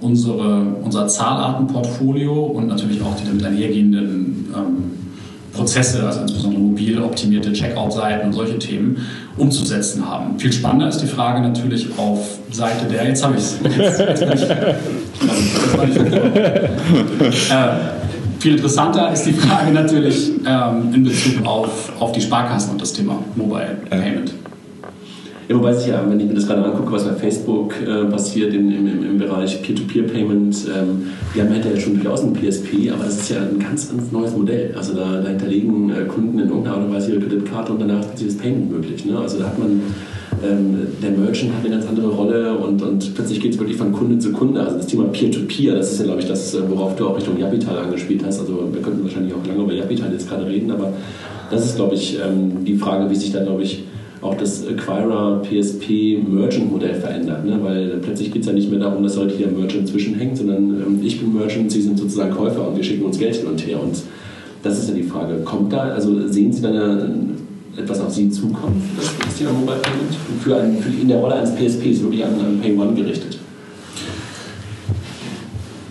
unsere, 0.00 0.62
unser 0.82 1.08
Zahlartenportfolio 1.08 2.32
und 2.32 2.68
natürlich 2.68 3.00
auch 3.02 3.16
die 3.16 3.26
damit 3.26 3.44
einhergehenden 3.44 4.52
ähm, 4.54 4.76
Prozesse, 5.52 6.06
also 6.06 6.20
insbesondere 6.20 6.60
mobil 6.60 7.00
optimierte 7.00 7.52
Checkout-Seiten 7.52 8.26
und 8.26 8.32
solche 8.34 8.58
Themen 8.58 8.98
umzusetzen 9.36 10.08
haben. 10.08 10.38
Viel 10.38 10.52
spannender 10.52 10.88
ist 10.88 10.98
die 10.98 11.06
Frage 11.06 11.40
natürlich 11.40 11.88
auf 11.98 12.38
Seite 12.50 12.86
der, 12.86 13.06
jetzt 13.06 13.24
habe 13.24 13.36
ich 13.36 13.42
es, 13.42 13.54
äh, 17.50 17.66
viel 18.38 18.56
interessanter 18.56 19.12
ist 19.12 19.24
die 19.24 19.32
Frage 19.32 19.72
natürlich 19.72 20.30
ähm, 20.46 20.94
in 20.94 21.04
Bezug 21.04 21.44
auf, 21.44 21.92
auf 22.00 22.12
die 22.12 22.20
Sparkassen 22.20 22.72
und 22.72 22.80
das 22.80 22.92
Thema 22.92 23.18
Mobile 23.34 23.76
Payment. 23.88 24.32
Ja, 25.48 25.54
wobei 25.54 25.72
sich 25.72 25.86
ja, 25.86 26.04
wenn 26.08 26.18
ich 26.18 26.26
mir 26.26 26.34
das 26.34 26.48
gerade 26.48 26.64
angucke, 26.64 26.90
was 26.90 27.04
bei 27.04 27.12
Facebook 27.12 27.72
äh, 27.80 28.04
passiert 28.06 28.52
im, 28.52 28.68
im, 28.68 29.04
im 29.04 29.18
Bereich 29.18 29.62
Peer-to-Peer-Payment, 29.62 30.56
ähm, 30.66 31.06
die 31.32 31.40
haben 31.40 31.50
ja 31.54 31.80
schon 31.80 31.94
durchaus 31.94 32.24
ein 32.24 32.32
PSP, 32.32 32.90
aber 32.92 33.04
das 33.04 33.20
ist 33.20 33.30
ja 33.30 33.36
ein 33.42 33.60
ganz, 33.60 33.88
ganz 33.88 34.10
neues 34.10 34.36
Modell. 34.36 34.74
Also 34.76 34.94
da, 34.94 35.20
da 35.20 35.28
hinterlegen 35.28 35.90
äh, 35.90 36.04
Kunden 36.06 36.40
in 36.40 36.48
irgendeiner 36.48 36.78
Art 36.78 36.86
und 36.86 36.92
Weise 36.92 37.12
ihre 37.12 37.20
Kreditkarte 37.20 37.72
und 37.72 37.80
danach 37.80 38.00
ist 38.00 38.26
das 38.26 38.36
Payment 38.38 38.72
möglich. 38.72 39.04
Ne? 39.04 39.16
Also 39.20 39.38
da 39.38 39.44
hat 39.44 39.56
man, 39.56 39.82
ähm, 40.44 40.78
der 41.00 41.12
Merchant 41.12 41.52
hat 41.52 41.60
eine 41.64 41.76
ganz 41.76 41.86
andere 41.86 42.08
Rolle 42.08 42.58
und, 42.58 42.82
und 42.82 43.14
plötzlich 43.14 43.40
geht 43.40 43.52
es 43.52 43.58
wirklich 43.60 43.76
von 43.76 43.92
Kunde 43.92 44.18
zu 44.18 44.32
Kunde. 44.32 44.60
Also 44.60 44.78
das 44.78 44.86
Thema 44.88 45.04
Peer-to-Peer, 45.04 45.76
das 45.76 45.92
ist 45.92 46.00
ja, 46.00 46.06
glaube 46.06 46.22
ich, 46.22 46.26
das, 46.26 46.56
worauf 46.68 46.96
du 46.96 47.06
auch 47.06 47.16
Richtung 47.16 47.38
Japital 47.38 47.78
angespielt 47.78 48.24
hast. 48.26 48.40
Also 48.40 48.68
wir 48.72 48.82
könnten 48.82 49.04
wahrscheinlich 49.04 49.32
auch 49.32 49.46
lange 49.46 49.62
über 49.62 49.74
Japital 49.74 50.10
jetzt 50.10 50.28
gerade 50.28 50.44
reden, 50.44 50.72
aber 50.72 50.92
das 51.52 51.64
ist, 51.64 51.76
glaube 51.76 51.94
ich, 51.94 52.18
ähm, 52.18 52.64
die 52.64 52.74
Frage, 52.74 53.08
wie 53.08 53.14
sich 53.14 53.30
da, 53.30 53.44
glaube 53.44 53.62
ich, 53.62 53.84
auch 54.26 54.36
das 54.36 54.66
Acquirer 54.66 55.42
PSP 55.42 56.22
Merchant 56.26 56.70
Modell 56.70 56.94
verändert, 56.94 57.44
ne? 57.44 57.58
weil 57.62 57.98
plötzlich 58.02 58.32
geht 58.32 58.42
es 58.42 58.48
ja 58.48 58.52
nicht 58.52 58.70
mehr 58.70 58.80
darum, 58.80 59.02
dass 59.02 59.16
heute 59.16 59.34
hier 59.34 59.48
ein 59.48 59.58
Merchant 59.58 59.88
zwischenhängt, 59.88 60.36
sondern 60.36 60.80
ähm, 60.80 61.00
ich 61.02 61.20
bin 61.20 61.32
Merchant, 61.34 61.70
Sie 61.70 61.82
sind 61.82 61.98
sozusagen 61.98 62.30
Käufer 62.34 62.68
und 62.68 62.76
wir 62.76 62.84
schicken 62.84 63.04
uns 63.04 63.18
Geld 63.18 63.36
hin 63.36 63.46
und 63.46 63.66
her 63.66 63.82
und 63.82 63.96
das 64.62 64.78
ist 64.78 64.88
ja 64.88 64.94
die 64.94 65.02
Frage. 65.02 65.36
Kommt 65.44 65.72
da, 65.72 65.78
also 65.78 66.26
sehen 66.28 66.52
Sie 66.52 66.62
da 66.62 66.68
eine, 66.68 67.10
etwas 67.76 68.00
auf 68.00 68.12
Sie 68.12 68.30
zukommen 68.30 68.82
das 68.96 69.36
Thema 69.36 69.52
Mobile 69.52 69.78
Payment 69.82 70.14
für, 70.42 70.56
ein, 70.56 70.78
für 70.78 71.00
in 71.00 71.08
der 71.08 71.18
Rolle 71.18 71.34
eines 71.34 71.54
PSPs 71.54 72.02
wirklich 72.02 72.24
an, 72.24 72.34
an 72.40 72.60
Pay 72.60 72.76
One 72.76 72.94
gerichtet? 72.94 73.38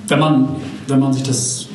Wenn 0.07 0.19
man, 0.19 0.47
wenn 0.87 0.99
man 0.99 1.13
sich 1.13 1.23
das 1.23 1.67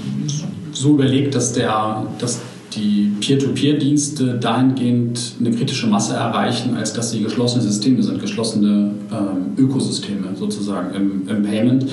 so 0.72 0.90
überlegt, 0.90 1.34
dass, 1.34 1.52
der, 1.52 2.06
dass 2.18 2.40
die 2.74 3.12
Peer-to-Peer-Dienste 3.20 4.38
dahingehend 4.38 5.32
eine 5.40 5.50
kritische 5.50 5.86
Masse 5.86 6.14
erreichen, 6.14 6.76
als 6.76 6.92
dass 6.92 7.10
sie 7.10 7.22
geschlossene 7.22 7.62
Systeme 7.62 8.02
sind, 8.02 8.20
geschlossene 8.20 8.92
ähm, 9.10 9.56
Ökosysteme 9.56 10.28
sozusagen 10.36 10.94
im, 10.94 11.28
im 11.28 11.42
Payment, 11.42 11.86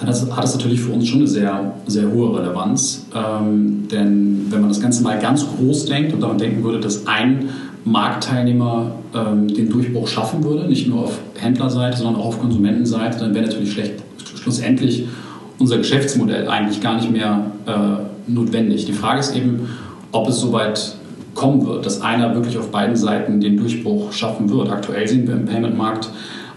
dann 0.00 0.08
hat 0.08 0.44
es 0.44 0.54
natürlich 0.54 0.80
für 0.80 0.92
uns 0.92 1.08
schon 1.08 1.18
eine 1.18 1.28
sehr, 1.28 1.74
sehr 1.86 2.10
hohe 2.10 2.38
Relevanz. 2.38 3.06
Ähm, 3.14 3.86
denn 3.90 4.46
wenn 4.48 4.60
man 4.60 4.70
das 4.70 4.80
Ganze 4.80 5.02
mal 5.02 5.18
ganz 5.18 5.46
groß 5.46 5.84
denkt 5.86 6.14
und 6.14 6.20
daran 6.20 6.38
denken 6.38 6.64
würde, 6.64 6.80
dass 6.80 7.06
ein 7.06 7.50
Marktteilnehmer 7.84 8.92
ähm, 9.14 9.48
den 9.48 9.68
Durchbruch 9.68 10.08
schaffen 10.08 10.42
würde, 10.42 10.66
nicht 10.68 10.88
nur 10.88 11.04
auf 11.04 11.18
Händlerseite, 11.34 11.98
sondern 11.98 12.16
auch 12.16 12.26
auf 12.26 12.40
Konsumentenseite, 12.40 13.18
dann 13.18 13.34
wäre 13.34 13.46
natürlich 13.46 13.72
schlecht, 13.72 13.94
schlussendlich 14.42 15.06
unser 15.58 15.76
Geschäftsmodell 15.76 16.48
eigentlich 16.48 16.80
gar 16.80 16.96
nicht 16.96 17.10
mehr 17.10 17.52
äh, 17.66 18.30
notwendig. 18.30 18.86
Die 18.86 18.92
Frage 18.92 19.20
ist 19.20 19.36
eben, 19.36 19.68
ob 20.12 20.28
es 20.28 20.40
soweit 20.40 20.96
kommen 21.34 21.66
wird, 21.66 21.86
dass 21.86 22.00
einer 22.00 22.34
wirklich 22.34 22.58
auf 22.58 22.70
beiden 22.70 22.96
Seiten 22.96 23.40
den 23.40 23.56
Durchbruch 23.56 24.12
schaffen 24.12 24.50
wird. 24.50 24.70
Aktuell 24.70 25.06
sehen 25.06 25.26
wir 25.26 25.34
im 25.34 25.46
Payment-Markt 25.46 26.08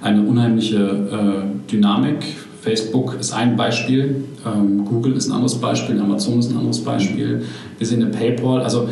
eine 0.02 0.22
unheimliche 0.24 0.78
äh, 0.78 1.72
Dynamik. 1.72 2.24
Facebook 2.62 3.18
ist 3.20 3.34
ein 3.34 3.56
Beispiel, 3.56 4.24
ähm, 4.46 4.86
Google 4.86 5.14
ist 5.14 5.28
ein 5.28 5.34
anderes 5.34 5.56
Beispiel, 5.56 6.00
Amazon 6.00 6.40
ist 6.40 6.52
ein 6.52 6.58
anderes 6.58 6.84
Beispiel. 6.84 7.44
Wir 7.78 7.88
sehen 7.88 8.02
eine 8.02 8.12
PayPal. 8.12 8.62
Also 8.62 8.88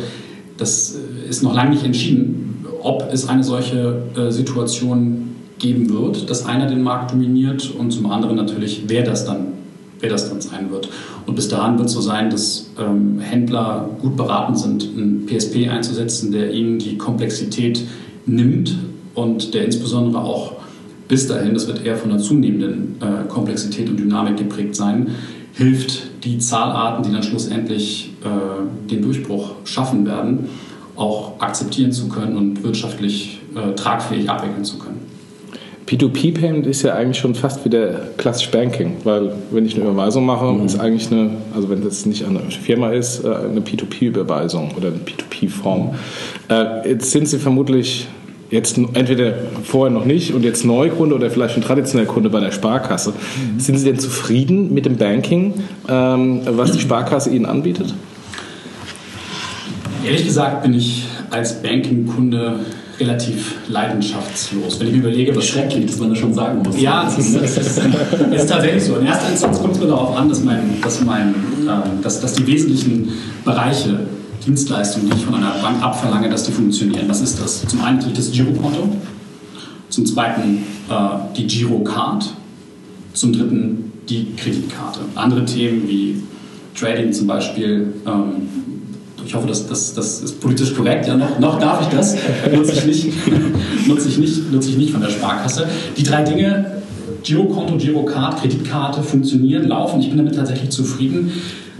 das 0.58 0.96
ist 1.28 1.42
noch 1.42 1.54
lange 1.54 1.70
nicht 1.70 1.84
entschieden, 1.84 2.64
ob 2.82 3.08
es 3.12 3.28
eine 3.28 3.42
solche 3.42 4.02
äh, 4.16 4.30
Situation 4.30 5.30
geben 5.58 5.90
wird, 5.90 6.28
dass 6.28 6.44
einer 6.44 6.66
den 6.66 6.82
Markt 6.82 7.12
dominiert 7.12 7.70
und 7.78 7.92
zum 7.92 8.10
anderen 8.10 8.36
natürlich, 8.36 8.84
wer 8.88 9.02
das 9.02 9.24
dann 9.24 9.61
wer 10.02 10.10
das 10.10 10.28
dann 10.28 10.40
sein 10.40 10.70
wird. 10.70 10.90
Und 11.24 11.36
bis 11.36 11.48
dahin 11.48 11.78
wird 11.78 11.88
es 11.88 11.94
so 11.94 12.02
sein, 12.02 12.28
dass 12.28 12.70
ähm, 12.78 13.18
Händler 13.20 13.88
gut 14.00 14.16
beraten 14.16 14.54
sind, 14.54 14.82
einen 14.82 15.26
PSP 15.26 15.68
einzusetzen, 15.70 16.32
der 16.32 16.52
ihnen 16.52 16.78
die 16.78 16.98
Komplexität 16.98 17.82
nimmt 18.26 18.76
und 19.14 19.54
der 19.54 19.64
insbesondere 19.64 20.22
auch 20.22 20.52
bis 21.08 21.26
dahin, 21.28 21.54
das 21.54 21.66
wird 21.66 21.84
eher 21.84 21.96
von 21.96 22.10
einer 22.10 22.20
zunehmenden 22.20 22.96
äh, 23.00 23.28
Komplexität 23.28 23.88
und 23.88 23.98
Dynamik 23.98 24.36
geprägt 24.38 24.74
sein, 24.74 25.08
hilft, 25.52 26.24
die 26.24 26.38
Zahlarten, 26.38 27.04
die 27.04 27.12
dann 27.12 27.22
schlussendlich 27.22 28.14
äh, 28.24 28.90
den 28.90 29.02
Durchbruch 29.02 29.52
schaffen 29.64 30.06
werden, 30.06 30.48
auch 30.96 31.40
akzeptieren 31.40 31.92
zu 31.92 32.08
können 32.08 32.36
und 32.36 32.62
wirtschaftlich 32.62 33.40
äh, 33.54 33.74
tragfähig 33.74 34.28
abwickeln 34.30 34.64
zu 34.64 34.78
können. 34.78 35.11
P2P-Payment 35.86 36.66
ist 36.66 36.82
ja 36.82 36.94
eigentlich 36.94 37.18
schon 37.18 37.34
fast 37.34 37.64
wie 37.64 37.68
der 37.68 38.08
klassisch 38.16 38.50
Banking, 38.50 38.96
weil 39.04 39.32
wenn 39.50 39.66
ich 39.66 39.74
eine 39.74 39.84
Überweisung 39.84 40.24
mache, 40.24 40.52
mhm. 40.52 40.64
ist 40.64 40.78
eigentlich 40.78 41.10
eine, 41.10 41.30
also 41.54 41.68
wenn 41.70 41.82
das 41.82 42.06
nicht 42.06 42.24
eine 42.24 42.40
Firma 42.50 42.90
ist, 42.90 43.24
äh, 43.24 43.28
eine 43.28 43.60
P2P-Überweisung 43.60 44.72
oder 44.76 44.88
eine 44.88 44.98
P2P-Form. 44.98 45.94
Äh, 46.48 46.88
jetzt 46.88 47.10
sind 47.10 47.28
Sie 47.28 47.38
vermutlich 47.38 48.06
jetzt 48.50 48.78
entweder 48.92 49.32
vorher 49.64 49.92
noch 49.92 50.04
nicht 50.04 50.34
und 50.34 50.44
jetzt 50.44 50.64
Neukunde 50.64 51.14
oder 51.14 51.30
vielleicht 51.30 51.56
ein 51.56 51.62
traditioneller 51.62 52.08
Kunde 52.08 52.28
bei 52.30 52.38
der 52.38 52.52
Sparkasse. 52.52 53.10
Mhm. 53.10 53.58
Sind 53.58 53.78
Sie 53.78 53.84
denn 53.84 53.98
zufrieden 53.98 54.72
mit 54.72 54.84
dem 54.84 54.96
Banking, 54.96 55.54
ähm, 55.88 56.42
was 56.44 56.72
die 56.72 56.80
Sparkasse 56.80 57.30
Ihnen 57.30 57.46
anbietet? 57.46 57.94
Ehrlich 60.04 60.24
gesagt 60.24 60.62
bin 60.62 60.74
ich 60.74 61.06
als 61.30 61.62
Banking-Kunde 61.62 62.60
relativ 63.00 63.56
leidenschaftslos. 63.68 64.78
Wenn 64.78 64.88
ich 64.88 64.92
mir 64.94 65.00
überlege, 65.00 65.34
was 65.34 65.46
schrecklich, 65.46 65.86
dass 65.86 65.98
man 65.98 66.10
das 66.10 66.18
schon 66.18 66.34
sagen 66.34 66.62
muss. 66.62 66.80
Ja, 66.80 67.06
es 67.06 67.18
ist, 67.18 67.34
es 67.34 67.56
ist, 67.56 67.78
es 67.78 68.42
ist 68.42 68.48
tatsächlich 68.48 68.84
so. 68.84 68.96
In 68.96 69.06
erster 69.06 69.30
Instanz 69.30 69.60
kommt 69.60 69.74
es 69.74 69.80
mir 69.80 69.88
darauf 69.88 70.16
an, 70.16 70.28
dass, 70.28 70.42
mein, 70.42 70.80
dass, 70.82 71.00
mein, 71.02 71.30
äh, 71.30 72.02
dass, 72.02 72.20
dass 72.20 72.34
die 72.34 72.46
wesentlichen 72.46 73.08
Bereiche 73.44 74.00
Dienstleistungen, 74.44 75.10
die 75.10 75.16
ich 75.16 75.24
von 75.24 75.34
einer 75.34 75.52
Bank 75.62 75.82
abverlange, 75.82 76.28
dass 76.28 76.44
die 76.44 76.52
funktionieren. 76.52 77.08
Was 77.08 77.20
ist 77.20 77.40
das? 77.40 77.66
Zum 77.66 77.80
einen 77.82 77.98
natürlich 77.98 78.16
das 78.16 78.32
Girokonto, 78.32 78.88
zum 79.88 80.06
zweiten 80.06 80.64
äh, 80.88 81.36
die 81.36 81.46
Girocard, 81.46 82.32
zum 83.12 83.32
dritten 83.32 83.92
die 84.08 84.34
Kreditkarte. 84.36 85.00
Andere 85.14 85.44
Themen 85.44 85.88
wie 85.88 86.22
Trading 86.74 87.12
zum 87.12 87.26
Beispiel, 87.26 87.94
ähm, 88.06 88.48
ich 89.24 89.34
hoffe, 89.34 89.48
das, 89.48 89.66
das, 89.66 89.94
das 89.94 90.22
ist 90.22 90.40
politisch 90.40 90.74
korrekt, 90.74 91.06
ja, 91.06 91.16
noch, 91.16 91.38
noch 91.38 91.58
darf 91.58 91.82
ich 91.82 91.88
das, 91.88 92.16
nutze 92.52 92.72
ich, 92.72 92.84
nicht, 92.86 93.12
nutze, 93.86 94.08
ich 94.08 94.18
nicht, 94.18 94.52
nutze 94.52 94.70
ich 94.70 94.76
nicht 94.76 94.92
von 94.92 95.00
der 95.00 95.10
Sparkasse. 95.10 95.66
Die 95.96 96.02
drei 96.02 96.22
Dinge, 96.22 96.82
Girokonto, 97.22 97.76
Girocard, 97.76 98.40
Kreditkarte, 98.40 99.02
funktionieren, 99.02 99.68
laufen, 99.68 100.00
ich 100.00 100.08
bin 100.08 100.18
damit 100.18 100.34
tatsächlich 100.34 100.70
zufrieden. 100.70 101.32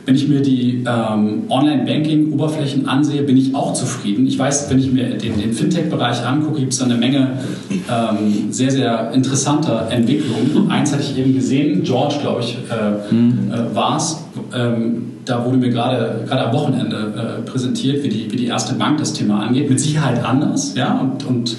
Wenn 0.04 0.16
ich 0.16 0.28
mir 0.28 0.40
die 0.40 0.84
ähm, 0.86 1.44
Online-Banking-Oberflächen 1.48 2.88
ansehe, 2.88 3.22
bin 3.22 3.36
ich 3.36 3.55
auch 3.55 3.72
zufrieden. 3.72 4.26
Ich 4.26 4.38
weiß, 4.38 4.68
wenn 4.70 4.78
ich 4.78 4.90
mir 4.92 5.11
den, 5.11 5.38
den 5.38 5.53
Fintech-Bereich 5.53 6.26
angucke, 6.26 6.61
gibt 6.61 6.72
es 6.72 6.80
da 6.80 6.86
eine 6.86 6.96
Menge 6.96 7.38
ähm, 7.70 8.50
sehr, 8.50 8.70
sehr 8.70 9.12
interessanter 9.12 9.88
Entwicklungen. 9.90 10.70
Eins 10.70 10.92
hatte 10.92 11.03
ich 11.03 11.16
eben 11.16 11.34
gesehen, 11.34 11.84
George, 11.84 12.16
glaube 12.20 12.40
ich, 12.40 12.59
äh, 12.70 13.14
mhm. 13.14 13.53
äh, 13.53 13.74
war 13.74 13.96
es. 13.96 14.24
Ähm, 14.55 15.12
da 15.24 15.44
wurde 15.44 15.57
mir 15.57 15.70
gerade 15.70 16.24
gerade 16.26 16.46
am 16.46 16.53
Wochenende 16.53 17.42
äh, 17.46 17.48
präsentiert, 17.48 18.03
wie 18.03 18.09
die, 18.09 18.32
wie 18.32 18.36
die 18.36 18.46
erste 18.46 18.74
Bank 18.74 18.98
das 18.98 19.12
Thema 19.12 19.40
angeht. 19.40 19.70
Mit 19.70 19.78
Sicherheit 19.78 20.24
anders, 20.24 20.74
ja, 20.74 20.98
und, 20.98 21.24
und 21.26 21.57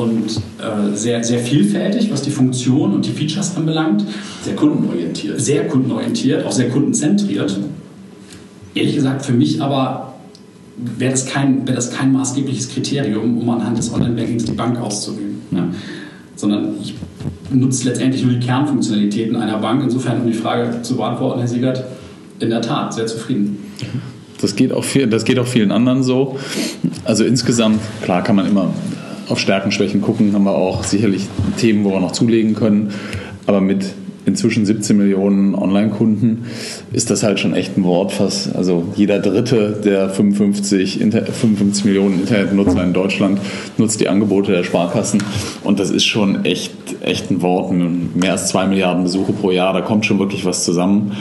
und 0.00 0.36
äh, 0.58 0.94
sehr, 0.96 1.22
sehr 1.22 1.38
vielfältig, 1.38 2.10
was 2.10 2.22
die 2.22 2.30
Funktion 2.30 2.94
und 2.94 3.06
die 3.06 3.12
Features 3.12 3.56
anbelangt. 3.56 4.04
Sehr 4.42 4.56
kundenorientiert. 4.56 5.40
Sehr 5.40 5.68
kundenorientiert, 5.68 6.44
auch 6.44 6.52
sehr 6.52 6.68
kundenzentriert. 6.70 7.58
Ehrlich 8.74 8.94
gesagt, 8.94 9.24
für 9.24 9.32
mich 9.32 9.60
aber 9.60 10.14
wäre 10.98 11.10
das, 11.10 11.26
kein, 11.26 11.66
wär 11.66 11.74
das 11.74 11.90
kein 11.90 12.12
maßgebliches 12.12 12.70
Kriterium, 12.70 13.38
um 13.38 13.50
anhand 13.50 13.78
des 13.78 13.92
Online-Bankings 13.92 14.44
die 14.44 14.52
Bank 14.52 14.80
auszuwählen. 14.80 15.40
Ja. 15.50 15.68
Sondern 16.36 16.74
ich 16.80 16.94
nutze 17.52 17.88
letztendlich 17.88 18.22
nur 18.22 18.34
die 18.34 18.46
Kernfunktionalitäten 18.46 19.36
einer 19.36 19.58
Bank. 19.58 19.82
Insofern, 19.82 20.22
um 20.22 20.26
die 20.26 20.32
Frage 20.32 20.82
zu 20.82 20.96
beantworten, 20.96 21.40
Herr 21.40 21.48
Siegert, 21.48 21.84
in 22.38 22.50
der 22.50 22.62
Tat 22.62 22.94
sehr 22.94 23.06
zufrieden. 23.06 23.58
Das 24.40 24.56
geht, 24.56 24.72
auch 24.72 24.84
viel, 24.84 25.06
das 25.06 25.24
geht 25.24 25.38
auch 25.38 25.46
vielen 25.46 25.70
anderen 25.70 26.02
so. 26.02 26.38
Also 27.04 27.24
insgesamt, 27.24 27.80
klar 28.02 28.22
kann 28.22 28.36
man 28.36 28.46
immer 28.46 28.72
auf 29.30 29.38
Stärken, 29.38 29.72
Schwächen 29.72 30.00
gucken, 30.00 30.32
haben 30.34 30.44
wir 30.44 30.54
auch 30.54 30.84
sicherlich 30.84 31.26
Themen, 31.58 31.84
wo 31.84 31.90
wir 31.90 32.00
noch 32.00 32.12
zulegen 32.12 32.54
können. 32.54 32.92
Aber 33.46 33.60
mit 33.60 33.84
inzwischen 34.26 34.66
17 34.66 34.96
Millionen 34.96 35.54
Online-Kunden 35.54 36.46
ist 36.92 37.10
das 37.10 37.22
halt 37.22 37.40
schon 37.40 37.54
echt 37.54 37.76
ein 37.76 37.84
Wortfass. 37.84 38.54
Also 38.54 38.84
jeder 38.94 39.18
Dritte 39.18 39.80
der 39.84 40.08
55, 40.10 40.98
55 40.98 41.84
Millionen 41.84 42.20
Internetnutzer 42.20 42.84
in 42.84 42.92
Deutschland 42.92 43.40
nutzt 43.78 44.00
die 44.00 44.08
Angebote 44.08 44.52
der 44.52 44.64
Sparkassen. 44.64 45.22
Und 45.64 45.80
das 45.80 45.90
ist 45.90 46.04
schon 46.04 46.44
echt, 46.44 46.72
echt 47.00 47.30
ein 47.30 47.42
Wort. 47.42 47.72
Mehr 47.72 48.32
als 48.32 48.48
zwei 48.48 48.66
Milliarden 48.66 49.02
Besuche 49.02 49.32
pro 49.32 49.50
Jahr, 49.50 49.72
da 49.72 49.80
kommt 49.80 50.06
schon 50.06 50.18
wirklich 50.18 50.44
was 50.44 50.64
zusammen. 50.64 51.12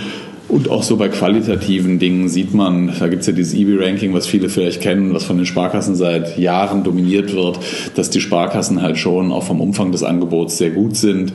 Und 0.49 0.71
auch 0.71 0.81
so 0.81 0.97
bei 0.97 1.09
qualitativen 1.09 1.99
Dingen 1.99 2.27
sieht 2.27 2.55
man, 2.55 2.91
da 2.99 3.07
gibt 3.07 3.21
es 3.21 3.27
ja 3.27 3.33
dieses 3.33 3.53
EB-Ranking, 3.53 4.13
was 4.15 4.25
viele 4.25 4.49
vielleicht 4.49 4.81
kennen, 4.81 5.13
was 5.13 5.23
von 5.23 5.37
den 5.37 5.45
Sparkassen 5.45 5.95
seit 5.95 6.39
Jahren 6.39 6.83
dominiert 6.83 7.33
wird, 7.33 7.59
dass 7.93 8.09
die 8.09 8.19
Sparkassen 8.19 8.81
halt 8.81 8.97
schon 8.97 9.31
auch 9.31 9.43
vom 9.43 9.61
Umfang 9.61 9.91
des 9.91 10.01
Angebots 10.01 10.57
sehr 10.57 10.71
gut 10.71 10.95
sind. 10.95 11.33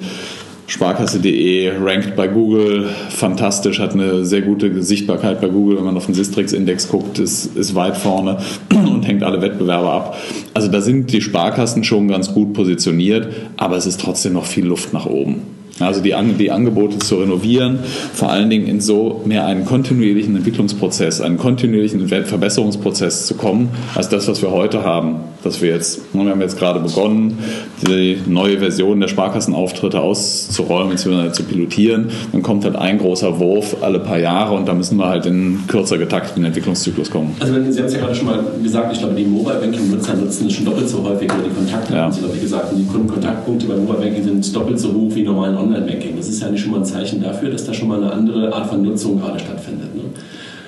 Sparkasse.de 0.67 1.73
rankt 1.81 2.17
bei 2.17 2.27
Google 2.27 2.89
fantastisch, 3.11 3.79
hat 3.79 3.93
eine 3.93 4.25
sehr 4.25 4.43
gute 4.43 4.83
Sichtbarkeit 4.83 5.41
bei 5.41 5.49
Google, 5.49 5.77
wenn 5.77 5.85
man 5.85 5.97
auf 5.97 6.07
den 6.07 6.15
Sistrix-Index 6.15 6.89
guckt, 6.89 7.21
ist, 7.21 7.57
ist 7.57 7.77
weit 7.77 7.97
vorne 7.97 8.39
und 8.71 9.07
hängt 9.07 9.23
alle 9.23 9.41
Wettbewerber 9.41 9.93
ab. 9.93 10.19
Also 10.55 10.69
da 10.69 10.81
sind 10.81 11.13
die 11.13 11.21
Sparkassen 11.21 11.85
schon 11.85 12.09
ganz 12.09 12.33
gut 12.33 12.55
positioniert, 12.55 13.29
aber 13.59 13.77
es 13.77 13.87
ist 13.87 14.01
trotzdem 14.01 14.33
noch 14.33 14.47
viel 14.47 14.67
Luft 14.67 14.93
nach 14.93 15.07
oben. 15.07 15.43
Also 15.81 16.01
die, 16.01 16.15
die 16.39 16.51
Angebote 16.53 16.99
zu 16.99 17.17
renovieren, 17.17 17.81
vor 18.13 18.31
allen 18.31 18.49
Dingen 18.49 18.69
in 18.69 18.81
so 18.81 19.23
mehr 19.25 19.45
einen 19.47 19.65
kontinuierlichen 19.65 20.37
Entwicklungsprozess, 20.37 21.21
einen 21.21 21.37
kontinuierlichen 21.37 22.07
Verbesserungsprozess 22.09 23.27
zu 23.27 23.35
kommen, 23.35 23.71
als 23.95 24.09
das, 24.09 24.29
was 24.29 24.41
wir 24.41 24.53
heute 24.53 24.85
haben. 24.85 25.17
Dass 25.43 25.61
wir 25.61 25.71
jetzt, 25.71 26.01
wir 26.15 26.25
haben 26.25 26.41
jetzt 26.41 26.59
gerade 26.59 26.81
begonnen, 26.81 27.39
die 27.87 28.17
neue 28.27 28.59
Version 28.61 28.99
der 29.01 29.09
Sparkassenauftritte 29.09 30.01
auszurollen 30.01 30.89
bzw. 30.89 31.33
zu 31.33 31.43
pilotieren. 31.43 32.09
Dann 32.33 32.43
kommt 32.43 32.65
halt 32.65 32.77
ein 32.77 32.97
großer 32.97 33.39
Wurf 33.41 33.77
alle 33.83 33.99
paar 33.99 34.19
Jahre 34.19 34.55
und 34.55 34.67
da 34.67 34.73
müssen 34.73 34.97
wir 34.97 35.07
halt 35.07 35.27
in 35.27 35.59
kürzer 35.67 35.99
getakteten 35.99 36.47
Entwicklungszyklus 36.47 37.11
kommen. 37.11 37.37
Also 37.41 37.53
Sie 37.53 37.79
haben 37.79 37.87
es 37.87 37.93
ja 37.93 38.01
gerade 38.01 38.15
schon 38.15 38.27
mal 38.27 38.43
gesagt, 38.63 38.95
ich 38.95 39.01
glaube, 39.01 39.17
die 39.17 39.27
Mobile 39.27 39.59
Banking-Nutzer 39.61 40.15
nutzen 40.15 40.47
es 40.47 40.55
schon 40.55 40.65
doppelt 40.65 40.89
so 40.89 41.03
häufig 41.03 41.31
oder 41.31 41.43
die 41.43 41.55
Kontakte, 41.55 41.93
ja. 41.93 42.05
haben 42.05 42.13
Sie, 42.13 42.21
glaube 42.21 42.37
ich, 42.37 42.41
gesagt. 42.41 42.73
Die 42.75 42.87
Kundenkontaktpunkte 42.87 43.67
bei 43.67 43.77
Mobile 43.77 43.99
Banking 43.99 44.25
sind 44.25 44.57
doppelt 44.57 44.79
so 44.79 44.95
hoch 44.95 45.15
wie 45.15 45.25
normalen 45.25 45.57
Online-Banking. 45.65 46.17
Das 46.17 46.29
ist 46.29 46.41
ja 46.41 46.51
nicht 46.51 46.63
schon 46.63 46.73
mal 46.73 46.79
ein 46.79 46.85
Zeichen 46.85 47.23
dafür, 47.23 47.51
dass 47.51 47.65
da 47.65 47.75
schon 47.75 47.89
mal 47.89 48.03
eine 48.03 48.13
andere 48.13 48.53
Art 48.53 48.67
von 48.67 48.83
Nutzung 48.83 49.21
gerade 49.21 49.39
stattfindet. 49.39 49.95
Ne? 49.95 50.03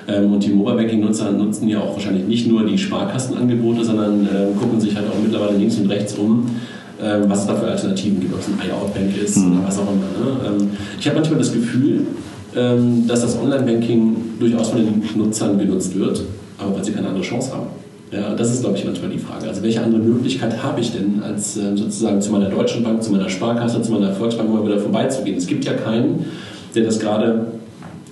Ähm, 0.07 0.33
und 0.33 0.43
die 0.43 0.49
Mobile 0.49 0.75
Banking-Nutzer 0.75 1.31
nutzen 1.31 1.67
ja 1.67 1.79
auch 1.79 1.93
wahrscheinlich 1.93 2.25
nicht 2.25 2.47
nur 2.47 2.65
die 2.65 2.77
Sparkassenangebote, 2.77 3.83
sondern 3.83 4.25
äh, 4.25 4.57
gucken 4.59 4.79
sich 4.79 4.95
halt 4.95 5.07
auch 5.07 5.21
mittlerweile 5.21 5.57
links 5.57 5.77
und 5.77 5.89
rechts 5.89 6.13
um, 6.15 6.47
äh, 6.99 7.19
was 7.27 7.41
es 7.41 7.47
da 7.47 7.55
für 7.55 7.67
Alternativen 7.67 8.19
gibt, 8.19 8.33
ob 8.33 8.39
es 8.39 8.47
ein 8.47 8.57
Buyout-Bank 8.57 9.17
ist 9.23 9.37
mhm. 9.37 9.59
oder 9.59 9.67
was 9.67 9.77
auch 9.79 9.83
immer. 9.83 9.91
Ne? 9.95 10.61
Ähm, 10.61 10.69
ich 10.99 11.07
habe 11.07 11.17
manchmal 11.17 11.39
das 11.39 11.51
Gefühl, 11.51 12.07
ähm, 12.55 13.05
dass 13.07 13.21
das 13.21 13.37
Online-Banking 13.37 14.15
durchaus 14.39 14.69
von 14.69 14.79
den 14.79 15.03
Nutzern 15.15 15.57
genutzt 15.57 15.97
wird, 15.97 16.23
aber 16.57 16.75
weil 16.75 16.83
sie 16.83 16.91
keine 16.91 17.09
andere 17.09 17.23
Chance 17.23 17.51
haben. 17.53 17.67
Ja, 18.11 18.33
das 18.35 18.53
ist, 18.53 18.61
glaube 18.61 18.77
ich, 18.77 18.85
manchmal 18.85 19.09
die 19.09 19.17
Frage. 19.17 19.47
Also 19.47 19.61
welche 19.63 19.81
andere 19.81 20.01
Möglichkeit 20.01 20.63
habe 20.63 20.79
ich 20.79 20.91
denn, 20.91 21.21
als 21.21 21.57
äh, 21.57 21.75
sozusagen 21.75 22.21
zu 22.21 22.31
meiner 22.31 22.49
Deutschen 22.49 22.83
Bank, 22.83 23.03
zu 23.03 23.11
meiner 23.11 23.29
Sparkasse, 23.29 23.81
zu 23.81 23.91
meiner 23.91 24.13
Volksbank 24.13 24.49
mal 24.49 24.65
wieder 24.65 24.79
vorbeizugehen? 24.79 25.37
Es 25.37 25.45
gibt 25.45 25.65
ja 25.65 25.73
keinen, 25.73 26.25
der 26.73 26.85
das 26.85 26.99
gerade 26.99 27.47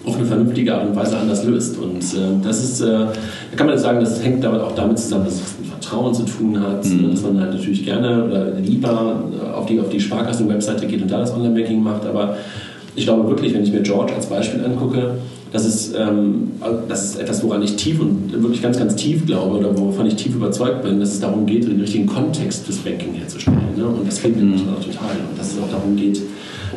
auf 0.05 0.17
eine 0.17 0.25
vernünftige 0.25 0.75
Art 0.75 0.87
und 0.87 0.95
Weise 0.95 1.17
anders 1.17 1.45
löst. 1.45 1.77
Und 1.77 2.01
äh, 2.01 2.43
das 2.43 2.63
ist, 2.63 2.81
äh, 2.81 2.87
da 2.87 3.55
kann 3.55 3.67
man 3.67 3.77
sagen, 3.77 4.01
das 4.01 4.21
hängt 4.21 4.43
damit 4.43 4.61
auch 4.61 4.75
damit 4.75 4.99
zusammen, 4.99 5.25
dass 5.25 5.35
es 5.35 5.55
mit 5.59 5.69
Vertrauen 5.69 6.13
zu 6.13 6.23
tun 6.23 6.59
hat, 6.59 6.85
mhm. 6.85 7.11
dass 7.11 7.21
man 7.21 7.39
halt 7.39 7.53
natürlich 7.53 7.85
gerne 7.85 8.25
oder 8.25 8.51
lieber 8.59 9.23
auf 9.55 9.65
die, 9.65 9.79
auf 9.79 9.89
die 9.89 9.99
Sparkassen-Webseite 9.99 10.87
geht 10.87 11.01
und 11.01 11.09
da 11.09 11.19
das 11.19 11.33
Online-Banking 11.33 11.81
macht. 11.81 12.05
Aber 12.05 12.35
ich 12.95 13.05
glaube 13.05 13.29
wirklich, 13.29 13.53
wenn 13.53 13.63
ich 13.63 13.71
mir 13.71 13.81
George 13.81 14.13
als 14.13 14.25
Beispiel 14.25 14.63
angucke, 14.63 15.11
das 15.55 15.65
ist, 15.65 15.95
ähm, 15.97 16.51
das 16.89 17.05
ist 17.05 17.19
etwas, 17.21 17.41
woran 17.41 17.61
ich 17.61 17.77
tief 17.77 18.01
und 18.01 18.29
wirklich 18.33 18.61
ganz, 18.61 18.77
ganz 18.77 18.93
tief 18.97 19.25
glaube 19.25 19.57
oder 19.59 19.77
wovon 19.77 20.05
ich 20.05 20.15
tief 20.15 20.35
überzeugt 20.35 20.83
bin, 20.83 20.99
dass 20.99 21.13
es 21.13 21.21
darum 21.21 21.45
geht, 21.45 21.65
den 21.65 21.79
richtigen 21.79 22.07
Kontext 22.07 22.65
fürs 22.65 22.79
Banking 22.79 23.13
herzustellen. 23.13 23.59
Ne? 23.77 23.85
Und 23.85 24.05
das 24.05 24.19
fehlt 24.19 24.35
mir 24.35 24.43
mhm. 24.43 24.57
total. 24.57 25.15
Und 25.29 25.39
dass 25.39 25.53
es 25.53 25.59
auch 25.63 25.69
darum 25.69 25.95
geht, 25.95 26.21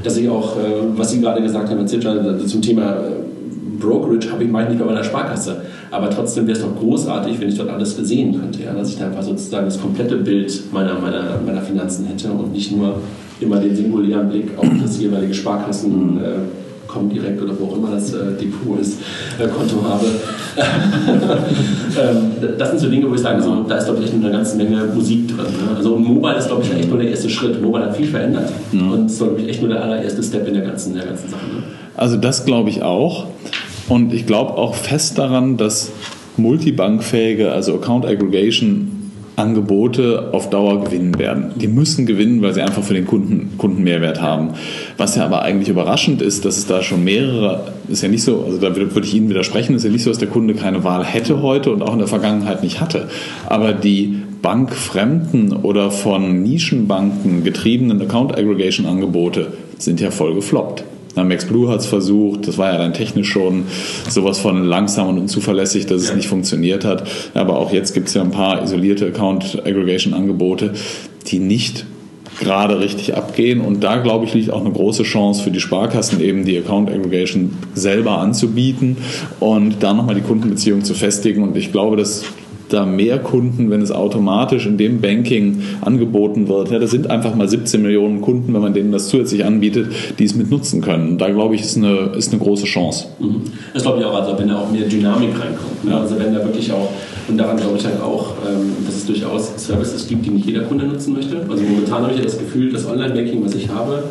dass 0.05 0.17
ich 0.17 0.29
auch, 0.29 0.57
äh, 0.59 0.61
was 0.97 1.11
Sie 1.11 1.21
gerade 1.21 1.43
gesagt 1.43 1.69
haben, 1.69 1.81
äh, 1.81 2.47
zum 2.47 2.63
Thema 2.63 2.93
äh, 2.93 3.11
Brokerage 3.81 4.31
habe 4.31 4.45
ich 4.45 4.51
meist 4.51 4.71
nicht 4.71 4.79
bei 4.79 4.87
meiner 4.87 5.03
Sparkasse. 5.03 5.63
Aber 5.91 6.09
trotzdem 6.09 6.47
wäre 6.47 6.57
es 6.57 6.63
doch 6.63 6.77
großartig, 6.79 7.41
wenn 7.41 7.49
ich 7.49 7.57
dort 7.57 7.71
alles 7.71 7.97
sehen 7.97 8.39
könnte. 8.39 8.63
Ja? 8.63 8.75
Dass 8.75 8.91
ich 8.91 8.99
da 8.99 9.07
einfach 9.07 9.25
sozusagen 9.25 9.65
das 9.65 9.81
komplette 9.81 10.19
Bild 10.19 10.73
meiner, 10.73 10.95
meiner, 11.01 11.41
meiner 11.45 11.63
Finanzen 11.63 12.07
hätte 12.07 12.31
und 12.31 12.53
nicht 12.53 12.71
nur 12.77 12.95
immer 13.41 13.59
den 13.59 13.75
singulären 13.75 14.29
Blick 14.29 14.51
auf 14.57 14.69
das 14.81 15.01
jeweilige 15.01 15.35
Sparkassen. 15.35 16.15
Mhm. 16.15 16.19
Äh, 16.19 16.68
direkt 17.13 17.41
oder 17.41 17.53
wo 17.59 17.67
auch 17.67 17.77
immer 17.77 17.91
das 17.93 18.13
äh, 18.13 18.33
Depot 18.41 18.81
ist, 18.81 18.99
äh, 19.39 19.47
Konto 19.49 19.83
habe. 19.83 20.07
ähm, 22.01 22.57
das 22.59 22.71
sind 22.71 22.81
so 22.81 22.89
Dinge, 22.89 23.09
wo 23.11 23.15
ich 23.15 23.21
sage, 23.21 23.37
also, 23.37 23.63
da 23.69 23.77
ist 23.77 23.85
glaube 23.85 24.01
ich 24.01 24.07
echt 24.07 24.15
eine 24.15 24.31
ganze 24.31 24.57
Menge 24.57 24.85
Musik 24.95 25.29
drin. 25.29 25.47
Ne? 25.47 25.77
Also 25.77 25.97
Mobile 25.97 26.37
ist 26.37 26.49
glaube 26.49 26.63
ich 26.63 26.73
echt 26.73 26.89
nur 26.89 26.99
der 26.99 27.11
erste 27.11 27.31
Schritt. 27.31 27.63
Mobile 27.63 27.87
hat 27.87 27.97
viel 27.97 28.09
verändert 28.09 28.51
mhm. 28.73 28.93
und 28.93 29.07
ist 29.07 29.19
glaube 29.19 29.41
ich 29.41 29.49
echt 29.49 29.61
nur 29.61 29.71
der 29.71 29.83
allererste 29.83 30.23
Step 30.23 30.49
in 30.49 30.55
der 30.55 30.65
ganzen, 30.65 30.95
der 30.95 31.07
ganzen 31.07 31.29
Sache. 31.29 31.47
Ne? 31.47 31.63
Also 31.97 32.17
das 32.17 32.45
glaube 32.45 32.71
ich 32.71 32.83
auch. 32.83 33.27
Und 33.89 34.13
ich 34.13 34.27
glaube 34.27 34.55
auch 34.55 34.75
fest 34.75 35.19
daran, 35.19 35.57
dass 35.57 35.93
multibankfähige, 36.37 37.53
also 37.53 37.75
Account 37.75 38.05
Aggregation 38.05 38.98
Angebote 39.39 40.31
auf 40.33 40.51
Dauer 40.51 40.85
gewinnen 40.85 41.19
werden. 41.19 41.53
Die 41.57 41.69
müssen 41.69 42.07
gewinnen, 42.07 42.43
weil 42.43 42.55
sie 42.55 42.63
einfach 42.63 42.83
für 42.83 42.95
den 42.95 43.07
Kunden, 43.07 43.57
Kunden 43.57 43.83
Mehrwert 43.83 44.21
haben. 44.21 44.51
Was 44.97 45.17
ja 45.17 45.25
aber 45.25 45.43
eigentlich 45.43 45.69
überraschend 45.69 46.21
ist, 46.21 46.45
dass 46.45 46.59
es 46.59 46.67
da 46.67 46.83
schon 46.83 47.05
mehrere, 47.05 47.73
ist 47.89 48.03
ja 48.03 48.09
nicht 48.09 48.23
so, 48.23 48.45
also 48.45 48.59
da 48.59 48.75
würde 48.75 49.07
ich 49.07 49.15
Ihnen 49.15 49.29
widersprechen, 49.29 49.77
ist 49.77 49.85
ja 49.85 49.91
nicht 49.91 50.03
so, 50.03 50.11
dass 50.11 50.19
der 50.19 50.29
Kunde 50.29 50.55
keine 50.55 50.85
Wahl 50.85 51.05
hätte 51.05 51.43
heute 51.43 51.71
und 51.71 51.83
auch 51.83 51.93
in 51.93 51.99
der 51.99 52.09
Vergangenheit 52.09 52.63
nicht 52.63 52.81
hatte. 52.81 53.09
Aber 53.47 53.73
die 53.73 54.23
bankfremden 54.43 55.53
oder 55.53 55.91
von 55.91 56.43
Nischenbanken 56.43 57.45
getriebenen 57.45 58.01
Account 58.03 58.37
Aggregation 58.37 58.87
Angebote 58.87 59.53
sind 59.79 60.01
ja 60.01 60.11
voll 60.11 60.35
gefloppt. 60.35 60.85
Max 61.17 61.47
Blue 61.47 61.69
hat 61.69 61.81
es 61.81 61.87
versucht, 61.87 62.47
das 62.47 62.59
war 62.59 62.73
ja 62.73 62.79
dann 62.79 62.95
technisch 62.95 63.29
schon 63.29 63.65
sowas 64.09 64.39
von 64.39 64.65
langsam 64.65 65.09
und 65.09 65.19
unzuverlässig, 65.19 65.87
dass 65.87 66.03
es 66.03 66.15
nicht 66.15 66.29
funktioniert 66.29 66.85
hat. 66.85 67.09
Aber 67.35 67.59
auch 67.59 67.73
jetzt 67.73 67.95
gibt 67.95 68.09
es 68.09 68.15
ja 68.15 68.23
ein 68.23 68.31
paar 68.31 68.63
isolierte 68.63 69.07
Account-Aggregation-Angebote, 69.07 70.75
die 71.27 71.39
nicht 71.41 71.87
gerade 72.39 72.79
richtig 72.81 73.17
abgehen. 73.17 73.61
Und 73.61 73.83
da, 73.83 73.97
glaube 73.97 74.25
ich, 74.25 74.35
liegt 74.35 74.51
auch 74.51 74.61
eine 74.61 74.73
große 74.73 75.03
Chance 75.03 75.43
für 75.43 75.51
die 75.51 75.61
Sparkassen, 75.61 76.21
eben 76.21 76.45
die 76.45 76.57
Account 76.59 76.91
Aggregation 76.91 77.57
selber 77.75 78.19
anzubieten 78.19 78.99
und 79.41 79.83
da 79.83 79.93
nochmal 79.93 80.15
die 80.15 80.21
Kundenbeziehung 80.21 80.85
zu 80.85 80.95
festigen. 80.95 81.43
Und 81.43 81.57
ich 81.57 81.73
glaube, 81.73 81.97
dass 81.97 82.25
da 82.69 82.87
mehr 82.87 83.19
Kunden, 83.19 83.71
wenn 83.71 83.83
es 83.83 83.91
automatisch 83.91 84.67
in 84.67 84.79
dem 84.79 85.01
Banking 85.01 85.63
angeboten 85.81 86.49
wird. 86.49 86.71
Ja, 86.71 86.79
das 86.79 86.91
sind 86.91 87.11
einfach 87.11 87.35
mal 87.35 87.49
17 87.49 87.83
Millionen 87.83 88.21
Kunden, 88.21 88.53
wenn 88.55 88.61
man 88.61 88.75
denen 88.75 88.93
das 88.93 89.09
zusätzlich 89.09 89.45
anbietet, 89.45 89.89
die 90.19 90.25
es 90.25 90.35
mit 90.35 90.51
nutzen 90.51 90.81
können. 90.81 91.19
Da 91.19 91.31
glaube 91.31 91.55
ich, 91.55 91.63
ist 91.63 91.77
eine, 91.77 92.11
ist 92.17 92.33
eine 92.33 92.43
große 92.43 92.67
Chance. 92.67 93.07
Mhm. 93.19 93.43
Das 93.75 93.83
glaube 93.83 94.01
ich 94.01 94.05
auch, 94.05 94.15
also 94.15 94.39
wenn 94.39 94.49
da 94.49 94.61
auch 94.61 94.71
mehr 94.71 94.87
Dynamik 94.87 95.31
reinkommt. 95.31 95.85
Ne? 95.85 95.97
Also 95.97 96.19
wenn 96.19 96.33
da 96.35 96.45
wirklich 96.45 96.71
auch, 96.73 96.91
und 97.29 97.39
daran 97.39 97.57
glaube 97.57 97.77
ich 97.79 97.85
halt 97.85 98.01
auch, 98.01 98.33
ähm, 98.47 98.73
dass 98.87 98.97
es 98.97 99.07
durchaus 99.07 99.53
Services 99.57 100.07
gibt, 100.07 100.27
die 100.27 100.31
nicht 100.31 100.47
jeder 100.47 100.63
Kunde 100.63 100.87
nutzen 100.87 101.15
möchte. 101.15 101.37
Also 101.49 101.63
momentan 101.63 102.03
habe 102.03 102.13
ich 102.13 102.19
ja 102.19 102.25
das 102.25 102.39
Gefühl, 102.39 102.73
das 102.73 102.87
Online-Banking, 102.87 103.45
was 103.45 103.55
ich 103.55 103.69
habe, 103.69 104.05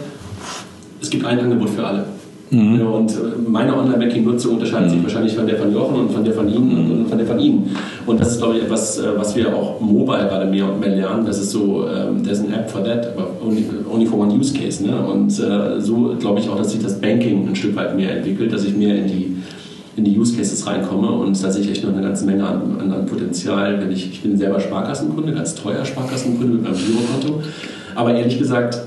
es 1.01 1.09
gibt 1.09 1.25
ein 1.25 1.39
Angebot 1.39 1.69
für 1.69 1.85
alle. 1.85 2.05
Mhm. 2.49 2.81
Und 2.81 3.11
äh, 3.11 3.15
meine 3.47 3.77
Online-Banking-Nutzung 3.77 4.53
unterscheidet 4.53 4.89
mhm. 4.89 4.93
sich 4.93 5.03
wahrscheinlich 5.03 5.35
von 5.35 5.47
der 5.47 5.57
von 5.57 5.73
Jochen 5.73 5.95
und 6.01 6.11
von 6.11 6.23
der 6.23 6.33
von 6.33 6.47
Ihnen 6.47 6.91
und 6.91 7.09
von 7.09 7.17
der 7.17 7.27
von 7.27 7.39
Ihnen. 7.39 7.75
Und 8.05 8.19
das 8.19 8.33
ist, 8.33 8.37
glaube 8.37 8.57
ich, 8.57 8.63
etwas, 8.63 8.99
äh, 8.99 9.03
was 9.17 9.35
wir 9.35 9.53
auch 9.55 9.81
mobile 9.81 10.27
gerade 10.27 10.45
mehr 10.45 10.65
und 10.65 10.79
mehr 10.79 10.95
lernen. 10.95 11.25
Das 11.25 11.39
ist 11.39 11.51
so, 11.51 11.85
um, 11.85 12.23
there's 12.23 12.39
an 12.39 12.53
app 12.53 12.69
for 12.69 12.83
that, 12.83 13.15
but 13.15 13.25
only, 13.45 13.65
only 13.91 14.05
for 14.05 14.19
one 14.19 14.33
use 14.33 14.53
case. 14.53 14.83
Ne? 14.83 14.95
Und 14.95 15.31
uh, 15.39 15.79
so 15.79 16.15
glaube 16.19 16.39
ich 16.39 16.49
auch, 16.49 16.57
dass 16.57 16.71
sich 16.71 16.81
das 16.81 16.99
Banking 16.99 17.47
ein 17.47 17.55
Stück 17.55 17.75
weit 17.75 17.95
mehr 17.95 18.15
entwickelt, 18.15 18.53
dass 18.53 18.63
ich 18.63 18.75
mehr 18.75 18.95
in 18.95 19.07
die 19.07 19.37
in 19.97 20.05
die 20.05 20.17
Use 20.17 20.37
Cases 20.37 20.65
reinkomme 20.67 21.09
und 21.09 21.43
da 21.43 21.51
sehe 21.51 21.63
ich 21.63 21.71
echt 21.71 21.83
noch 21.83 21.91
eine 21.91 22.03
ganze 22.03 22.23
Menge 22.23 22.45
an, 22.45 22.77
an, 22.79 22.91
an 22.91 23.05
Potenzial. 23.07 23.81
Wenn 23.81 23.91
ich, 23.91 24.11
ich 24.11 24.21
bin 24.21 24.37
selber 24.37 24.59
Sparkassenkunde, 24.59 25.33
ganz 25.33 25.55
teuer 25.55 25.83
Sparkassenkunde 25.83 26.53
mit 26.53 26.63
meinem 26.63 26.75
Girokonto. 26.75 27.41
Aber 27.95 28.13
ehrlich 28.13 28.37
gesagt, 28.37 28.77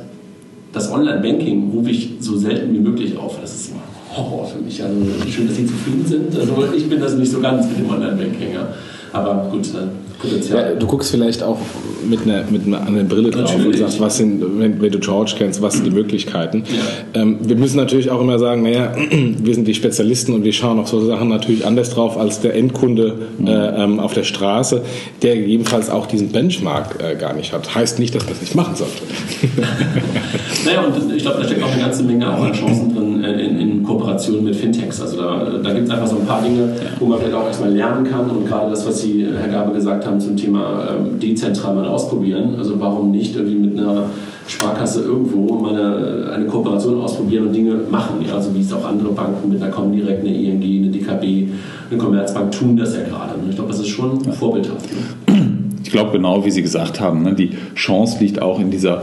das 0.73 0.91
Online-Banking 0.93 1.71
rufe 1.73 1.91
ich 1.91 2.13
so 2.21 2.37
selten 2.37 2.73
wie 2.75 2.79
möglich 2.79 3.17
auf. 3.17 3.41
Das 3.41 3.55
ist 3.55 3.71
immer 3.71 3.81
Horror 4.17 4.47
für 4.47 4.59
mich. 4.59 4.83
Also 4.83 4.97
schön, 5.29 5.47
dass 5.47 5.57
Sie 5.57 5.67
zufrieden 5.67 6.05
sind. 6.07 6.37
Also 6.37 6.65
ich 6.77 6.89
bin 6.89 7.01
das 7.01 7.15
nicht 7.15 7.31
so 7.31 7.41
ganz 7.41 7.67
mit 7.69 7.79
dem 7.79 7.91
Online-Banking. 7.91 8.55
Ja. 8.55 8.69
Aber 9.13 9.49
gut, 9.51 9.69
Potenzial. 10.21 10.73
Ja, 10.73 10.79
du 10.79 10.87
guckst 10.87 11.11
vielleicht 11.11 11.43
auch 11.43 11.59
mit 12.09 12.23
einer, 12.23 12.45
mit 12.51 12.67
einer 12.67 12.81
anderen 12.81 13.09
Brille 13.09 13.31
drauf 13.31 13.57
natürlich. 13.57 13.67
und 13.67 13.79
sagst, 13.79 14.01
was 14.01 14.17
sind, 14.17 14.43
wenn, 14.59 14.81
wenn, 14.81 14.93
du 14.93 14.99
George 14.99 15.35
kennst, 15.37 15.63
was 15.63 15.75
sind 15.75 15.87
die 15.87 15.91
Möglichkeiten. 15.91 16.65
Ja. 17.15 17.21
Ähm, 17.21 17.39
wir 17.43 17.57
müssen 17.57 17.77
natürlich 17.77 18.11
auch 18.11 18.21
immer 18.21 18.39
sagen, 18.39 18.63
naja, 18.63 18.93
wir 19.11 19.55
sind 19.55 19.67
die 19.67 19.75
Spezialisten 19.75 20.35
und 20.35 20.45
wir 20.45 20.53
schauen 20.53 20.79
auf 20.79 20.89
so 20.89 21.05
Sachen 21.05 21.29
natürlich 21.29 21.67
anders 21.67 21.91
drauf 21.91 22.19
als 22.19 22.41
der 22.41 22.55
Endkunde 22.55 23.17
mhm. 23.39 23.47
äh, 23.47 23.83
ähm, 23.85 24.01
auf 24.01 24.13
der 24.15 24.25
Straße, 24.25 24.83
der 25.23 25.37
gegebenenfalls 25.37 25.91
auch 25.91 26.07
diesen 26.07 26.29
Benchmark 26.29 27.03
äh, 27.03 27.17
gar 27.17 27.35
nicht 27.35 27.53
hat. 27.53 27.75
Heißt 27.75 27.99
nicht, 27.99 28.15
dass 28.15 28.25
man 28.25 28.35
es 28.35 28.41
nicht 28.41 28.55
machen 28.55 28.77
sollte. 28.77 29.03
naja, 30.65 30.83
und 30.83 31.15
ich 31.15 31.23
glaube, 31.23 31.41
da 31.41 31.47
steckt 31.47 31.63
auch 31.63 31.73
eine 31.73 31.83
ganze 31.83 32.03
Menge 32.03 32.29
auch 32.29 32.43
an 32.43 32.53
Chancen 32.53 32.95
drin 32.95 33.25
äh, 33.25 33.45
in, 33.45 33.61
in 33.61 33.70
Kooperation 33.91 34.45
mit 34.45 34.55
Fintechs. 34.55 35.01
Also 35.01 35.17
da, 35.17 35.45
da 35.63 35.73
gibt 35.73 35.87
es 35.87 35.91
einfach 35.91 36.07
so 36.07 36.17
ein 36.17 36.27
paar 36.27 36.43
Dinge, 36.43 36.73
wo 36.99 37.07
man 37.07 37.19
vielleicht 37.19 37.35
auch 37.35 37.47
erstmal 37.47 37.73
lernen 37.73 38.05
kann 38.09 38.31
und 38.31 38.47
gerade 38.47 38.71
das, 38.71 38.87
was 38.87 39.01
Sie, 39.01 39.27
Herr 39.37 39.49
Gabe, 39.49 39.73
gesagt 39.73 40.07
haben 40.07 40.21
zum 40.21 40.37
Thema 40.37 40.89
ähm, 40.91 41.19
dezentral 41.19 41.75
mal 41.75 41.87
ausprobieren. 41.87 42.55
Also 42.57 42.79
warum 42.79 43.11
nicht 43.11 43.35
irgendwie 43.35 43.57
mit 43.57 43.79
einer 43.79 44.05
Sparkasse 44.47 45.03
irgendwo 45.03 45.55
mal 45.55 45.75
eine, 45.75 46.33
eine 46.33 46.47
Kooperation 46.47 47.01
ausprobieren 47.01 47.49
und 47.49 47.53
Dinge 47.53 47.81
machen. 47.91 48.25
Ja? 48.27 48.37
Also 48.37 48.55
wie 48.55 48.61
es 48.61 48.73
auch 48.73 48.85
andere 48.85 49.11
Banken 49.11 49.49
mit 49.49 49.61
einer 49.61 49.73
Comdirect, 49.73 50.21
eine 50.21 50.37
ING, 50.37 50.63
eine 50.63 50.91
DKB, 50.91 51.49
eine 51.91 51.99
Commerzbank 51.99 52.53
tun 52.53 52.77
das 52.77 52.95
ja 52.95 53.03
gerade. 53.03 53.35
Ich 53.49 53.57
glaube, 53.57 53.71
das 53.71 53.81
ist 53.81 53.89
schon 53.89 54.21
vorbildhaft. 54.21 54.87
Ne? 54.93 55.37
Ich 55.83 55.91
glaube 55.91 56.13
genau, 56.13 56.45
wie 56.45 56.51
Sie 56.53 56.63
gesagt 56.63 57.01
haben, 57.01 57.25
ne? 57.25 57.35
die 57.35 57.51
Chance 57.75 58.19
liegt 58.21 58.41
auch 58.41 58.61
in 58.61 58.71
dieser 58.71 59.03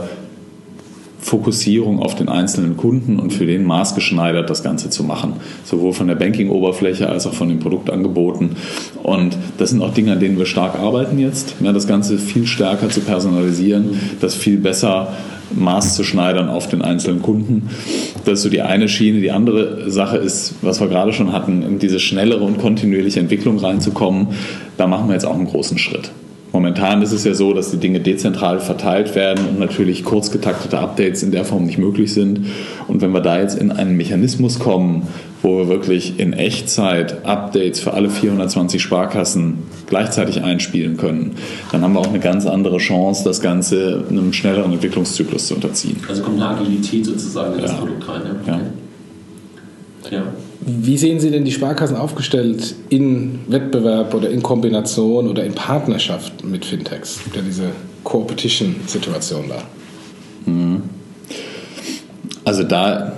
Fokussierung 1.20 2.00
auf 2.00 2.14
den 2.14 2.28
einzelnen 2.28 2.76
Kunden 2.76 3.18
und 3.18 3.32
für 3.32 3.44
den 3.44 3.64
maßgeschneidert 3.64 4.48
das 4.48 4.62
Ganze 4.62 4.88
zu 4.90 5.02
machen. 5.02 5.34
Sowohl 5.64 5.92
von 5.92 6.06
der 6.06 6.14
Banking-Oberfläche 6.14 7.08
als 7.08 7.26
auch 7.26 7.34
von 7.34 7.48
den 7.48 7.58
Produktangeboten. 7.58 8.56
Und 9.02 9.36
das 9.58 9.70
sind 9.70 9.82
auch 9.82 9.92
Dinge, 9.92 10.12
an 10.12 10.20
denen 10.20 10.38
wir 10.38 10.46
stark 10.46 10.78
arbeiten 10.78 11.18
jetzt. 11.18 11.56
Ja, 11.60 11.72
das 11.72 11.86
Ganze 11.86 12.18
viel 12.18 12.46
stärker 12.46 12.88
zu 12.88 13.00
personalisieren, 13.00 13.98
das 14.20 14.34
viel 14.34 14.58
besser 14.58 15.08
Maß 15.54 15.96
zu 15.96 16.04
schneidern 16.04 16.48
auf 16.48 16.68
den 16.68 16.82
einzelnen 16.82 17.22
Kunden. 17.22 17.70
Das 18.24 18.34
ist 18.34 18.42
so 18.42 18.50
die 18.50 18.62
eine 18.62 18.88
Schiene. 18.88 19.20
Die 19.20 19.30
andere 19.30 19.90
Sache 19.90 20.18
ist, 20.18 20.54
was 20.62 20.80
wir 20.80 20.88
gerade 20.88 21.12
schon 21.12 21.32
hatten, 21.32 21.62
in 21.62 21.78
diese 21.78 22.00
schnellere 22.00 22.44
und 22.44 22.58
kontinuierliche 22.58 23.20
Entwicklung 23.20 23.58
reinzukommen. 23.58 24.28
Da 24.76 24.86
machen 24.86 25.08
wir 25.08 25.14
jetzt 25.14 25.24
auch 25.24 25.34
einen 25.34 25.46
großen 25.46 25.78
Schritt. 25.78 26.10
Momentan 26.52 27.02
ist 27.02 27.12
es 27.12 27.24
ja 27.24 27.34
so, 27.34 27.52
dass 27.52 27.70
die 27.70 27.76
Dinge 27.76 28.00
dezentral 28.00 28.60
verteilt 28.60 29.14
werden 29.14 29.46
und 29.48 29.58
natürlich 29.58 30.04
kurz 30.04 30.30
getaktete 30.30 30.78
Updates 30.78 31.22
in 31.22 31.30
der 31.30 31.44
Form 31.44 31.64
nicht 31.64 31.78
möglich 31.78 32.14
sind. 32.14 32.46
Und 32.86 33.02
wenn 33.02 33.12
wir 33.12 33.20
da 33.20 33.38
jetzt 33.38 33.58
in 33.58 33.70
einen 33.70 33.96
Mechanismus 33.96 34.58
kommen, 34.58 35.06
wo 35.42 35.58
wir 35.58 35.68
wirklich 35.68 36.18
in 36.18 36.32
Echtzeit 36.32 37.24
Updates 37.24 37.80
für 37.80 37.92
alle 37.94 38.10
420 38.10 38.82
Sparkassen 38.82 39.58
gleichzeitig 39.86 40.42
einspielen 40.42 40.96
können, 40.96 41.36
dann 41.70 41.82
haben 41.82 41.92
wir 41.92 42.00
auch 42.00 42.08
eine 42.08 42.18
ganz 42.18 42.46
andere 42.46 42.78
Chance, 42.78 43.24
das 43.24 43.40
Ganze 43.40 44.04
einem 44.08 44.32
schnelleren 44.32 44.72
Entwicklungszyklus 44.72 45.48
zu 45.48 45.54
unterziehen. 45.54 45.96
Also 46.08 46.22
kommt 46.22 46.40
eine 46.40 46.48
Agilität 46.48 47.04
sozusagen 47.04 47.54
in 47.56 47.62
das 47.62 47.72
ja. 47.72 47.76
Produkt 47.76 48.08
rein. 48.08 48.22
Ja. 48.46 48.60
Okay. 50.02 50.14
ja. 50.16 50.22
Wie 50.60 50.98
sehen 50.98 51.20
Sie 51.20 51.30
denn 51.30 51.44
die 51.44 51.52
Sparkassen 51.52 51.96
aufgestellt 51.96 52.74
in 52.88 53.40
Wettbewerb 53.46 54.12
oder 54.14 54.28
in 54.30 54.42
Kombination 54.42 55.28
oder 55.28 55.44
in 55.44 55.54
Partnerschaft 55.54 56.44
mit 56.44 56.64
Fintechs? 56.64 57.16
Es 57.16 57.24
gibt 57.24 57.36
ja 57.36 57.42
diese 57.42 57.70
Co-Opetition-Situation 58.02 59.44
da. 59.48 59.62
Mhm. 60.50 60.82
Also 62.44 62.64
da 62.64 63.12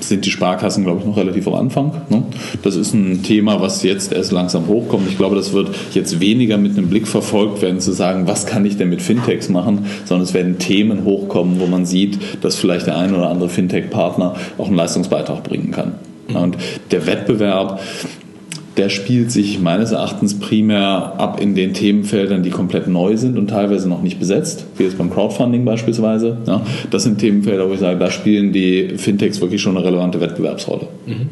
sind 0.00 0.24
die 0.24 0.30
Sparkassen, 0.30 0.84
glaube 0.84 1.00
ich, 1.00 1.06
noch 1.06 1.16
relativ 1.16 1.46
am 1.46 1.54
Anfang. 1.54 1.92
Ne? 2.08 2.22
Das 2.62 2.74
ist 2.74 2.94
ein 2.94 3.22
Thema, 3.22 3.60
was 3.60 3.82
jetzt 3.82 4.12
erst 4.12 4.32
langsam 4.32 4.66
hochkommt. 4.66 5.08
Ich 5.08 5.16
glaube, 5.16 5.36
das 5.36 5.52
wird 5.52 5.70
jetzt 5.92 6.20
weniger 6.20 6.56
mit 6.56 6.76
einem 6.76 6.88
Blick 6.88 7.06
verfolgt 7.06 7.62
werden, 7.62 7.80
zu 7.80 7.92
sagen, 7.92 8.26
was 8.26 8.46
kann 8.46 8.64
ich 8.64 8.76
denn 8.76 8.88
mit 8.88 9.02
Fintechs 9.02 9.48
machen, 9.48 9.86
sondern 10.04 10.24
es 10.24 10.34
werden 10.34 10.58
Themen 10.58 11.04
hochkommen, 11.04 11.60
wo 11.60 11.66
man 11.66 11.86
sieht, 11.86 12.18
dass 12.42 12.56
vielleicht 12.56 12.86
der 12.86 12.96
ein 12.96 13.14
oder 13.14 13.28
andere 13.28 13.48
Fintech-Partner 13.48 14.34
auch 14.58 14.68
einen 14.68 14.76
Leistungsbeitrag 14.76 15.42
bringen 15.44 15.70
kann. 15.70 15.94
Und 16.32 16.56
der 16.90 17.06
Wettbewerb, 17.06 17.80
der 18.76 18.88
spielt 18.88 19.30
sich 19.30 19.60
meines 19.60 19.92
Erachtens 19.92 20.38
primär 20.38 21.14
ab 21.18 21.40
in 21.40 21.54
den 21.54 21.74
Themenfeldern, 21.74 22.42
die 22.42 22.50
komplett 22.50 22.88
neu 22.88 23.16
sind 23.16 23.38
und 23.38 23.48
teilweise 23.48 23.88
noch 23.88 24.02
nicht 24.02 24.18
besetzt, 24.18 24.66
wie 24.76 24.84
jetzt 24.84 24.98
beim 24.98 25.10
Crowdfunding 25.10 25.64
beispielsweise. 25.64 26.38
Ja, 26.46 26.62
das 26.90 27.04
sind 27.04 27.18
Themenfelder, 27.18 27.68
wo 27.68 27.74
ich 27.74 27.80
sage, 27.80 27.98
da 27.98 28.10
spielen 28.10 28.52
die 28.52 28.94
Fintechs 28.96 29.40
wirklich 29.40 29.62
schon 29.62 29.76
eine 29.76 29.86
relevante 29.86 30.20
Wettbewerbsrolle. 30.20 30.88
Mhm. 31.06 31.28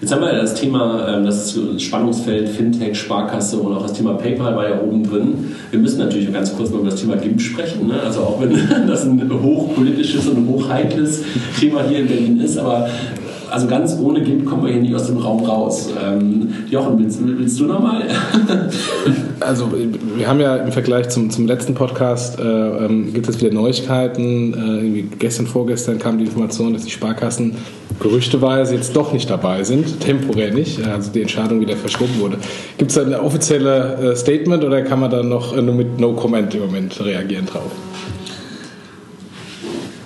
Jetzt 0.00 0.12
haben 0.12 0.20
wir 0.20 0.34
ja 0.34 0.40
das 0.42 0.54
Thema, 0.54 1.08
ähm, 1.08 1.24
das 1.24 1.58
Spannungsfeld 1.78 2.48
Fintech, 2.50 2.94
Sparkasse 2.94 3.56
und 3.56 3.74
auch 3.74 3.82
das 3.82 3.94
Thema 3.94 4.12
PayPal 4.14 4.54
war 4.54 4.68
ja 4.68 4.78
oben 4.78 5.02
drin. 5.02 5.54
Wir 5.70 5.80
müssen 5.80 5.98
natürlich 5.98 6.30
ganz 6.30 6.54
kurz 6.54 6.70
mal 6.70 6.80
über 6.80 6.90
das 6.90 7.00
Thema 7.00 7.16
GIMP 7.16 7.40
sprechen. 7.40 7.86
Ne? 7.86 7.94
Also 8.04 8.20
auch 8.20 8.38
wenn 8.38 8.52
das 8.86 9.06
ein 9.06 9.30
hochpolitisches 9.32 10.26
und 10.26 10.46
hochheikles 10.46 11.22
Thema 11.58 11.84
hier 11.88 12.00
in 12.00 12.08
Berlin 12.08 12.40
ist, 12.40 12.58
aber 12.58 12.86
also 13.54 13.68
ganz 13.68 13.96
ohne 14.00 14.20
GIMP 14.20 14.46
kommen 14.46 14.64
wir 14.64 14.72
hier 14.72 14.82
nicht 14.82 14.94
aus 14.96 15.06
dem 15.06 15.18
Raum 15.18 15.44
raus. 15.44 15.90
Ähm, 16.04 16.52
Jochen, 16.68 16.98
willst, 16.98 17.20
willst 17.22 17.60
du 17.60 17.66
nochmal? 17.66 18.02
also 19.40 19.70
wir 20.16 20.26
haben 20.26 20.40
ja 20.40 20.56
im 20.56 20.72
Vergleich 20.72 21.08
zum, 21.10 21.30
zum 21.30 21.46
letzten 21.46 21.74
Podcast, 21.74 22.40
äh, 22.40 22.42
ähm, 22.42 23.14
gibt 23.14 23.28
es 23.28 23.40
wieder 23.40 23.54
Neuigkeiten. 23.54 25.04
Äh, 25.06 25.16
gestern, 25.20 25.46
vorgestern 25.46 26.00
kam 26.00 26.18
die 26.18 26.24
Information, 26.24 26.72
dass 26.72 26.82
die 26.82 26.90
Sparkassen 26.90 27.54
gerüchteweise 28.00 28.74
jetzt 28.74 28.96
doch 28.96 29.12
nicht 29.12 29.30
dabei 29.30 29.62
sind, 29.62 30.00
temporär 30.00 30.52
nicht, 30.52 30.84
also 30.84 31.12
die 31.12 31.22
Entscheidung 31.22 31.60
wieder 31.60 31.76
verschoben 31.76 32.18
wurde. 32.18 32.38
Gibt 32.76 32.90
es 32.90 32.96
da 32.96 33.02
ein 33.02 33.14
offizielles 33.14 34.00
äh, 34.00 34.16
Statement 34.16 34.64
oder 34.64 34.82
kann 34.82 34.98
man 34.98 35.12
da 35.12 35.22
noch 35.22 35.54
nur 35.54 35.74
mit 35.76 36.00
No 36.00 36.12
Comment 36.14 36.52
im 36.56 36.62
Moment 36.62 37.00
reagieren 37.04 37.46
drauf? 37.46 37.70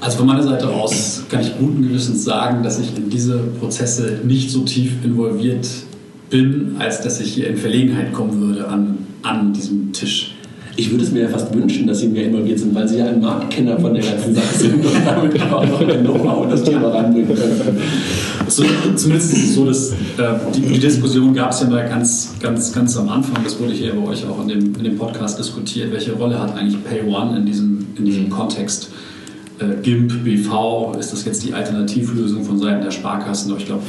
Also 0.01 0.19
von 0.19 0.27
meiner 0.27 0.43
Seite 0.43 0.69
aus 0.69 1.25
kann 1.29 1.41
ich 1.41 1.59
guten 1.59 1.83
Gewissens 1.83 2.25
sagen, 2.25 2.63
dass 2.63 2.79
ich 2.79 2.97
in 2.97 3.11
diese 3.11 3.39
Prozesse 3.61 4.21
nicht 4.25 4.51
so 4.51 4.61
tief 4.61 4.93
involviert 5.05 5.67
bin, 6.31 6.77
als 6.79 7.03
dass 7.03 7.21
ich 7.21 7.33
hier 7.33 7.49
in 7.49 7.57
Verlegenheit 7.57 8.13
kommen 8.13 8.41
würde 8.41 8.69
an, 8.69 8.99
an 9.23 9.53
diesem 9.53 9.93
Tisch. 9.93 10.35
Ich 10.77 10.93
würde 10.93 11.03
es 11.03 11.11
mir 11.11 11.23
ja 11.23 11.29
fast 11.29 11.53
wünschen, 11.53 11.89
dass 11.89 11.99
Sie 11.99 12.07
mehr 12.07 12.27
involviert 12.27 12.61
sind, 12.61 12.73
weil 12.73 12.87
Sie 12.87 12.99
ja 12.99 13.07
ein 13.07 13.21
Marktkenner 13.21 13.81
von 13.81 13.95
der 13.95 14.05
ganzen 14.05 14.33
Sache 14.33 14.55
sind 14.55 14.75
und 14.75 14.95
damit 15.05 15.43
auch 15.43 15.67
noch 15.67 15.81
ein 15.81 16.05
Know-how 16.05 16.49
das 16.49 16.63
Thema 16.63 16.91
ranbringen 16.91 17.35
können. 17.35 17.81
So, 18.47 18.63
zumindest 18.95 19.33
ist 19.33 19.43
es 19.43 19.55
so, 19.57 19.67
dass 19.67 19.91
äh, 19.91 19.95
die, 20.55 20.61
die, 20.61 20.79
Diskussion 20.79 21.35
gab 21.35 21.51
es 21.51 21.63
ja 21.63 21.67
mal 21.69 21.89
ganz, 21.89 22.35
ganz, 22.41 22.73
ganz 22.73 22.97
am 22.97 23.09
Anfang. 23.09 23.43
Das 23.43 23.59
wurde 23.59 23.73
hier 23.73 23.93
bei 23.93 24.09
euch 24.09 24.25
auch 24.25 24.41
in 24.43 24.49
dem, 24.49 24.75
in 24.77 24.85
dem 24.85 24.97
Podcast 24.97 25.37
diskutiert. 25.37 25.91
Welche 25.91 26.13
Rolle 26.13 26.39
hat 26.39 26.57
eigentlich 26.57 26.77
Pay 26.85 27.03
One 27.13 27.37
in 27.37 27.45
diesem, 27.45 27.87
in 27.99 28.05
diesem 28.05 28.31
Kontext? 28.31 28.91
Äh, 29.59 29.83
GIMP, 29.83 30.25
BV, 30.25 30.97
ist 30.99 31.13
das 31.13 31.25
jetzt 31.25 31.45
die 31.45 31.53
Alternativlösung 31.53 32.45
von 32.45 32.59
Seiten 32.59 32.83
der 32.83 32.91
Sparkassen? 32.91 33.51
Aber 33.51 33.61
ich 33.61 33.67
glaube, 33.67 33.83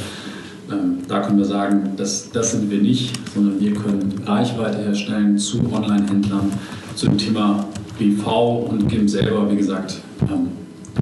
ähm, 0.70 0.98
da 1.08 1.20
können 1.20 1.38
wir 1.38 1.44
sagen, 1.44 1.90
das, 1.96 2.30
das 2.32 2.52
sind 2.52 2.70
wir 2.70 2.80
nicht, 2.80 3.18
sondern 3.34 3.60
wir 3.60 3.74
können 3.74 4.14
Reichweite 4.24 4.78
herstellen 4.78 5.38
zu 5.38 5.60
Online-Händlern, 5.72 6.52
zu 6.94 7.06
dem 7.06 7.18
Thema 7.18 7.66
BV 7.98 8.66
und 8.70 8.88
GIMP 8.88 9.08
selber, 9.08 9.50
wie 9.50 9.56
gesagt, 9.56 9.96
ähm, 10.22 10.48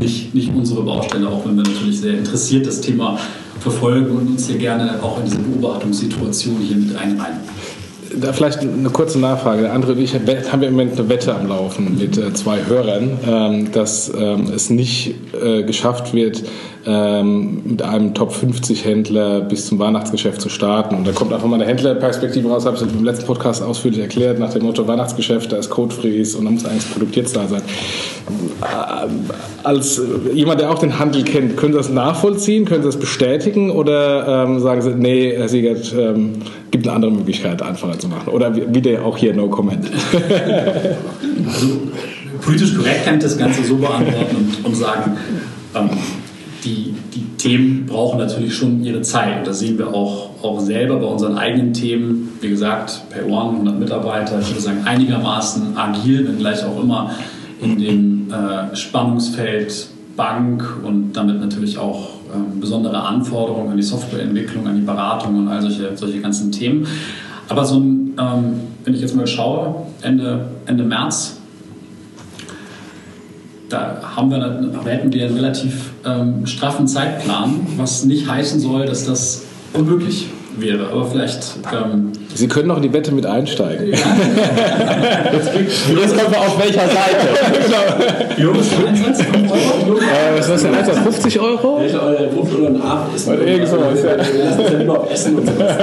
nicht, 0.01 0.35
nicht 0.35 0.53
unsere 0.55 0.83
Baustelle, 0.83 1.29
auch 1.29 1.45
wenn 1.47 1.57
wir 1.57 1.65
natürlich 1.65 2.01
sehr 2.01 2.19
interessiert 2.19 2.67
das 2.67 2.81
Thema 2.81 3.19
verfolgen 3.61 4.17
und 4.17 4.29
uns 4.29 4.47
hier 4.47 4.59
gerne 4.59 5.03
auch 5.03 5.19
in 5.19 5.25
diese 5.25 5.39
Beobachtungssituation 5.39 6.57
hier 6.61 6.77
mit 6.77 6.97
einreihen 6.97 7.39
da 8.17 8.33
vielleicht 8.33 8.61
eine 8.61 8.91
kurze 8.91 9.19
Nachfrage. 9.19 9.63
Der 9.63 9.73
andere 9.73 9.93
und 9.93 9.99
ich 9.99 10.15
haben 10.15 10.27
ja 10.63 10.69
im 10.69 10.75
Moment 10.75 10.99
eine 10.99 11.09
Wette 11.09 11.35
am 11.35 11.49
Laufen 11.49 11.99
mit 11.99 12.17
äh, 12.17 12.33
zwei 12.33 12.65
Hörern, 12.65 13.19
ähm, 13.27 13.73
dass 13.73 14.13
ähm, 14.15 14.53
es 14.55 14.71
nicht 14.71 15.15
äh, 15.41 15.63
geschafft 15.63 16.15
wird, 16.15 16.43
ähm, 16.89 17.61
mit 17.65 17.83
einem 17.83 18.15
Top 18.15 18.33
50 18.33 18.83
Händler 18.83 19.43
bis 19.43 19.67
zum 19.67 19.79
Weihnachtsgeschäft 19.79 20.41
zu 20.41 20.49
starten. 20.49 20.95
Und 20.95 21.07
da 21.07 21.13
kommt 21.13 21.35
einfach 21.35 21.47
mal 21.47 21.57
eine 21.57 21.67
Händlerperspektive 21.67 22.49
raus, 22.49 22.65
habe 22.65 22.77
ich 22.77 22.83
im 22.83 23.05
letzten 23.05 23.27
Podcast 23.27 23.63
ausführlich 23.63 24.01
erklärt, 24.01 24.39
nach 24.39 24.55
dem 24.55 24.63
Motto 24.63 24.89
Weihnachtsgeschäft, 24.89 25.53
da 25.53 25.59
ist 25.59 25.69
Code 25.69 25.95
Freeze 25.95 26.39
und 26.39 26.47
da 26.47 26.51
muss 26.51 26.65
eigentlich 26.65 26.85
das 26.85 26.93
Produkt 26.93 27.17
jetzt 27.17 27.37
da 27.37 27.47
sein. 27.47 27.61
Äh, 28.63 29.09
als 29.65 30.01
jemand, 30.33 30.61
der 30.61 30.71
auch 30.71 30.79
den 30.79 30.99
Handel 30.99 31.25
kennt, 31.25 31.59
können 31.59 31.75
Sie 31.75 31.79
das 31.79 31.91
nachvollziehen, 31.91 32.65
können 32.65 32.83
Sie 32.83 32.89
das 32.89 32.99
bestätigen 32.99 33.71
oder 33.71 34.45
ähm, 34.47 34.59
sagen 34.61 34.81
Sie, 34.81 34.95
nee, 34.95 35.35
Herr 35.37 35.49
Siegert, 35.49 35.95
ähm, 35.95 36.37
gibt 36.71 36.87
eine 36.87 36.97
andere 36.97 37.11
Möglichkeit, 37.11 37.61
einfacher 37.61 37.99
zu 37.99 38.09
machen? 38.09 38.29
Oder 38.29 38.57
wieder 38.75 39.05
auch 39.05 39.19
hier 39.19 39.35
No 39.35 39.49
Comment. 39.49 39.91
also, 41.47 41.67
politisch 42.41 42.75
korrekt 42.75 43.05
kann 43.05 43.17
ich 43.17 43.25
das 43.25 43.37
Ganze 43.37 43.63
so 43.63 43.77
beantworten 43.77 44.37
und, 44.37 44.65
und 44.65 44.75
sagen, 44.75 45.19
ähm, 45.75 45.91
die, 46.65 46.95
die 47.15 47.25
Themen 47.37 47.87
brauchen 47.87 48.19
natürlich 48.19 48.55
schon 48.55 48.83
ihre 48.83 49.03
Zeit. 49.03 49.47
Das 49.47 49.61
sehen 49.61 49.79
wir 49.79 49.95
auch, 49.95 50.31
auch 50.43 50.61
selber 50.61 50.97
bei 50.97 51.07
unseren 51.07 51.39
eigenen 51.39 51.73
Themen. 51.73 52.37
Wie 52.41 52.49
gesagt, 52.49 53.03
per 53.11 53.27
One 53.27 53.51
100 53.51 53.79
Mitarbeiter, 53.79 54.41
ich 54.41 54.49
würde 54.49 54.61
sagen 54.61 54.83
einigermaßen 54.85 55.77
agil, 55.77 56.27
wenn 56.27 56.39
gleich 56.39 56.65
auch 56.65 56.83
immer 56.83 57.13
in 57.61 57.79
dem 57.79 58.33
äh, 58.33 58.75
Spannungsfeld 58.77 59.89
Bank 60.17 60.65
und 60.85 61.13
damit 61.13 61.41
natürlich 61.41 61.79
auch 61.79 62.09
ähm, 62.35 62.61
besondere 62.61 63.01
Anforderungen 63.01 63.71
an 63.71 63.77
die 63.77 63.83
Softwareentwicklung, 63.83 64.67
an 64.67 64.75
die 64.75 64.83
Beratung 64.83 65.39
und 65.39 65.49
all 65.49 65.63
solche, 65.63 65.97
solche 65.97 66.21
ganzen 66.21 66.51
Themen. 66.51 66.87
Aber 67.49 67.65
so 67.65 67.79
ein, 67.79 68.15
ähm, 68.19 68.61
wenn 68.85 68.95
ich 68.95 69.01
jetzt 69.01 69.15
mal 69.15 69.27
schaue, 69.27 69.87
Ende, 70.03 70.49
Ende 70.67 70.85
März 70.85 71.38
da 73.69 74.01
haben 74.17 74.31
wir, 74.31 74.83
hätten 74.85 75.13
wir 75.13 75.27
einen 75.27 75.37
relativ 75.37 75.91
ähm, 76.05 76.47
straffen 76.47 76.87
Zeitplan, 76.87 77.67
was 77.77 78.05
nicht 78.05 78.29
heißen 78.29 78.61
soll, 78.61 78.87
dass 78.87 79.05
das 79.05 79.45
unmöglich 79.73 80.29
wäre. 80.61 80.89
Aber 80.89 81.07
vielleicht. 81.07 81.57
Ähm, 81.73 82.13
Sie 82.35 82.49
können 82.49 82.69
noch 82.69 82.77
in 82.77 82.83
die 82.83 82.93
Wette 82.93 83.13
mit 83.13 83.27
einsteigen. 83.27 83.89
Ja. 83.91 83.99
jetzt, 85.33 85.53
kommen 86.17 86.31
wir 86.31 86.41
auf 86.41 86.59
welcher 86.59 86.87
Seite. 86.87 87.29
genau. 88.37 88.53
Jungs, 88.53 88.69
Einsatz, 88.87 89.23
5 89.23 89.51
Euro? 89.51 89.99
Äh, 89.99 90.39
was 90.39 90.49
ist 90.49 90.65
der 90.65 90.73
Einsatz? 90.73 90.99
50 90.99 91.41
Euro? 91.41 91.81
Welcher 91.81 92.03
Euro? 92.03 92.45
5 92.45 92.59
Euro 92.59 92.67
ein 92.67 92.83
Abendessen. 92.83 93.33
Oder 93.33 93.47
irgend 93.47 93.69
sowas. 93.69 94.03
Wir 94.03 94.45
lassen 94.45 94.61
es 94.65 94.73
ja 94.73 94.83
nur 94.83 95.01
auf 95.01 95.11
Essen 95.11 95.37
und 95.37 95.47
sowas. 95.47 95.77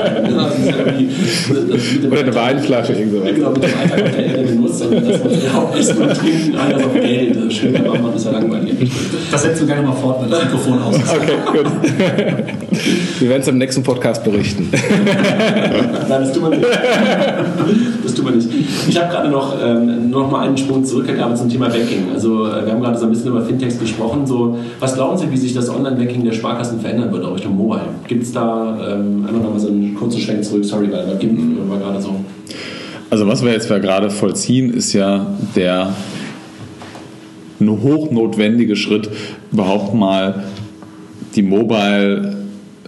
Oder 2.12 2.20
eine 2.20 2.36
Weinflasche, 2.36 2.94
irgend 2.94 3.14
sowas. 3.14 3.30
Genau, 3.36 3.52
mit 3.52 3.64
dem 3.64 3.80
Alltag 3.80 4.04
auf 4.04 4.12
der 4.12 4.26
Erde 4.26 4.46
sondern 4.78 5.08
dass 5.08 5.24
man 5.24 5.56
auf 5.56 5.76
Essen 5.76 6.02
und 6.02 6.14
Trinken, 6.18 6.56
einer 6.56 6.86
auf 6.86 6.94
Geld. 6.94 7.36
Das 7.36 7.44
ist 7.46 7.54
schön, 7.54 7.76
aber 7.76 8.00
man 8.00 8.16
ist 8.16 8.26
ja 8.26 8.32
langweilig. 8.32 8.92
Das 9.32 9.42
setzen 9.42 9.68
wir 9.68 9.76
gerne 9.76 9.88
mal 9.88 9.96
fort, 9.96 10.22
wenn 10.22 10.30
das 10.30 10.44
Mikrofon 10.44 10.82
aus 10.82 10.98
ist. 10.98 11.14
Okay, 11.14 11.38
gut. 11.52 11.66
Wir 13.20 13.30
werden 13.30 13.42
es 13.42 13.48
im 13.48 13.58
nächsten 13.58 13.84
Podcast 13.84 14.24
berichten. 14.24 14.65
Nein, 16.10 16.22
das 16.22 16.34
tun 16.34 16.44
wir 16.44 16.50
nicht. 16.50 16.66
Das 18.04 18.14
tun 18.14 18.26
wir 18.26 18.32
nicht. 18.36 18.50
Ich 18.88 18.98
habe 19.00 19.12
gerade 19.12 19.30
noch, 19.30 19.56
ähm, 19.64 20.10
noch 20.10 20.30
mal 20.30 20.48
einen 20.48 20.58
Sprung 20.58 20.84
zurückgegangen 20.84 21.36
zum 21.36 21.50
Thema 21.50 21.70
Banking. 21.70 22.12
Also 22.14 22.48
äh, 22.48 22.66
wir 22.66 22.74
haben 22.74 22.82
gerade 22.82 22.98
so 22.98 23.06
ein 23.06 23.12
bisschen 23.12 23.30
über 23.30 23.42
Fintechs 23.42 23.80
gesprochen. 23.80 24.26
So, 24.26 24.58
was 24.80 24.96
glauben 24.96 25.18
Sie, 25.18 25.32
wie 25.32 25.38
sich 25.38 25.54
das 25.54 25.70
Online-Banking 25.70 26.24
der 26.24 26.34
Sparkassen 26.34 26.80
verändern 26.80 27.12
wird, 27.12 27.26
auch 27.26 27.36
Richtung 27.36 27.56
Mobile? 27.56 27.82
Gibt 28.08 28.24
es 28.24 28.32
da 28.32 28.78
ähm, 28.94 29.26
einfach 29.28 29.42
nochmal 29.42 29.60
so 29.60 29.68
einen 29.68 29.96
kurzen 29.96 30.20
Schwenk 30.20 30.44
zurück? 30.44 30.66
Sorry, 30.66 30.92
weil 30.92 31.08
wir 31.08 31.30
mhm. 31.30 31.70
war 31.70 31.78
gerade 31.78 32.02
so. 32.02 32.16
Also 33.10 33.28
was 33.28 33.44
wir 33.44 33.52
jetzt 33.52 33.68
gerade 33.68 34.10
vollziehen, 34.10 34.74
ist 34.74 34.94
ja 34.94 35.26
der 35.56 35.94
hochnotwendige 37.62 38.76
Schritt, 38.76 39.10
überhaupt 39.52 39.94
mal 39.94 40.44
die 41.36 41.44
Mobile 41.44 42.35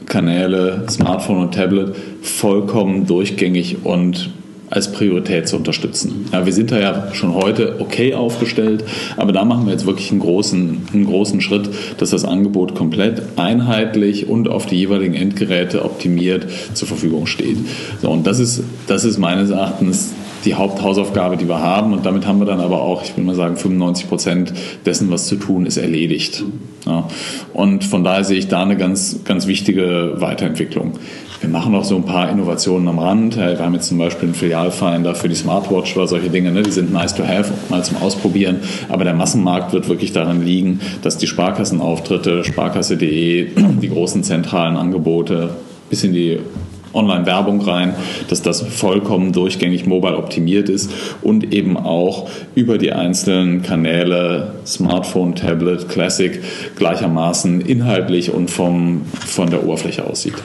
Kanäle, 0.08 0.86
Smartphone 0.89 1.38
und 1.38 1.53
Tablet 1.53 1.95
vollkommen 2.22 3.05
durchgängig 3.05 3.86
und 3.86 4.30
als 4.70 4.91
Priorität 4.91 5.47
zu 5.47 5.55
unterstützen. 5.55 6.26
Ja, 6.34 6.45
wir 6.45 6.51
sind 6.51 6.72
da 6.72 6.80
ja 6.80 7.14
schon 7.14 7.34
heute 7.34 7.80
okay 7.80 8.14
aufgestellt, 8.14 8.84
aber 9.16 9.32
da 9.32 9.45
machen 9.45 9.66
wir 9.66 9.72
jetzt 9.72 9.86
wirklich 9.86 10.12
einen 10.12 10.20
großen, 10.20 10.88
einen 10.93 11.05
großen 11.05 11.39
Schritt, 11.39 11.70
dass 11.99 12.10
das 12.10 12.26
Angebot 12.26 12.76
komplett 12.76 13.22
einheitlich 13.38 14.28
und 14.28 14.49
auf 14.49 14.66
die 14.66 14.76
jeweiligen 14.76 15.14
Endgeräte 15.14 15.86
optimiert 15.86 16.47
zur 16.74 16.88
Verfügung 16.88 17.28
steht. 17.28 17.58
So, 18.01 18.10
und 18.10 18.28
das 18.28 18.39
ist, 18.39 18.64
das 18.88 19.05
ist 19.05 19.18
meines 19.18 19.51
Erachtens 19.51 20.14
die 20.45 20.55
Haupthausaufgabe, 20.55 21.38
die 21.38 21.47
wir 21.47 21.59
haben. 21.59 21.93
Und 21.93 22.05
damit 22.05 22.27
haben 22.27 22.39
wir 22.39 22.45
dann 22.45 22.59
aber 22.59 22.81
auch, 22.81 23.03
ich 23.03 23.15
will 23.17 23.23
mal 23.23 23.35
sagen, 23.35 23.55
95 23.55 24.09
Prozent 24.09 24.53
dessen, 24.85 25.09
was 25.11 25.27
zu 25.27 25.35
tun 25.35 25.65
ist, 25.65 25.77
erledigt. 25.77 26.43
Ja. 26.85 27.07
Und 27.53 27.83
von 27.83 28.03
daher 28.03 28.23
sehe 28.23 28.38
ich 28.38 28.47
da 28.47 28.61
eine 28.61 28.77
ganz, 28.77 29.23
ganz 29.23 29.47
wichtige 29.47 30.13
Weiterentwicklung. 30.17 30.93
Wir 31.39 31.49
machen 31.49 31.75
auch 31.75 31.83
so 31.83 31.95
ein 31.95 32.05
paar 32.05 32.31
Innovationen 32.31 32.88
am 32.88 32.97
Rand. 32.97 33.38
Wir 33.38 33.59
haben 33.59 33.75
jetzt 33.75 33.88
zum 33.88 33.99
Beispiel 33.99 34.29
einen 34.29 34.35
Filialfinder 34.35 35.13
für 35.13 35.29
die 35.29 35.35
Smartwatch 35.35 35.95
oder 35.95 36.07
solche 36.07 36.29
Dinge. 36.29 36.51
Ne? 36.51 36.63
Die 36.63 36.71
sind 36.71 36.91
nice 36.91 37.13
to 37.13 37.23
have, 37.23 37.53
mal 37.69 37.83
zum 37.83 37.97
Ausprobieren. 37.97 38.61
Aber 38.89 39.03
der 39.03 39.13
Massenmarkt 39.13 39.71
wird 39.71 39.88
wirklich 39.88 40.13
daran 40.13 40.43
liegen, 40.43 40.79
dass 41.03 41.17
die 41.17 41.27
Sparkassenauftritte, 41.27 42.43
sparkasse.de, 42.43 43.49
die 43.81 43.89
großen 43.89 44.23
zentralen 44.23 44.77
Angebote 44.77 45.51
bis 45.89 46.03
in 46.03 46.13
die 46.13 46.39
Online-Werbung 46.93 47.61
rein, 47.61 47.93
dass 48.29 48.41
das 48.41 48.61
vollkommen 48.61 49.31
durchgängig 49.31 49.85
mobile 49.85 50.17
optimiert 50.17 50.69
ist 50.69 50.91
und 51.21 51.53
eben 51.53 51.77
auch 51.77 52.29
über 52.55 52.77
die 52.77 52.91
einzelnen 52.91 53.61
Kanäle 53.61 54.53
Smartphone, 54.65 55.35
Tablet, 55.35 55.89
Classic 55.89 56.39
gleichermaßen 56.75 57.61
inhaltlich 57.61 58.33
und 58.33 58.49
vom, 58.49 59.01
von 59.13 59.49
der 59.49 59.63
Oberfläche 59.63 60.05
aussieht. 60.05 60.35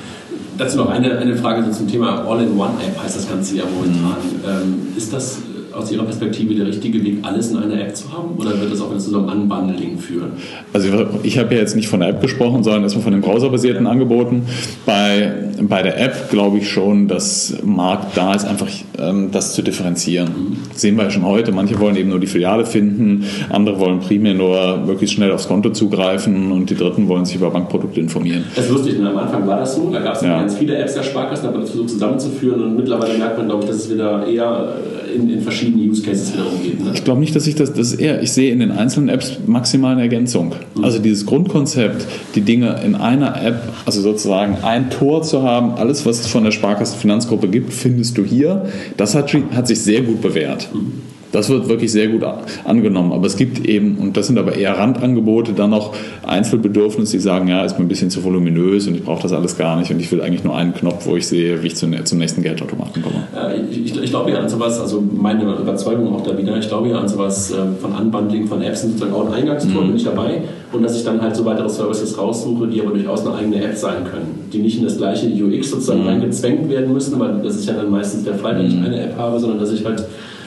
Dazu 0.58 0.76
noch 0.76 0.90
eine, 0.90 1.18
eine 1.18 1.36
Frage 1.36 1.70
zum 1.70 1.88
Thema 1.88 2.26
All-in-One-App 2.28 3.02
heißt 3.02 3.16
das 3.16 3.28
Ganze 3.28 3.56
ja 3.56 3.64
momentan. 3.64 4.16
Mhm. 4.20 4.72
Ähm, 4.72 4.96
ist 4.96 5.12
das 5.12 5.38
aus 5.74 5.90
Ihrer 5.90 6.04
Perspektive 6.04 6.54
der 6.54 6.66
richtige 6.66 7.02
Weg, 7.04 7.18
alles 7.22 7.50
in 7.50 7.58
einer 7.58 7.80
App 7.80 7.96
zu 7.96 8.12
haben? 8.12 8.36
Oder 8.36 8.60
wird 8.60 8.72
das 8.72 8.80
auch 8.80 8.92
zu 8.96 9.10
so 9.10 9.18
einem 9.18 9.42
Unbundling 9.42 9.98
führen? 9.98 10.32
Also 10.72 10.88
ich 11.22 11.38
habe 11.38 11.54
ja 11.54 11.60
jetzt 11.60 11.76
nicht 11.76 11.88
von 11.88 12.00
der 12.00 12.10
App 12.10 12.20
gesprochen, 12.20 12.62
sondern 12.62 12.82
erstmal 12.82 13.04
von 13.04 13.12
den 13.12 13.22
browserbasierten 13.22 13.86
Angeboten. 13.86 14.42
Bei, 14.86 15.32
bei 15.60 15.82
der 15.82 16.00
App 16.00 16.30
glaube 16.30 16.58
ich 16.58 16.70
schon, 16.70 17.08
dass 17.08 17.54
Markt 17.64 18.16
da 18.16 18.34
ist, 18.34 18.44
einfach 18.44 18.68
ähm, 18.98 19.30
das 19.32 19.54
zu 19.54 19.62
differenzieren. 19.62 20.28
Mhm. 20.28 20.56
Das 20.70 20.80
sehen 20.80 20.96
wir 20.96 21.04
ja 21.04 21.10
schon 21.10 21.24
heute. 21.24 21.52
Manche 21.52 21.78
wollen 21.78 21.96
eben 21.96 22.10
nur 22.10 22.20
die 22.20 22.26
Filiale 22.26 22.64
finden, 22.64 23.24
andere 23.50 23.78
wollen 23.78 24.00
primär 24.00 24.34
nur 24.34 24.78
möglichst 24.78 25.16
schnell 25.16 25.32
aufs 25.32 25.48
Konto 25.48 25.70
zugreifen 25.70 26.52
und 26.52 26.70
die 26.70 26.74
Dritten 26.74 27.08
wollen 27.08 27.24
sich 27.24 27.36
über 27.36 27.50
Bankprodukte 27.50 28.00
informieren. 28.00 28.44
Das 28.54 28.66
ist 28.66 28.70
lustig, 28.70 28.96
denn 28.96 29.06
am 29.06 29.16
Anfang 29.16 29.46
war 29.46 29.58
das 29.60 29.74
so. 29.74 29.90
Da 29.90 30.00
gab 30.00 30.16
es 30.16 30.22
ja. 30.22 30.38
ganz 30.38 30.56
viele 30.56 30.76
Apps 30.76 30.94
der 30.94 31.02
Sparkassen, 31.02 31.48
aber 31.48 31.58
das 31.60 31.70
versucht 31.70 31.90
zusammenzuführen 31.90 32.62
und 32.62 32.76
mittlerweile 32.76 33.18
merkt 33.18 33.38
man, 33.38 33.46
glaube 33.46 33.64
ich, 33.64 33.70
dass 33.70 33.78
es 33.78 33.90
wieder 33.90 34.26
eher 34.26 34.74
in, 35.14 35.30
in 35.30 35.40
verschiedene 35.62 35.90
Use 35.90 36.02
Cases 36.02 36.32
wieder 36.32 36.46
umgeht. 36.46 36.84
Ne? 36.84 36.90
Ich 36.94 37.04
glaube 37.04 37.20
nicht, 37.20 37.34
dass 37.34 37.46
ich 37.46 37.54
das, 37.54 37.72
das 37.72 37.92
eher, 37.94 38.22
ich 38.22 38.32
sehe 38.32 38.52
in 38.52 38.60
den 38.60 38.70
einzelnen 38.70 39.08
Apps 39.08 39.38
maximal 39.46 39.92
eine 39.92 40.02
Ergänzung. 40.02 40.54
Mhm. 40.74 40.84
Also 40.84 40.98
dieses 40.98 41.26
Grundkonzept, 41.26 42.06
die 42.34 42.40
Dinge 42.40 42.80
in 42.84 42.94
einer 42.94 43.42
App, 43.42 43.62
also 43.86 44.00
sozusagen 44.00 44.58
ein 44.62 44.90
Tor 44.90 45.22
zu 45.22 45.42
haben, 45.42 45.74
alles, 45.74 46.04
was 46.06 46.20
es 46.20 46.26
von 46.26 46.44
der 46.44 46.50
Sparkasse 46.50 46.96
Finanzgruppe 46.96 47.48
gibt, 47.48 47.72
findest 47.72 48.18
du 48.18 48.24
hier, 48.24 48.66
das 48.96 49.14
hat, 49.14 49.32
hat 49.54 49.66
sich 49.66 49.80
sehr 49.80 50.02
gut 50.02 50.20
bewährt. 50.20 50.68
Mhm. 50.74 51.11
Das 51.32 51.48
wird 51.48 51.68
wirklich 51.68 51.90
sehr 51.90 52.08
gut 52.08 52.22
angenommen. 52.64 53.12
Aber 53.12 53.26
es 53.26 53.36
gibt 53.36 53.66
eben, 53.66 53.96
und 53.96 54.16
das 54.16 54.26
sind 54.26 54.38
aber 54.38 54.54
eher 54.54 54.78
Randangebote, 54.78 55.52
dann 55.52 55.70
noch 55.70 55.94
Einzelbedürfnisse, 56.26 57.16
die 57.16 57.22
sagen, 57.22 57.48
ja, 57.48 57.64
ist 57.64 57.78
mir 57.78 57.84
ein 57.84 57.88
bisschen 57.88 58.10
zu 58.10 58.22
voluminös 58.22 58.86
und 58.86 58.94
ich 58.94 59.02
brauche 59.02 59.22
das 59.22 59.32
alles 59.32 59.56
gar 59.56 59.78
nicht 59.78 59.90
und 59.90 59.98
ich 59.98 60.12
will 60.12 60.20
eigentlich 60.20 60.44
nur 60.44 60.54
einen 60.54 60.74
Knopf, 60.74 61.06
wo 61.06 61.16
ich 61.16 61.26
sehe, 61.26 61.62
wie 61.62 61.68
ich 61.68 61.76
zum, 61.76 61.90
nächsten 61.90 62.42
Geldautomaten 62.42 63.02
komme. 63.02 63.24
ich, 63.70 63.86
ich, 63.86 64.02
ich, 64.02 64.10
glaube 64.10 64.30
ja 64.30 64.38
an 64.40 64.48
sowas, 64.48 64.78
also 64.78 65.02
meine 65.02 65.42
Überzeugung 65.42 66.14
auch 66.14 66.22
da 66.22 66.36
wieder, 66.36 66.56
ich 66.58 66.68
glaube 66.68 66.88
ja 66.88 66.98
an 66.98 67.08
sowas 67.08 67.50
ähm, 67.50 67.76
von 67.80 67.92
Unbundling 67.92 68.46
von 68.46 68.60
Apps, 68.62 68.82
sozusagen 68.82 69.14
auch 69.14 69.26
ein 69.26 69.32
Eingangstor, 69.32 69.82
mhm. 69.82 69.88
bin 69.88 69.96
ich 69.96 70.04
dabei 70.04 70.42
und 70.72 70.82
dass 70.82 70.96
ich 70.96 71.04
dann 71.04 71.20
halt 71.20 71.34
so 71.34 71.44
weitere 71.44 71.68
Services 71.68 72.16
raussuche, 72.18 72.66
die 72.66 72.80
aber 72.80 72.90
durchaus 72.90 73.26
eine 73.26 73.36
eigene 73.36 73.64
App 73.64 73.76
sein 73.76 74.04
können, 74.04 74.48
die 74.52 74.58
nicht 74.58 74.78
in 74.78 74.84
das 74.84 74.98
gleiche 74.98 75.26
UX 75.26 75.70
sozusagen 75.70 76.02
mhm. 76.02 76.08
reingezwängt 76.08 76.68
werden 76.68 76.92
müssen, 76.92 77.18
weil 77.18 77.40
das 77.42 77.56
ist 77.56 77.66
ja 77.66 77.74
dann 77.74 77.90
meistens 77.90 78.24
der 78.24 78.34
Fall, 78.34 78.58
wenn 78.58 78.66
ich 78.66 78.76
mhm. 78.76 78.84
eine 78.84 79.02
App 79.04 79.16
habe, 79.16 79.38
sondern 79.38 79.58
dass 79.58 79.72
ich 79.72 79.84
halt 79.84 80.04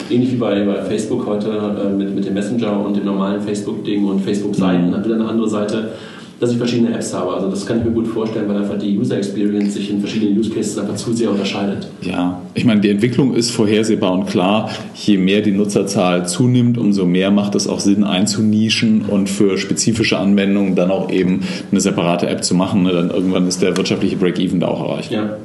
ähnlich 0.10 0.32
wie 0.32 0.38
bei, 0.38 0.64
bei 0.64 0.82
Facebook 0.84 1.26
heute 1.26 1.50
äh, 1.50 1.90
mit, 1.90 2.16
mit 2.16 2.26
dem 2.26 2.34
Messenger 2.34 2.86
und 2.86 2.96
dem 2.96 3.06
normalen 3.06 3.42
Facebook-Ding 3.42 4.06
und 4.06 4.22
Facebook-Seiten, 4.22 4.90
mhm. 4.90 4.96
hat 4.96 5.06
wieder 5.06 5.16
eine 5.16 5.28
andere 5.28 5.50
Seite, 5.50 5.92
dass 6.40 6.52
ich 6.52 6.58
verschiedene 6.58 6.94
Apps 6.94 7.14
habe. 7.14 7.34
Also 7.34 7.50
das 7.50 7.66
kann 7.66 7.80
ich 7.80 7.86
mir 7.86 7.92
gut 7.92 8.08
vorstellen, 8.08 8.48
weil 8.50 8.58
einfach 8.58 8.78
die 8.78 8.98
User 8.98 9.18
Experience 9.18 9.74
sich 9.74 9.90
in 9.90 10.00
verschiedenen 10.00 10.38
Use 10.38 10.50
Cases 10.50 10.78
einfach 10.78 10.96
zu 10.96 11.14
sehr 11.14 11.32
unterscheidet. 11.32 11.88
Ja, 12.02 12.42
ich 12.54 12.66
meine, 12.66 12.82
die 12.82 12.90
Entwicklung 12.90 13.34
ist 13.34 13.52
vorhersehbar 13.52 14.12
und 14.12 14.26
klar. 14.26 14.70
Je 14.96 15.18
mehr 15.18 15.42
die 15.42 15.52
Nutzerzahl 15.52 16.28
zunimmt, 16.28 16.78
umso 16.78 17.06
mehr 17.06 17.32
macht 17.32 17.56
es 17.56 17.68
auch 17.68 17.80
Sinn 17.80 18.04
einzunischen 18.04 19.04
und 19.04 19.30
für 19.30 19.58
spezifische 19.58 20.18
Anwendungen 20.18 20.76
dann 20.76 20.92
auch 20.92 21.10
eben 21.10 21.42
eine 21.72 21.80
separate 21.80 22.28
App 22.28 22.44
zu 22.44 22.54
machen. 22.54 22.84
Ne? 22.84 22.92
Dann 22.92 23.12
irgendwann 23.12 23.48
ist 23.48 23.62
der 23.62 23.78
wirtschaftliche 23.78 24.18
Break-Even 24.18 24.60
da 24.60 24.68
auch 24.68 24.90
erreicht. 24.90 25.12
Ja. 25.12 25.38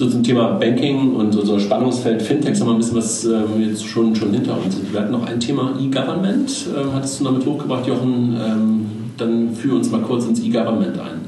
So 0.00 0.08
zum 0.08 0.22
Thema 0.22 0.52
Banking 0.52 1.14
und 1.14 1.32
so 1.32 1.58
Spannungsfeld 1.58 2.22
Fintechs 2.22 2.58
haben 2.58 2.68
wir 2.68 2.72
ein 2.72 2.78
bisschen 2.78 2.96
was 2.96 3.24
ähm, 3.26 3.60
jetzt 3.60 3.84
schon, 3.84 4.16
schon 4.16 4.32
hinter 4.32 4.56
uns. 4.56 4.74
Wir 4.90 4.98
hatten 4.98 5.12
noch 5.12 5.26
ein 5.26 5.38
Thema 5.38 5.74
E-Government, 5.78 6.68
ähm, 6.74 6.94
hattest 6.94 7.20
du 7.20 7.24
damit 7.24 7.44
hochgebracht, 7.44 7.86
Jochen. 7.86 8.34
Ähm, 8.42 8.86
dann 9.18 9.54
führe 9.54 9.76
uns 9.76 9.90
mal 9.90 10.00
kurz 10.00 10.24
ins 10.24 10.40
E-Government 10.40 10.98
ein. 10.98 11.20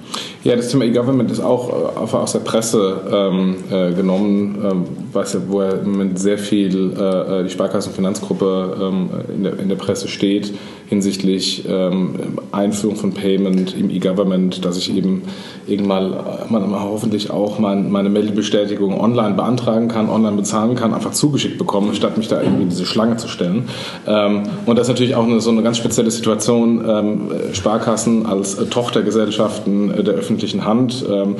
Ja, 0.45 0.57
das 0.57 0.70
Thema 0.70 0.84
E-Government 0.84 1.30
ist 1.30 1.38
auch 1.38 1.68
äh, 1.70 2.16
aus 2.16 2.32
der 2.32 2.40
Presse 2.40 3.01
ähm, 3.12 3.57
äh, 3.70 3.93
genommen, 3.93 4.59
ähm, 4.64 4.84
ja, 5.14 5.24
wo 5.47 5.61
er 5.61 5.82
im 5.82 5.93
Moment 5.93 6.18
sehr 6.18 6.36
viel 6.36 6.97
äh, 6.99 7.40
äh, 7.40 7.45
die 7.45 7.51
Sparkassenfinanzgruppe 7.51 8.76
ähm, 8.80 9.11
in, 9.32 9.45
der, 9.45 9.59
in 9.61 9.68
der 9.68 9.76
Presse 9.76 10.09
steht 10.09 10.53
hinsichtlich 10.88 11.64
ähm, 11.66 12.16
Einführung 12.51 12.97
von 12.97 13.14
Payment 13.14 13.74
im 13.78 13.88
E-Government, 13.88 14.62
dass 14.62 14.76
ich 14.76 14.95
eben 14.95 15.22
irgendwann 15.66 16.11
mal, 16.51 16.80
hoffentlich 16.82 17.30
auch 17.30 17.59
mein, 17.59 17.90
meine 17.90 18.11
Meldebestätigung 18.11 19.01
online 19.01 19.34
beantragen 19.34 19.88
kann, 19.88 20.11
online 20.11 20.36
bezahlen 20.36 20.74
kann, 20.74 20.93
einfach 20.93 21.12
zugeschickt 21.12 21.57
bekomme, 21.57 21.95
statt 21.95 22.18
mich 22.18 22.28
da 22.28 22.43
irgendwie 22.43 22.64
in 22.64 22.68
diese 22.68 22.84
Schlange 22.84 23.16
zu 23.16 23.28
stellen. 23.28 23.68
Ähm, 24.07 24.43
und 24.66 24.76
das 24.76 24.88
ist 24.88 24.93
natürlich 24.93 25.14
auch 25.14 25.24
eine, 25.24 25.40
so 25.40 25.51
eine 25.51 25.62
ganz 25.62 25.78
spezielle 25.78 26.11
Situation, 26.11 26.84
ähm, 26.86 27.20
Sparkassen 27.53 28.26
als 28.26 28.59
äh, 28.59 28.66
Tochtergesellschaften 28.66 29.88
der 30.05 30.14
öffentlichen 30.14 30.32
Hand 30.64 31.05
ähm, 31.09 31.37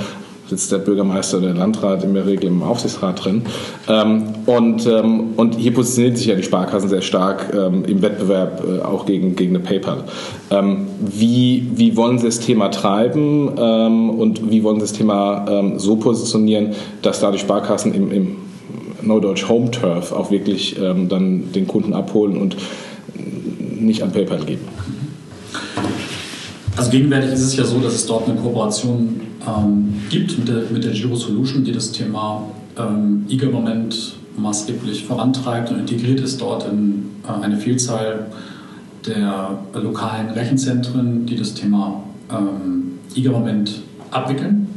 sitzt 0.53 0.71
der 0.71 0.79
Bürgermeister 0.79 1.39
oder 1.39 1.49
der 1.49 1.57
Landrat 1.57 2.05
in 2.05 2.15
der 2.15 2.27
Regel 2.27 2.47
im 2.47 2.63
Aufsichtsrat 2.63 3.25
drin. 3.25 3.43
Ähm, 3.89 4.25
und, 4.47 4.87
ähm, 4.87 5.31
und 5.37 5.57
hier 5.57 5.73
positioniert 5.73 6.19
sich 6.19 6.27
ja 6.27 6.35
die 6.35 6.43
Sparkassen 6.43 6.89
sehr 6.89 7.01
stark 7.01 7.53
ähm, 7.55 7.85
im 7.87 8.03
Wettbewerb 8.03 8.63
äh, 8.67 8.83
auch 8.83 9.07
gegen, 9.07 9.35
gegen 9.35 9.57
eine 9.57 9.65
PayPal. 9.65 10.05
Wie, 11.01 11.71
wie 11.75 11.97
wollen 11.97 12.19
Sie 12.19 12.27
das 12.27 12.41
Thema 12.41 12.69
treiben 12.69 13.49
und 13.49 14.51
wie 14.51 14.63
wollen 14.63 14.77
Sie 14.77 14.83
das 14.83 14.93
Thema 14.93 15.73
so 15.77 15.97
positionieren, 15.97 16.75
dass 17.01 17.21
da 17.21 17.31
die 17.31 17.39
Sparkassen 17.39 17.95
im, 17.95 18.13
im 18.13 18.37
Neudeutsch 19.01 19.49
Home 19.49 19.71
Turf 19.71 20.13
auch 20.13 20.31
wirklich 20.31 20.77
dann 20.79 21.53
den 21.55 21.67
Kunden 21.67 21.95
abholen 21.95 22.37
und 22.37 22.57
nicht 23.81 24.03
an 24.03 24.13
PayPal 24.13 24.45
geben? 24.45 24.69
Also 26.77 26.91
gegenwärtig 26.91 27.33
ist 27.33 27.43
es 27.43 27.57
ja 27.57 27.65
so, 27.65 27.81
dass 27.81 27.95
es 27.95 28.07
dort 28.07 28.29
eine 28.29 28.39
Kooperation 28.41 29.21
ähm, 29.47 29.95
gibt 30.09 30.39
mit 30.39 30.49
der, 30.49 30.63
mit 30.73 30.85
der 30.85 30.93
Giro 30.93 31.15
Solution, 31.17 31.65
die 31.65 31.73
das 31.73 31.93
Thema 31.93 32.45
ähm, 32.79 33.27
E-Government 33.29 34.15
maßgeblich 34.37 35.05
vorantreibt 35.05 35.71
und 35.71 35.81
integriert 35.81 36.21
ist 36.21 36.41
dort 36.41 36.67
in 36.71 37.11
äh, 37.25 37.45
eine 37.45 37.59
Vielzahl 37.59 38.27
der 39.07 39.59
lokalen 39.75 40.31
Rechenzentren, 40.31 41.27
die 41.27 41.37
das 41.37 41.55
Thema 41.55 42.05
ähm, 42.31 42.99
E-Government 43.15 43.83
abwickeln. 44.11 44.69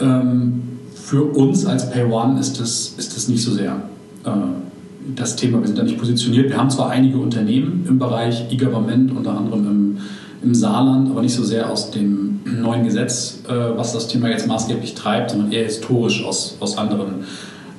Ähm, 0.00 0.62
für 0.94 1.24
uns 1.24 1.66
als 1.66 1.90
PayOne 1.90 2.40
ist 2.40 2.60
das, 2.60 2.94
ist 2.96 3.14
das 3.14 3.28
nicht 3.28 3.42
so 3.42 3.52
sehr 3.52 3.82
äh, 4.24 4.30
das 5.14 5.36
Thema. 5.36 5.60
Wir 5.60 5.66
sind 5.66 5.78
da 5.78 5.82
nicht 5.82 5.98
positioniert. 5.98 6.48
Wir 6.48 6.56
haben 6.56 6.70
zwar 6.70 6.88
einige 6.88 7.18
Unternehmen 7.18 7.84
im 7.86 7.98
Bereich 7.98 8.50
E-Government, 8.50 9.12
unter 9.12 9.36
anderem 9.36 9.66
im 9.66 9.98
im 10.44 10.54
Saarland, 10.54 11.10
aber 11.10 11.22
nicht 11.22 11.34
so 11.34 11.42
sehr 11.42 11.70
aus 11.70 11.90
dem 11.90 12.40
neuen 12.44 12.84
Gesetz, 12.84 13.40
äh, 13.48 13.52
was 13.76 13.94
das 13.94 14.08
Thema 14.08 14.28
jetzt 14.28 14.46
maßgeblich 14.46 14.94
treibt, 14.94 15.30
sondern 15.30 15.50
eher 15.50 15.64
historisch 15.64 16.22
aus, 16.24 16.58
aus 16.60 16.76
anderen 16.76 17.24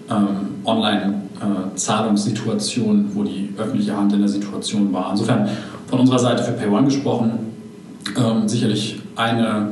ähm, 0.09 0.47
Online-Zahlungssituationen, 0.65 3.11
wo 3.13 3.23
die 3.23 3.53
öffentliche 3.57 3.95
Hand 3.95 4.11
in 4.13 4.19
der 4.19 4.29
Situation 4.29 4.91
war. 4.91 5.11
Insofern 5.11 5.47
von 5.87 5.99
unserer 5.99 6.19
Seite 6.19 6.43
für 6.43 6.53
PayOne 6.53 6.85
gesprochen, 6.85 7.33
ähm, 8.17 8.47
sicherlich 8.47 8.99
eine, 9.15 9.67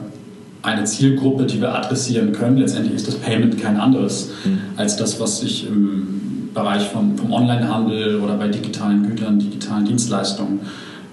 eine 0.62 0.84
Zielgruppe, 0.84 1.46
die 1.46 1.60
wir 1.60 1.74
adressieren 1.74 2.32
können. 2.32 2.58
Letztendlich 2.58 2.94
ist 2.96 3.08
das 3.08 3.16
Payment 3.16 3.60
kein 3.60 3.80
anderes 3.80 4.30
mhm. 4.46 4.60
als 4.76 4.98
das, 4.98 5.20
was 5.20 5.40
sich 5.40 5.68
im 5.68 6.52
Bereich 6.54 6.90
von, 6.90 7.18
vom 7.18 7.34
Onlinehandel 7.34 8.22
oder 8.22 8.36
bei 8.36 8.48
digitalen 8.48 9.08
Gütern, 9.08 9.40
digitalen 9.40 9.86
Dienstleistungen 9.86 10.60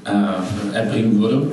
äh, 0.04 0.76
erbringen 0.76 1.18
würde 1.20 1.52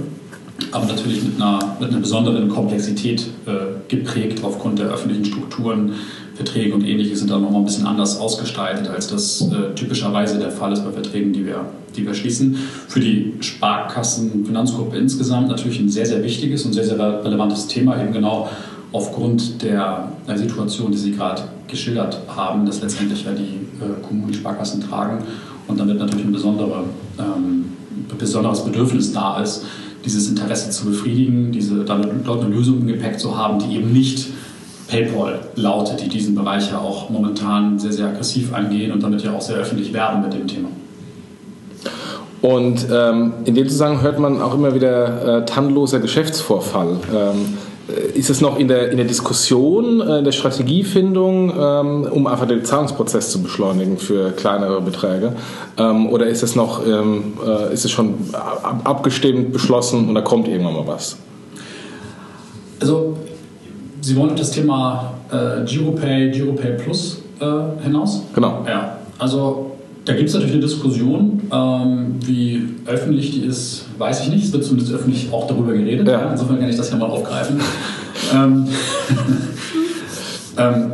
aber 0.72 0.86
natürlich 0.86 1.24
mit 1.24 1.36
einer, 1.36 1.78
mit 1.80 1.90
einer 1.90 2.00
besonderen 2.00 2.50
Komplexität 2.50 3.28
äh, 3.46 3.52
geprägt 3.88 4.44
aufgrund 4.44 4.80
der 4.80 4.88
öffentlichen 4.88 5.26
Strukturen. 5.26 5.94
Verträge 6.36 6.76
und 6.76 6.86
ähnliches 6.86 7.20
sind 7.20 7.32
da 7.32 7.40
nochmal 7.40 7.62
ein 7.62 7.66
bisschen 7.66 7.88
anders 7.88 8.20
ausgestaltet, 8.20 8.88
als 8.88 9.08
das 9.08 9.42
äh, 9.42 9.74
typischerweise 9.74 10.38
der 10.38 10.52
Fall 10.52 10.72
ist 10.72 10.86
bei 10.86 10.92
Verträgen, 10.92 11.34
die 11.34 11.46
wir, 11.46 11.66
die 11.96 12.06
wir 12.06 12.14
schließen. 12.14 12.56
Für 12.88 13.00
die 13.00 13.34
Sparkassenfinanzgruppe 13.40 14.98
insgesamt 14.98 15.50
natürlich 15.50 15.80
ein 15.80 15.90
sehr, 15.90 16.06
sehr 16.06 16.24
wichtiges 16.24 16.64
und 16.64 16.74
sehr, 16.74 16.84
sehr 16.84 17.00
relevantes 17.24 17.66
Thema, 17.66 18.00
eben 18.00 18.14
genau 18.14 18.50
aufgrund 18.92 19.64
der, 19.64 20.12
Situation, 20.36 20.92
die 20.92 20.98
Sie 20.98 21.12
gerade 21.12 21.44
geschildert 21.68 22.20
haben, 22.28 22.66
dass 22.66 22.82
letztendlich 22.82 23.26
ja 23.26 23.32
die 23.32 23.84
äh, 23.84 24.06
Kommunen 24.08 24.32
die 24.32 24.38
Sparkassen 24.38 24.82
tragen 24.82 25.24
und 25.68 25.80
damit 25.80 25.98
natürlich 25.98 26.26
ein 26.26 26.32
besondere, 26.32 26.84
ähm, 27.18 27.66
besonderes 28.18 28.64
Bedürfnis 28.64 29.12
da 29.12 29.42
ist, 29.42 29.66
dieses 30.08 30.30
Interesse 30.30 30.70
zu 30.72 30.86
befriedigen, 30.86 31.52
diese, 31.52 31.84
dann 31.84 32.22
dort 32.26 32.44
eine 32.44 32.56
Lösung 32.56 32.80
im 32.80 32.88
Gepäck 32.88 33.20
zu 33.20 33.38
haben, 33.38 33.60
die 33.60 33.76
eben 33.76 33.92
nicht 33.92 34.28
PayPal 34.88 35.40
lautet, 35.56 36.02
die 36.02 36.08
diesen 36.08 36.34
Bereich 36.34 36.72
ja 36.72 36.80
auch 36.80 37.10
momentan 37.10 37.78
sehr, 37.78 37.92
sehr 37.92 38.08
aggressiv 38.08 38.54
angehen 38.54 38.92
und 38.92 39.04
damit 39.04 39.22
ja 39.22 39.34
auch 39.34 39.42
sehr 39.42 39.58
öffentlich 39.58 39.94
werben 39.94 40.22
mit 40.22 40.34
dem 40.34 40.48
Thema. 40.48 40.70
Und 42.42 42.88
ähm, 42.92 43.34
in 43.46 43.56
dem 43.56 43.68
Zusammenhang 43.68 44.04
hört 44.04 44.20
man 44.20 44.42
auch 44.42 44.54
immer 44.54 44.74
wieder 44.74 45.40
äh, 45.40 45.46
tannloser 45.46 46.00
Geschäftsvorfall. 46.00 46.98
Ähm, 47.12 47.18
äh, 47.18 47.67
ist 47.88 48.30
es 48.30 48.42
noch 48.42 48.60
in 48.60 48.68
der, 48.68 48.92
in 48.92 48.98
der 48.98 49.06
Diskussion, 49.06 50.02
äh, 50.02 50.20
in 50.20 50.26
der 50.26 50.34
Strategiefindung, 50.34 51.54
ähm, 51.58 52.08
um 52.12 52.28
einfach 52.28 52.48
den 52.48 52.66
Zahlungsprozess 52.66 53.32
zu 53.32 53.42
beschleunigen 53.42 53.98
für 53.98 54.32
kleinere 54.32 54.82
Beträge? 54.82 55.34
Ähm, 55.78 56.10
oder 56.10 56.28
ist 56.28 56.44
es 56.44 56.56
noch, 56.56 56.86
ähm, 56.86 57.34
äh, 57.46 57.74
ist 57.74 57.86
es 57.86 57.92
schon 57.92 58.16
abgestimmt, 58.84 59.54
beschlossen 59.54 60.10
und 60.10 60.16
da 60.16 60.22
kommt 60.22 60.48
irgendwann 60.48 60.74
mal 60.74 60.88
was? 60.88 61.18
Also, 62.82 63.18
Sie 64.02 64.16
wollen 64.16 64.32
auf 64.32 64.36
das 64.36 64.52
Thema 64.52 65.14
äh, 65.32 65.66
GiroPay, 65.66 66.32
GiroPay 66.32 66.74
Plus 66.78 67.22
äh, 67.40 67.46
hinaus? 67.84 68.24
Genau. 68.34 68.64
Ja, 68.68 68.98
also 69.18 69.77
da 70.08 70.14
gibt 70.14 70.30
es 70.30 70.34
natürlich 70.36 70.54
eine 70.54 70.64
Diskussion, 70.64 71.42
ähm, 71.52 72.16
wie 72.26 72.64
öffentlich 72.86 73.32
die 73.32 73.42
ist, 73.42 73.86
weiß 73.98 74.22
ich 74.22 74.30
nicht. 74.30 74.46
Es 74.46 74.54
wird 74.54 74.64
zumindest 74.64 74.94
öffentlich 74.94 75.28
auch 75.34 75.48
darüber 75.48 75.74
geredet. 75.74 76.08
Ja. 76.08 76.32
Insofern 76.32 76.60
kann 76.60 76.70
ich 76.70 76.78
das 76.78 76.90
ja 76.90 76.96
mal 76.96 77.08
aufgreifen. 77.08 77.60
ähm, 78.34 78.68
ähm, 80.58 80.92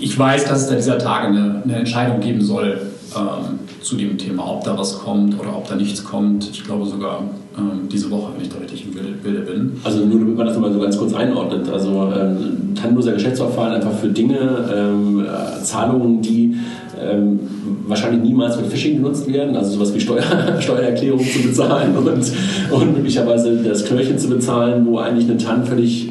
ich 0.00 0.18
weiß, 0.18 0.44
dass 0.46 0.62
es 0.62 0.68
da 0.68 0.74
dieser 0.74 0.98
Tage 0.98 1.28
eine, 1.28 1.62
eine 1.64 1.76
Entscheidung 1.76 2.20
geben 2.20 2.40
soll 2.40 2.80
ähm, 3.14 3.58
zu 3.82 3.96
dem 3.96 4.16
Thema, 4.16 4.50
ob 4.50 4.64
da 4.64 4.76
was 4.78 5.00
kommt 5.00 5.38
oder 5.38 5.54
ob 5.54 5.68
da 5.68 5.74
nichts 5.74 6.02
kommt. 6.02 6.48
Ich 6.50 6.64
glaube 6.64 6.86
sogar 6.86 7.24
ähm, 7.58 7.88
diese 7.90 8.10
Woche, 8.10 8.32
wenn 8.34 8.42
ich 8.42 8.48
da 8.50 8.58
richtig 8.58 8.86
im 8.86 8.92
Bilde 9.22 9.40
bin. 9.40 9.80
Also 9.84 10.04
nur 10.04 10.18
damit 10.18 10.36
man 10.36 10.46
das 10.46 10.58
mal 10.58 10.72
so 10.72 10.80
ganz 10.80 10.96
kurz 10.96 11.12
einordnet. 11.12 11.68
Also 11.70 12.10
ähm, 12.16 12.74
tannloser 12.74 13.12
Geschäftsverfahren 13.12 13.74
einfach 13.74 13.92
für 13.92 14.08
Dinge, 14.08 14.38
ähm, 14.74 15.24
äh, 15.24 15.62
Zahlungen, 15.62 16.22
die 16.22 16.56
ähm, 17.00 17.40
wahrscheinlich 17.86 18.22
niemals 18.22 18.56
mit 18.56 18.66
Phishing 18.66 18.96
genutzt 18.96 19.30
werden, 19.32 19.56
also 19.56 19.72
sowas 19.72 19.94
wie 19.94 20.00
Steuer, 20.00 20.22
Steuererklärung 20.60 21.20
zu 21.20 21.42
bezahlen 21.42 21.96
und, 21.96 22.08
und 22.08 22.96
möglicherweise 22.96 23.56
das 23.56 23.84
Knöllchen 23.84 24.18
zu 24.18 24.28
bezahlen, 24.28 24.86
wo 24.86 24.98
eigentlich 24.98 25.28
eine 25.28 25.38
TAN 25.38 25.64
völlig 25.64 26.10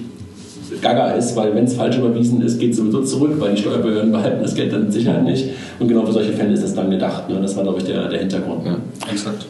gaga 0.81 1.11
ist, 1.11 1.35
weil 1.35 1.55
wenn 1.55 1.65
es 1.65 1.73
falsch 1.73 1.97
überwiesen 1.97 2.41
ist, 2.41 2.59
geht 2.59 2.71
es 2.71 2.77
sowieso 2.77 3.03
zurück, 3.03 3.33
weil 3.39 3.55
die 3.55 3.61
Steuerbehörden 3.61 4.11
behalten 4.11 4.41
das 4.41 4.55
Geld 4.55 4.71
dann 4.71 4.83
mit 4.83 4.93
Sicherheit 4.93 5.23
nicht. 5.23 5.45
Und 5.79 5.87
genau 5.87 6.05
für 6.05 6.13
solche 6.13 6.33
Fälle 6.33 6.53
ist 6.53 6.63
das 6.63 6.73
dann 6.73 6.89
gedacht. 6.89 7.29
Ne? 7.29 7.39
Das 7.41 7.55
war, 7.55 7.63
glaube 7.63 7.79
ich, 7.79 7.85
der, 7.85 8.07
der 8.07 8.19
Hintergrund. 8.19 8.65
Ne? 8.65 8.77
Exakt. 9.11 9.45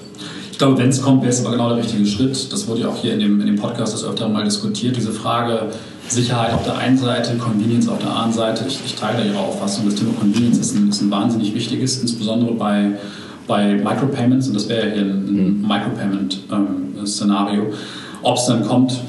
Ich 0.51 0.57
glaube, 0.57 0.77
wenn 0.77 0.89
es 0.89 1.01
kommt, 1.01 1.21
wäre 1.21 1.31
es 1.31 1.45
aber 1.45 1.55
genau 1.55 1.69
der 1.69 1.79
richtige 1.79 2.05
Schritt. 2.05 2.51
Das 2.51 2.67
wurde 2.67 2.81
ja 2.81 2.87
auch 2.87 2.95
hier 2.95 3.13
in 3.13 3.19
dem, 3.19 3.41
in 3.41 3.47
dem 3.47 3.57
Podcast 3.57 3.93
das 3.93 4.05
öfter 4.05 4.29
mal 4.29 4.45
diskutiert, 4.45 4.95
diese 4.95 5.11
Frage, 5.11 5.63
Sicherheit 6.07 6.53
auf 6.53 6.63
der 6.63 6.77
einen 6.77 6.97
Seite, 6.97 7.35
Convenience 7.37 7.87
auf 7.89 7.99
der 7.99 8.09
anderen 8.09 8.33
Seite. 8.33 8.65
Ich, 8.67 8.79
ich 8.85 8.95
teile 8.95 9.25
Ihre 9.25 9.39
Auffassung. 9.39 9.85
Das 9.85 9.95
Thema 9.95 10.13
Convenience 10.19 10.59
ist 10.59 10.75
ein, 10.75 10.89
ist 10.89 11.01
ein 11.01 11.11
wahnsinnig 11.11 11.53
wichtiges, 11.53 12.01
insbesondere 12.01 12.53
bei, 12.53 12.91
bei 13.47 13.75
Micropayments. 13.75 14.47
Und 14.47 14.53
das 14.53 14.69
wäre 14.69 14.91
hier 14.91 15.01
ein, 15.01 15.09
ein 15.09 15.61
mhm. 15.61 15.67
Micropayment-Szenario. 15.67 17.63
Ähm, 17.63 17.73
Ob 18.21 18.37
es 18.37 18.45
dann 18.45 18.65
kommt, 18.65 19.01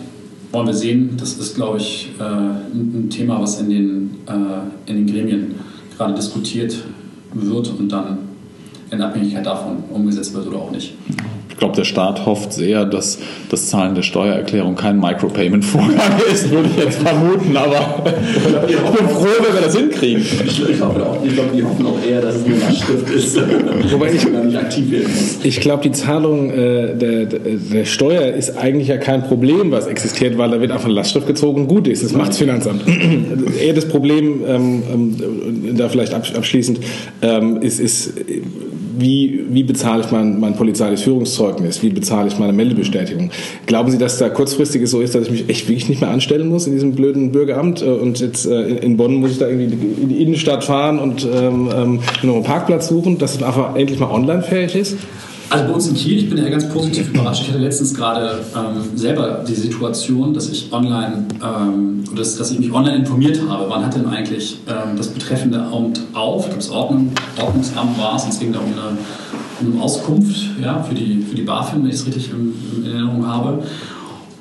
wollen 0.52 0.66
wir 0.66 0.74
sehen. 0.74 1.16
Das 1.18 1.34
ist, 1.34 1.54
glaube 1.54 1.78
ich, 1.78 2.10
äh, 2.18 2.22
ein 2.22 3.08
Thema, 3.10 3.40
was 3.40 3.60
in 3.60 3.68
den, 3.68 4.10
äh, 4.26 4.90
in 4.90 4.96
den 4.96 5.06
Gremien 5.06 5.54
gerade 5.96 6.14
diskutiert 6.14 6.76
wird 7.34 7.68
und 7.78 7.90
dann 7.90 8.18
in 8.90 9.02
Abhängigkeit 9.02 9.44
davon 9.44 9.84
umgesetzt 9.92 10.32
wird 10.34 10.46
oder 10.46 10.58
auch 10.58 10.70
nicht. 10.70 10.94
Ich 11.56 11.60
glaube, 11.60 11.74
der 11.74 11.84
Staat 11.84 12.26
hofft 12.26 12.52
sehr, 12.52 12.84
dass 12.84 13.18
das 13.48 13.70
Zahlen 13.70 13.94
der 13.94 14.02
Steuererklärung 14.02 14.74
kein 14.74 15.00
Micropayment-Vorgang 15.00 15.96
ist, 16.30 16.50
würde 16.50 16.68
ich 16.68 16.84
jetzt 16.84 16.98
vermuten, 16.98 17.56
aber 17.56 18.04
ich 18.68 18.76
bin 18.76 19.08
froh, 19.08 19.26
wenn 19.40 19.54
wir 19.54 19.62
das 19.62 19.74
hinkriegen. 19.74 20.20
Ich, 20.20 20.68
ich, 20.68 20.76
glaube, 20.76 21.00
die 21.54 21.64
hoffen 21.64 21.86
auch 21.86 21.98
eher, 22.06 22.20
dass 22.20 22.36
es 22.36 22.44
eine 22.44 22.56
Lastschrift 22.56 23.08
ist, 23.08 23.40
wobei 23.90 24.12
ich 24.12 24.28
nicht 24.28 24.58
aktiv 24.58 24.90
werden 24.90 25.08
muss. 25.08 25.38
Ich 25.44 25.58
glaube, 25.60 25.82
die 25.82 25.92
Zahlung 25.92 26.50
äh, 26.50 26.94
der, 26.94 27.24
der, 27.24 27.86
Steuer 27.86 28.34
ist 28.34 28.58
eigentlich 28.58 28.88
ja 28.88 28.98
kein 28.98 29.22
Problem, 29.22 29.70
was 29.70 29.86
existiert, 29.86 30.36
weil 30.36 30.50
da 30.50 30.60
wird 30.60 30.72
einfach 30.72 30.84
eine 30.84 30.94
Lastschrift 30.94 31.26
gezogen 31.26 31.62
und 31.62 31.68
gut 31.68 31.88
ist. 31.88 32.04
Das 32.04 32.12
macht 32.12 32.28
das 32.28 32.38
Finanzamt. 32.38 32.82
eher 33.62 33.72
das 33.72 33.88
Problem, 33.88 34.42
ähm, 34.46 34.82
ähm, 34.92 35.74
da 35.78 35.88
vielleicht 35.88 36.12
abschließend, 36.12 36.80
ähm, 37.22 37.62
ist, 37.62 37.80
ist 37.80 38.12
wie, 38.98 39.44
wie 39.48 39.62
bezahle 39.62 40.02
ich 40.02 40.10
mein, 40.10 40.40
mein 40.40 40.54
polizeiliches 40.56 41.02
Führungszeugnis, 41.02 41.82
wie 41.82 41.90
bezahle 41.90 42.28
ich 42.28 42.38
meine 42.38 42.52
Meldebestätigung. 42.52 43.30
Glauben 43.66 43.90
Sie, 43.90 43.98
dass 43.98 44.18
da 44.18 44.28
kurzfristig 44.28 44.86
so 44.88 45.00
ist, 45.00 45.14
dass 45.14 45.24
ich 45.24 45.30
mich 45.30 45.48
echt 45.48 45.68
wirklich 45.68 45.88
nicht 45.88 46.00
mehr 46.00 46.10
anstellen 46.10 46.48
muss 46.48 46.66
in 46.66 46.72
diesem 46.72 46.94
blöden 46.94 47.32
Bürgeramt 47.32 47.82
äh, 47.82 47.86
und 47.86 48.20
jetzt 48.20 48.46
äh, 48.46 48.76
in 48.76 48.96
Bonn 48.96 49.16
muss 49.16 49.32
ich 49.32 49.38
da 49.38 49.48
irgendwie 49.48 50.02
in 50.02 50.08
die 50.08 50.22
Innenstadt 50.22 50.64
fahren 50.64 50.98
und 50.98 51.24
ähm, 51.24 51.68
ähm, 51.74 52.00
einen 52.22 52.42
Parkplatz 52.42 52.88
suchen, 52.88 53.18
dass 53.18 53.34
es 53.34 53.42
einfach 53.42 53.76
endlich 53.76 53.98
mal 53.98 54.10
online 54.10 54.42
fähig 54.42 54.74
ist? 54.74 54.96
Also 55.48 55.64
bei 55.64 55.72
uns 55.72 55.86
in 55.86 55.94
Kiel, 55.94 56.18
ich 56.18 56.28
bin 56.28 56.38
ja 56.38 56.48
ganz 56.48 56.68
positiv 56.68 57.10
überrascht. 57.10 57.42
Ich 57.42 57.48
hatte 57.50 57.60
letztens 57.60 57.94
gerade 57.94 58.44
ähm, 58.56 58.96
selber 58.96 59.44
die 59.46 59.54
Situation, 59.54 60.34
dass 60.34 60.48
ich 60.48 60.72
online, 60.72 61.26
ähm, 61.42 62.02
dass, 62.16 62.36
dass 62.36 62.50
ich 62.50 62.58
mich 62.58 62.72
online 62.72 62.96
informiert 62.96 63.40
habe. 63.48 63.66
Wann 63.68 63.84
hat 63.84 63.94
denn 63.94 64.06
eigentlich 64.06 64.58
ähm, 64.68 64.96
das 64.96 65.08
betreffende 65.08 65.60
Amt 65.60 66.00
auf? 66.14 66.48
Das 66.52 66.68
Ordnung, 66.70 67.12
Ordnungsamt 67.40 67.96
war 67.96 68.16
es. 68.16 68.24
Und 68.24 68.30
es 68.30 68.40
ging 68.40 68.52
da 68.52 68.58
um 68.58 68.66
eine, 68.66 68.98
um 69.60 69.72
eine 69.72 69.82
Auskunft 69.82 70.36
ja, 70.60 70.82
für, 70.82 70.94
die, 70.94 71.22
für 71.22 71.36
die 71.36 71.42
BaFin, 71.42 71.82
wenn 71.82 71.90
ich 71.90 71.96
es 71.96 72.06
richtig 72.06 72.30
in, 72.30 72.52
in 72.78 72.90
Erinnerung 72.90 73.26
habe. 73.26 73.62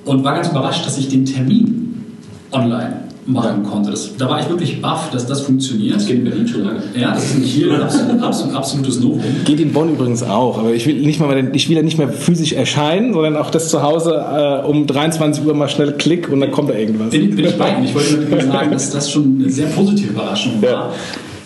Und 0.06 0.24
war 0.24 0.34
ganz 0.34 0.50
überrascht, 0.50 0.86
dass 0.88 0.98
ich 0.98 1.08
den 1.10 1.26
Termin 1.26 2.04
online 2.52 3.05
machen 3.26 3.64
konnte. 3.64 3.92
Das, 3.92 4.16
da 4.18 4.30
war 4.30 4.40
ich 4.40 4.50
wirklich 4.50 4.82
baff, 4.82 5.10
dass 5.12 5.26
das 5.26 5.42
funktioniert. 5.42 5.96
Das 5.96 6.06
geht 6.06 6.18
in 6.18 6.24
Berlin 6.26 6.48
schon 6.48 6.64
lange. 6.64 6.84
Ja, 6.96 7.14
das 7.14 7.32
ist 7.32 7.46
hier 7.46 7.74
ein 7.74 7.82
absolut, 7.82 8.22
absolut, 8.24 8.56
absolutes 8.56 9.00
Novum. 9.00 9.24
Geht 9.46 9.60
in 9.60 9.74
Bonn 9.74 9.94
übrigens 9.94 10.22
auch, 10.22 10.60
aber 10.60 10.74
ich 10.74 10.86
will 10.86 10.96
nicht 10.96 11.20
mal, 11.20 11.50
ich 11.54 11.70
will 11.70 11.78
ja 11.78 11.84
nicht 11.84 11.98
mehr 11.98 12.10
physisch 12.10 12.54
erscheinen, 12.54 13.14
sondern 13.14 13.36
auch 13.36 13.50
das 13.50 13.70
zu 13.70 13.82
Hause 13.82 14.14
äh, 14.14 14.68
um 14.68 14.86
23 14.86 15.44
Uhr 15.46 15.54
mal 15.56 15.70
schnell 15.70 15.94
klick 15.94 16.30
und 16.32 16.40
dann 16.40 16.52
kommt 16.52 16.70
da 16.70 16.76
irgendwas. 16.76 17.10
Bin, 17.10 17.36
bin 17.36 17.46
ich 17.46 17.58
bei 17.58 17.76
Ihnen. 17.76 17.86
Ich 17.86 17.96
wollte 17.96 18.18
nur 18.18 18.42
sagen, 18.42 18.72
dass 18.72 18.92
das 18.92 19.12
schon 19.12 19.40
eine 19.40 19.50
sehr 19.50 19.68
positive 19.68 20.14
Überraschung 20.14 20.62
war. 20.62 20.70
Ja. 20.70 20.92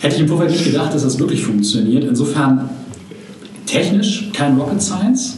Hätte 0.00 0.16
ich 0.16 0.20
im 0.22 0.28
Vorfeld 0.28 0.50
nicht 0.50 0.64
gedacht, 0.64 0.94
dass 0.94 1.02
das 1.02 1.18
wirklich 1.18 1.42
funktioniert. 1.42 2.04
Insofern 2.04 2.68
technisch 3.66 4.30
kein 4.32 4.58
Rocket 4.58 4.82
Science. 4.82 5.36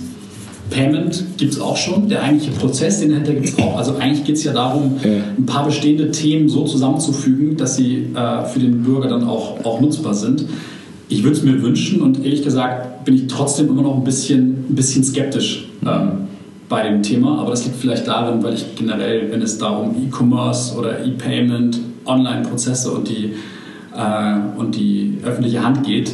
Payment 0.72 1.24
gibt 1.36 1.52
es 1.52 1.60
auch 1.60 1.76
schon, 1.76 2.08
der 2.08 2.22
eigentliche 2.22 2.52
Prozess, 2.52 3.00
den 3.00 3.10
dahinter 3.10 3.34
gibt 3.34 3.48
es 3.48 3.58
auch. 3.58 3.76
Also 3.76 3.96
eigentlich 3.96 4.24
geht 4.24 4.36
es 4.36 4.44
ja 4.44 4.52
darum, 4.52 4.96
ein 5.04 5.46
paar 5.46 5.64
bestehende 5.64 6.10
Themen 6.10 6.48
so 6.48 6.64
zusammenzufügen, 6.64 7.56
dass 7.56 7.76
sie 7.76 8.08
äh, 8.14 8.44
für 8.46 8.58
den 8.58 8.82
Bürger 8.82 9.08
dann 9.08 9.24
auch, 9.24 9.64
auch 9.64 9.80
nutzbar 9.80 10.14
sind. 10.14 10.44
Ich 11.08 11.22
würde 11.22 11.36
es 11.36 11.42
mir 11.42 11.62
wünschen 11.62 12.00
und 12.00 12.24
ehrlich 12.24 12.42
gesagt 12.42 13.04
bin 13.04 13.14
ich 13.14 13.26
trotzdem 13.26 13.68
immer 13.68 13.82
noch 13.82 13.96
ein 13.96 14.04
bisschen, 14.04 14.66
ein 14.70 14.74
bisschen 14.74 15.04
skeptisch 15.04 15.66
ähm, 15.86 16.28
bei 16.68 16.88
dem 16.88 17.02
Thema, 17.02 17.38
aber 17.40 17.50
das 17.50 17.64
liegt 17.64 17.76
vielleicht 17.76 18.08
darin, 18.08 18.42
weil 18.42 18.54
ich 18.54 18.74
generell, 18.76 19.30
wenn 19.30 19.42
es 19.42 19.58
darum 19.58 19.94
E-Commerce 19.94 20.74
oder 20.76 21.04
E-Payment, 21.04 21.78
Online-Prozesse 22.06 22.90
und 22.90 23.08
die, 23.08 23.34
äh, 23.94 24.58
und 24.58 24.74
die 24.74 25.18
öffentliche 25.22 25.62
Hand 25.62 25.84
geht, 25.84 26.12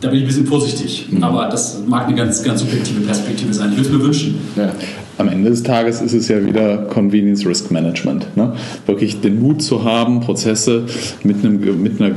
da 0.00 0.08
bin 0.08 0.18
ich 0.18 0.24
ein 0.24 0.26
bisschen 0.26 0.46
vorsichtig. 0.46 1.08
Mhm. 1.10 1.22
Aber 1.22 1.48
das 1.48 1.80
mag 1.86 2.06
eine 2.06 2.16
ganz, 2.16 2.42
ganz 2.42 2.60
subjektive 2.60 3.00
Perspektive 3.00 3.52
sein. 3.52 3.70
Ich 3.72 3.76
würde 3.76 3.88
es 3.88 3.96
mir 3.96 4.04
wünschen. 4.04 4.38
Ja. 4.56 4.72
Am 5.18 5.28
Ende 5.28 5.50
des 5.50 5.62
Tages 5.62 6.00
ist 6.00 6.14
es 6.14 6.28
ja 6.28 6.44
wieder 6.44 6.78
Convenience 6.78 7.44
Risk 7.46 7.70
Management. 7.70 8.36
Ne? 8.36 8.54
Wirklich 8.86 9.20
den 9.20 9.40
Mut 9.40 9.62
zu 9.62 9.84
haben, 9.84 10.20
Prozesse 10.20 10.84
mit, 11.22 11.44
einem, 11.44 11.82
mit 11.82 12.00
einer 12.00 12.14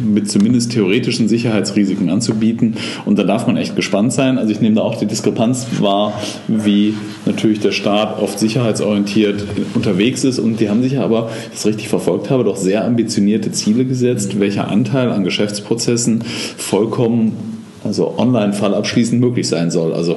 mit 0.00 0.30
zumindest 0.30 0.72
theoretischen 0.72 1.28
Sicherheitsrisiken 1.28 2.10
anzubieten. 2.10 2.76
Und 3.04 3.18
da 3.18 3.24
darf 3.24 3.46
man 3.46 3.56
echt 3.56 3.76
gespannt 3.76 4.12
sein. 4.12 4.38
Also 4.38 4.52
ich 4.52 4.60
nehme 4.60 4.76
da 4.76 4.82
auch 4.82 4.96
die 4.96 5.06
Diskrepanz 5.06 5.66
wahr, 5.80 6.12
wie 6.48 6.94
natürlich 7.26 7.60
der 7.60 7.72
Staat 7.72 8.20
oft 8.20 8.38
sicherheitsorientiert 8.38 9.44
unterwegs 9.74 10.24
ist. 10.24 10.38
Und 10.38 10.60
die 10.60 10.68
haben 10.68 10.82
sich 10.82 10.98
aber, 10.98 11.30
ich 11.46 11.52
das 11.52 11.66
richtig 11.66 11.88
verfolgt 11.88 12.30
habe, 12.30 12.44
doch 12.44 12.56
sehr 12.56 12.84
ambitionierte 12.84 13.52
Ziele 13.52 13.84
gesetzt, 13.84 14.40
welcher 14.40 14.68
Anteil 14.68 15.10
an 15.10 15.24
Geschäftsprozessen 15.24 16.22
vollkommen 16.56 17.52
also 17.84 18.16
Online-Fall 18.16 18.74
abschließend 18.74 19.20
möglich 19.20 19.48
sein 19.48 19.70
soll. 19.70 19.92
Also 19.92 20.16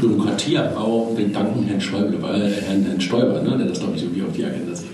Bürokratieabbau, 0.00 1.12
wir 1.16 1.28
danken 1.28 1.64
Herrn 1.64 1.80
Schäuble, 1.80 2.20
weil 2.20 2.52
Herrn, 2.52 2.84
Herrn 2.84 3.00
Stoiber, 3.00 3.42
ne, 3.42 3.56
der 3.58 3.66
das 3.66 3.80
glaube 3.80 3.96
ich 3.96 4.02
irgendwie 4.04 4.22
auf 4.22 4.32
die 4.36 4.44
Agenda 4.44 4.72
hat. 4.72 4.91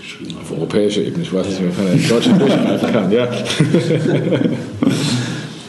Auf 0.49 0.57
europäischer 0.57 1.01
Ebene, 1.01 1.23
ich 1.23 1.31
weiß 1.31 1.45
nicht, 1.47 1.61
wie 1.61 1.83
man 1.83 1.93
in 1.93 2.09
Deutschland 2.09 2.41
durchgreifen 2.41 2.91
kann, 2.91 3.11
ja. 3.11 3.27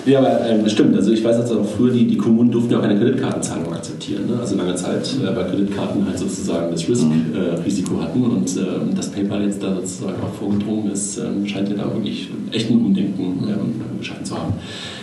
Ja, 0.06 0.20
aber 0.20 0.46
ähm, 0.48 0.68
stimmt. 0.68 0.96
Also 0.96 1.12
ich 1.12 1.22
weiß, 1.22 1.36
dass 1.36 1.52
auch 1.52 1.64
früher 1.64 1.92
die, 1.92 2.06
die 2.06 2.16
Kommunen 2.16 2.50
durften 2.50 2.72
ja 2.72 2.78
auch 2.78 2.82
keine 2.82 2.98
Kreditkartenzahlung 2.98 3.72
akzeptieren. 3.72 4.26
Ne? 4.26 4.40
Also 4.40 4.56
lange 4.56 4.74
Zeit 4.74 5.08
äh, 5.22 5.30
bei 5.32 5.44
Kreditkarten 5.44 6.06
halt 6.06 6.18
sozusagen 6.18 6.70
das 6.72 6.88
Risk-Risiko 6.88 7.94
äh, 7.94 8.02
hatten 8.02 8.22
und 8.22 8.56
äh, 8.56 8.94
dass 8.96 9.10
PayPal 9.10 9.42
jetzt 9.42 9.62
da 9.62 9.74
sozusagen 9.74 10.16
auch 10.22 10.34
vorgedrungen 10.34 10.90
ist, 10.90 11.18
ähm, 11.18 11.46
scheint 11.46 11.68
ja 11.68 11.76
da 11.76 11.92
wirklich 11.92 12.30
echt 12.50 12.70
ein 12.70 12.84
Umdenken 12.84 13.44
ähm, 13.46 13.98
geschaffen 13.98 14.24
zu 14.24 14.36
haben. 14.36 14.54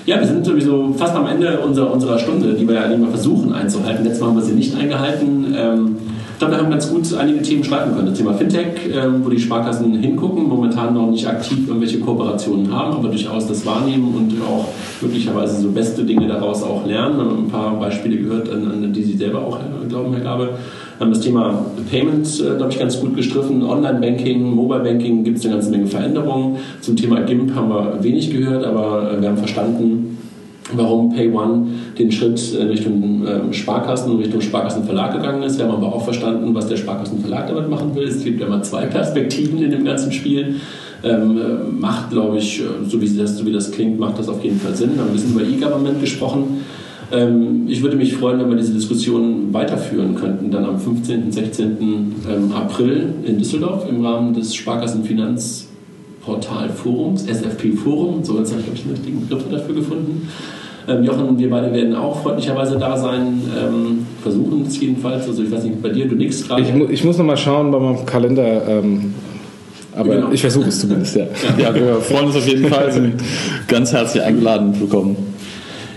Ja, 0.06 0.20
wir 0.20 0.28
sind 0.28 0.46
sowieso 0.46 0.94
fast 0.94 1.16
am 1.16 1.28
Ende 1.28 1.60
unserer, 1.60 1.92
unserer 1.92 2.18
Stunde, 2.18 2.54
die 2.54 2.68
wir 2.68 2.76
ja 2.76 2.84
eigentlich 2.84 3.00
mal 3.00 3.10
versuchen 3.10 3.54
einzuhalten. 3.54 4.04
Letztes 4.04 4.22
Mal 4.22 4.30
haben 4.30 4.38
wir 4.38 4.44
sie 4.44 4.54
nicht 4.54 4.76
eingehalten. 4.76 5.54
Ähm, 5.56 5.97
ich 6.38 6.40
glaube, 6.40 6.54
wir 6.54 6.60
haben 6.60 6.70
ganz 6.70 6.92
gut 6.92 7.12
einige 7.16 7.42
Themen 7.42 7.64
schreiben 7.64 7.96
können. 7.96 8.10
Das 8.10 8.18
Thema 8.20 8.36
Fintech, 8.36 8.68
ähm, 8.94 9.26
wo 9.26 9.30
die 9.30 9.40
Sparkassen 9.40 9.92
hingucken, 9.96 10.48
momentan 10.48 10.94
noch 10.94 11.10
nicht 11.10 11.26
aktiv 11.26 11.68
irgendwelche 11.68 12.00
Kooperationen 12.00 12.72
haben, 12.72 12.96
aber 12.96 13.08
durchaus 13.08 13.48
das 13.48 13.66
wahrnehmen 13.66 14.14
und 14.16 14.40
auch 14.44 14.68
möglicherweise 15.02 15.60
so 15.60 15.72
beste 15.72 16.04
Dinge 16.04 16.28
daraus 16.28 16.62
auch 16.62 16.86
lernen. 16.86 17.18
Wir 17.18 17.26
haben 17.26 17.46
ein 17.46 17.48
paar 17.48 17.80
Beispiele 17.80 18.18
gehört, 18.18 18.52
an, 18.52 18.94
die 18.94 19.02
Sie 19.02 19.18
selber 19.18 19.40
auch 19.40 19.58
äh, 19.58 19.88
glauben, 19.90 20.14
Herr 20.14 20.22
Gabe. 20.22 20.50
Haben 21.00 21.10
das 21.10 21.22
Thema 21.22 21.66
Payment, 21.90 22.28
äh, 22.40 22.56
glaube 22.56 22.72
ich, 22.72 22.78
ganz 22.78 23.00
gut 23.00 23.16
gestriffen. 23.16 23.64
Online-Banking, 23.64 24.54
Mobile-Banking 24.54 25.24
gibt 25.24 25.40
es 25.40 25.46
eine 25.46 25.56
ganze 25.56 25.72
Menge 25.72 25.88
Veränderungen. 25.88 26.58
Zum 26.82 26.96
Thema 26.96 27.22
GIMP 27.22 27.56
haben 27.56 27.70
wir 27.70 28.04
wenig 28.04 28.30
gehört, 28.30 28.64
aber 28.64 29.12
äh, 29.12 29.22
wir 29.22 29.30
haben 29.30 29.38
verstanden, 29.38 30.07
warum 30.74 31.14
PayOne 31.14 31.68
den 31.98 32.12
Schritt 32.12 32.54
äh, 32.54 32.64
Richtung 32.64 33.26
ähm, 33.28 33.54
Sparkassen 33.54 34.12
und 34.12 34.20
Richtung 34.20 34.42
Sparkassenverlag 34.42 35.14
gegangen 35.14 35.44
ist. 35.44 35.58
Wir 35.58 35.66
haben 35.66 35.76
aber 35.76 35.94
auch 35.94 36.04
verstanden, 36.04 36.54
was 36.54 36.68
der 36.68 36.78
Sparkassenverlag 36.78 37.48
damit 37.48 37.70
machen 37.70 37.96
will. 37.96 38.08
Es 38.08 38.24
gibt 38.24 38.40
ja 38.40 38.48
immer 38.48 38.62
zwei 38.64 38.86
Perspektiven 38.86 39.62
in 39.62 39.72
dem 39.72 39.86
ganzen 39.86 40.12
Spiel. 40.12 40.56
Ähm, 41.04 41.38
äh, 41.38 41.72
macht, 41.80 42.10
glaube 42.10 42.38
ich, 42.38 42.60
äh, 42.60 42.64
so 42.88 43.00
wie, 43.00 43.08
das, 43.16 43.38
so 43.38 43.46
wie 43.46 43.52
das 43.52 43.72
klingt, 43.72 44.00
macht 44.00 44.18
das 44.18 44.30
auf 44.30 44.44
jeden 44.44 44.60
Fall 44.60 44.76
Sinn. 44.76 44.96
Wir 44.96 45.02
haben 45.02 45.10
ein 45.10 45.14
bisschen 45.14 45.34
über 45.34 45.44
E-Government 45.44 46.02
gesprochen. 46.02 46.66
Ähm, 47.12 47.66
ich 47.68 47.82
würde 47.82 47.96
mich 47.96 48.14
freuen, 48.16 48.40
wenn 48.40 48.50
wir 48.50 48.58
diese 48.58 48.74
Diskussion 48.74 49.54
weiterführen 49.54 50.16
könnten, 50.16 50.52
dann 50.52 50.66
am 50.66 50.80
15. 50.80 51.24
und 51.26 51.34
16. 51.34 51.78
Ähm, 52.28 52.52
April 52.54 53.14
in 53.26 53.38
Düsseldorf 53.38 53.88
im 53.88 54.04
Rahmen 54.04 54.34
des 54.34 54.56
Sparkassenfinanzportal-Forums, 56.28 57.26
SFP 57.28 57.72
Forum, 57.74 58.24
so 58.24 58.38
jetzt 58.38 58.52
habe 58.52 58.62
ich, 58.62 58.66
glaube 58.66 58.78
ich, 58.78 58.84
den 58.84 58.92
richtigen 58.92 59.28
Begriff 59.28 59.44
dafür 59.50 59.76
gefunden. 59.76 60.30
Ähm, 60.90 61.04
Jochen 61.04 61.28
und 61.28 61.40
wir 61.40 61.50
beide 61.50 61.74
werden 61.74 61.96
auch 61.96 62.22
freundlicherweise 62.22 62.78
da 62.78 62.96
sein. 62.96 63.42
Ähm, 63.58 64.06
versuchen 64.22 64.66
es 64.66 64.80
jedenfalls. 64.80 65.28
Also 65.28 65.44
ich 65.44 65.52
weiß 65.52 65.64
nicht, 65.64 65.82
bei 65.82 65.90
dir, 65.90 66.08
du 66.08 66.16
nix 66.16 66.48
gerade. 66.48 66.62
Ich, 66.62 66.74
mu 66.74 66.86
ich 66.90 67.04
muss 67.04 67.18
nochmal 67.18 67.38
schauen 67.38 67.72
bei 67.72 67.80
meinem 67.80 68.06
Kalender. 68.06 68.68
Ähm, 68.68 69.14
aber 69.94 70.16
genau. 70.16 70.32
ich 70.32 70.42
versuche 70.42 70.70
es 70.70 70.80
zumindest, 70.80 71.16
ja. 71.16 71.26
ja. 71.58 71.74
wir 71.74 71.96
freuen 71.96 72.28
uns 72.28 72.36
auf 72.36 72.48
jeden 72.48 72.68
Fall, 72.68 72.92
sind 72.92 73.16
ganz 73.68 73.92
herzlich 73.92 74.22
eingeladen 74.22 74.76
zu 74.76 74.86
kommen. 74.86 75.16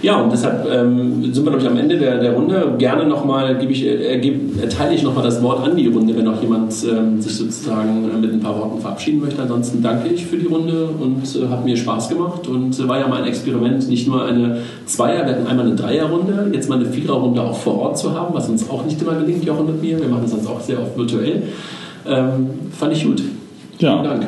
Ja, 0.02 0.22
und 0.22 0.32
deshalb 0.32 0.66
ähm, 0.70 1.22
sind 1.32 1.44
wir, 1.44 1.50
glaube 1.50 1.62
ich, 1.62 1.68
am 1.68 1.76
Ende 1.76 1.98
der, 1.98 2.18
der 2.18 2.32
Runde. 2.32 2.74
Gerne 2.78 3.06
nochmal 3.06 3.58
gebe 3.58 3.72
ich, 3.72 3.84
äh, 3.84 4.18
geb, 4.18 4.60
erteile 4.60 4.94
ich 4.94 5.02
nochmal 5.02 5.24
das 5.24 5.42
Wort 5.42 5.62
an 5.62 5.76
die 5.76 5.88
Runde, 5.88 6.16
wenn 6.16 6.24
noch 6.24 6.40
jemand 6.40 6.72
ähm, 6.84 7.20
sich 7.20 7.36
sozusagen 7.36 8.20
mit 8.20 8.32
ein 8.32 8.40
paar 8.40 8.58
Worten 8.58 8.80
verabschieden 8.80 9.20
möchte. 9.20 9.42
Ansonsten 9.42 9.82
danke 9.82 10.08
ich 10.08 10.24
für 10.24 10.38
die 10.38 10.46
Runde 10.46 10.88
und 10.98 11.22
äh, 11.36 11.48
hat 11.48 11.64
mir 11.66 11.76
Spaß 11.76 12.08
gemacht 12.08 12.46
und 12.48 12.78
äh, 12.78 12.88
war 12.88 12.98
ja 12.98 13.08
mal 13.08 13.22
ein 13.22 13.28
Experiment, 13.28 13.86
nicht 13.88 14.08
nur 14.08 14.24
eine 14.24 14.58
Zweier, 14.86 15.26
wir 15.26 15.34
hatten 15.34 15.46
einmal 15.46 15.66
eine 15.66 15.76
Dreierrunde, 15.76 16.50
jetzt 16.52 16.70
mal 16.70 16.78
eine 16.78 16.86
Viererrunde 16.86 17.42
auch 17.42 17.56
vor 17.56 17.78
Ort 17.78 17.98
zu 17.98 18.14
haben, 18.14 18.32
was 18.34 18.48
uns 18.48 18.68
auch 18.70 18.84
nicht 18.86 19.00
immer 19.02 19.16
gelingt, 19.16 19.44
Jochen 19.44 19.66
und 19.66 19.82
mir. 19.82 20.00
Wir 20.00 20.08
machen 20.08 20.22
das 20.22 20.30
sonst 20.30 20.46
auch 20.46 20.60
sehr 20.60 20.80
oft 20.80 20.96
virtuell. 20.96 21.42
Ähm, 22.08 22.48
fand 22.72 22.94
ich 22.94 23.04
gut. 23.04 23.22
Ja. 23.78 24.00
Vielen 24.00 24.04
Dank. 24.04 24.26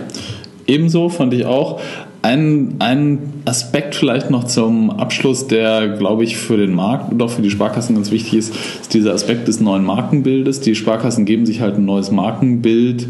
Ebenso 0.67 1.09
fand 1.09 1.33
ich 1.33 1.47
auch. 1.47 1.81
Ein, 2.23 2.77
ein 2.79 3.19
Aspekt 3.47 3.97
vielleicht 3.97 4.31
noch 4.31 4.45
zum 4.45 4.91
Abschluss, 4.91 5.49
der, 5.49 5.89
glaube 5.89 6.23
ich, 6.23 6.37
für 6.37 6.57
den 6.57 6.73
Markt 6.73 7.13
und 7.13 7.21
auch 7.21 7.31
für 7.31 7.43
die 7.43 7.51
Sparkassen 7.51 7.97
ganz 7.97 8.13
wichtig 8.13 8.35
ist, 8.35 8.55
ist 8.81 8.95
dieser 8.95 9.13
Aspekt 9.13 9.49
des 9.49 9.61
neuen 9.61 9.85
Markenbildes. 9.85 10.61
Die 10.61 10.77
Sparkassen 10.77 11.25
geben 11.25 11.47
sich 11.47 11.61
halt 11.61 11.77
ein 11.77 11.85
neues 11.85 12.13
Markenbild, 12.13 13.09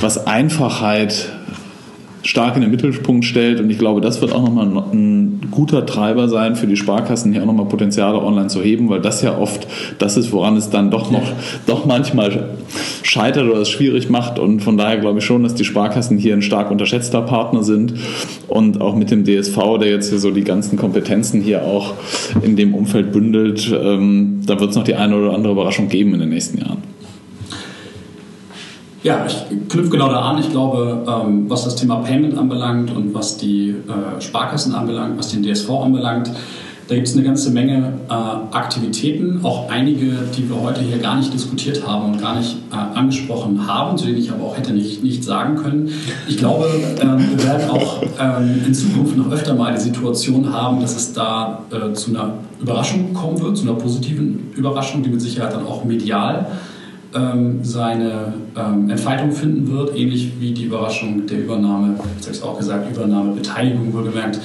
was 0.00 0.26
Einfachheit 0.26 1.33
stark 2.24 2.56
in 2.56 2.62
den 2.62 2.70
Mittelpunkt 2.70 3.24
stellt. 3.24 3.60
Und 3.60 3.70
ich 3.70 3.78
glaube, 3.78 4.00
das 4.00 4.20
wird 4.20 4.32
auch 4.32 4.42
nochmal 4.42 4.66
ein 4.92 5.48
guter 5.50 5.86
Treiber 5.86 6.28
sein 6.28 6.56
für 6.56 6.66
die 6.66 6.76
Sparkassen, 6.76 7.32
hier 7.32 7.42
auch 7.42 7.46
nochmal 7.46 7.66
Potenziale 7.66 8.20
online 8.20 8.48
zu 8.48 8.62
heben, 8.62 8.88
weil 8.88 9.00
das 9.00 9.22
ja 9.22 9.38
oft 9.38 9.66
das 9.98 10.16
ist, 10.16 10.32
woran 10.32 10.56
es 10.56 10.70
dann 10.70 10.90
doch 10.90 11.10
noch, 11.10 11.30
doch 11.66 11.84
manchmal 11.84 12.48
scheitert 13.02 13.48
oder 13.48 13.60
es 13.60 13.68
schwierig 13.68 14.08
macht. 14.08 14.38
Und 14.38 14.60
von 14.60 14.76
daher 14.76 14.98
glaube 14.98 15.18
ich 15.18 15.24
schon, 15.24 15.42
dass 15.42 15.54
die 15.54 15.64
Sparkassen 15.64 16.18
hier 16.18 16.34
ein 16.34 16.42
stark 16.42 16.70
unterschätzter 16.70 17.22
Partner 17.22 17.62
sind. 17.62 17.94
Und 18.48 18.80
auch 18.80 18.96
mit 18.96 19.10
dem 19.10 19.24
DSV, 19.24 19.78
der 19.80 19.90
jetzt 19.90 20.08
hier 20.08 20.18
so 20.18 20.30
die 20.30 20.44
ganzen 20.44 20.78
Kompetenzen 20.78 21.40
hier 21.42 21.62
auch 21.62 21.94
in 22.42 22.56
dem 22.56 22.74
Umfeld 22.74 23.12
bündelt, 23.12 23.70
ähm, 23.72 24.40
da 24.46 24.58
wird 24.58 24.70
es 24.70 24.76
noch 24.76 24.84
die 24.84 24.94
eine 24.94 25.16
oder 25.16 25.34
andere 25.34 25.52
Überraschung 25.52 25.88
geben 25.88 26.14
in 26.14 26.20
den 26.20 26.30
nächsten 26.30 26.58
Jahren. 26.58 26.93
Ja, 29.04 29.26
ich 29.26 29.68
knüpfe 29.68 29.90
genau 29.90 30.08
da 30.08 30.20
an. 30.20 30.38
Ich 30.38 30.48
glaube, 30.48 31.04
ähm, 31.06 31.44
was 31.46 31.64
das 31.64 31.76
Thema 31.76 31.96
Payment 31.96 32.38
anbelangt 32.38 32.90
und 32.90 33.12
was 33.12 33.36
die 33.36 33.68
äh, 33.68 34.20
Sparkassen 34.20 34.74
anbelangt, 34.74 35.18
was 35.18 35.28
den 35.28 35.42
DSV 35.42 35.68
anbelangt, 35.68 36.30
da 36.88 36.94
gibt 36.94 37.06
es 37.06 37.14
eine 37.14 37.22
ganze 37.22 37.50
Menge 37.50 37.92
äh, 38.08 38.12
Aktivitäten, 38.12 39.40
auch 39.42 39.68
einige, 39.68 40.06
die 40.34 40.48
wir 40.48 40.58
heute 40.58 40.80
hier 40.80 40.98
gar 40.98 41.16
nicht 41.16 41.34
diskutiert 41.34 41.86
haben 41.86 42.12
und 42.12 42.20
gar 42.20 42.38
nicht 42.38 42.56
äh, 42.72 42.76
angesprochen 42.76 43.66
haben, 43.66 43.98
zu 43.98 44.06
denen 44.06 44.18
ich 44.18 44.32
aber 44.32 44.44
auch 44.44 44.56
hätte 44.56 44.72
nicht, 44.72 45.04
nicht 45.04 45.22
sagen 45.22 45.56
können. 45.56 45.90
Ich 46.26 46.38
glaube, 46.38 46.64
ähm, 47.02 47.18
wir 47.36 47.44
werden 47.44 47.70
auch 47.70 48.02
ähm, 48.18 48.62
in 48.66 48.72
Zukunft 48.72 49.18
noch 49.18 49.30
öfter 49.30 49.54
mal 49.54 49.74
die 49.74 49.80
Situation 49.80 50.50
haben, 50.50 50.80
dass 50.80 50.96
es 50.96 51.12
da 51.12 51.60
äh, 51.70 51.92
zu 51.92 52.08
einer 52.08 52.38
Überraschung 52.58 53.12
kommen 53.12 53.38
wird, 53.38 53.58
zu 53.58 53.64
einer 53.64 53.74
positiven 53.74 54.50
Überraschung, 54.56 55.02
die 55.02 55.10
mit 55.10 55.20
Sicherheit 55.20 55.52
dann 55.52 55.66
auch 55.66 55.84
medial 55.84 56.46
seine 57.62 58.34
ähm, 58.56 58.90
Entfaltung 58.90 59.32
finden 59.32 59.70
wird, 59.70 59.96
ähnlich 59.96 60.32
wie 60.40 60.52
die 60.52 60.64
Überraschung 60.64 61.26
der 61.26 61.44
Übernahme, 61.44 61.94
ich 62.20 62.26
habe 62.26 62.36
es 62.36 62.42
auch 62.42 62.58
gesagt, 62.58 62.94
Übernahme, 62.94 63.32
Beteiligung 63.32 63.92
wohlgemerkt, 63.92 64.40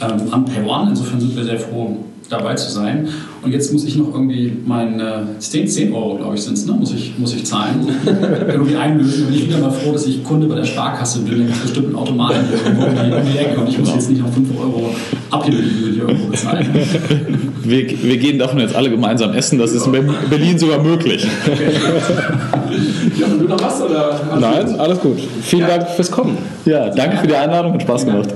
ähm, 0.00 0.22
am 0.30 0.44
Pay 0.44 0.62
Insofern 0.88 1.20
sind 1.20 1.36
wir 1.36 1.44
sehr 1.44 1.58
froh, 1.58 2.04
dabei 2.28 2.54
zu 2.54 2.70
sein. 2.70 3.08
Und 3.42 3.52
jetzt 3.52 3.72
muss 3.72 3.84
ich 3.84 3.96
noch 3.96 4.12
irgendwie 4.12 4.52
meine 4.66 5.28
10, 5.38 5.68
10 5.68 5.92
Euro, 5.92 6.16
glaube 6.16 6.34
ich, 6.34 6.42
sind 6.42 6.54
es, 6.54 6.66
ne? 6.66 6.72
muss, 6.72 6.92
ich, 6.92 7.16
muss 7.18 7.34
ich 7.34 7.44
zahlen, 7.44 7.86
irgendwie 8.48 8.76
einlösen. 8.76 9.26
Und 9.26 9.34
ich 9.34 9.42
bin 9.42 9.50
wieder 9.50 9.60
mal 9.60 9.70
froh, 9.70 9.92
dass 9.92 10.06
ich 10.06 10.24
Kunde 10.24 10.46
bei 10.46 10.56
der 10.56 10.64
Sparkasse 10.64 11.20
bin. 11.20 11.38
Da 11.38 11.44
gibt 11.44 11.56
es 11.56 11.62
bestimmt 11.62 11.86
einen 11.86 11.96
Automaten 11.96 12.44
irgendwo 12.52 12.84
um 12.86 13.32
die 13.32 13.38
Ecke 13.38 13.60
und 13.60 13.68
ich 13.68 13.78
muss 13.78 13.94
jetzt 13.94 14.10
nicht 14.10 14.22
noch 14.22 14.32
5 14.32 14.50
Euro 14.58 14.94
Abhebgebühr 15.30 16.08
irgendwo 16.08 16.28
bezahlen. 16.28 16.66
Wir, 17.66 17.84
wir 18.00 18.16
gehen 18.18 18.38
davon 18.38 18.60
jetzt 18.60 18.76
alle 18.76 18.88
gemeinsam 18.88 19.32
essen. 19.32 19.58
Das 19.58 19.72
ist 19.72 19.86
in 19.86 19.92
Berlin 20.30 20.56
sogar 20.56 20.80
möglich. 20.80 21.26
Okay. 21.44 21.70
Ja, 23.18 23.26
du 23.28 23.44
noch 23.44 23.62
was? 23.62 23.80
Oder 23.80 24.20
Nein, 24.38 24.78
alles 24.78 25.00
gut. 25.00 25.18
Vielen 25.42 25.62
ja. 25.62 25.78
Dank 25.78 25.88
fürs 25.90 26.10
Kommen. 26.10 26.36
Ja, 26.64 26.90
danke 26.90 27.16
für 27.18 27.26
die 27.26 27.34
Einladung. 27.34 27.72
Hat 27.72 27.82
Spaß 27.82 28.04
gemacht. 28.04 28.28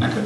Danke. 0.00 0.16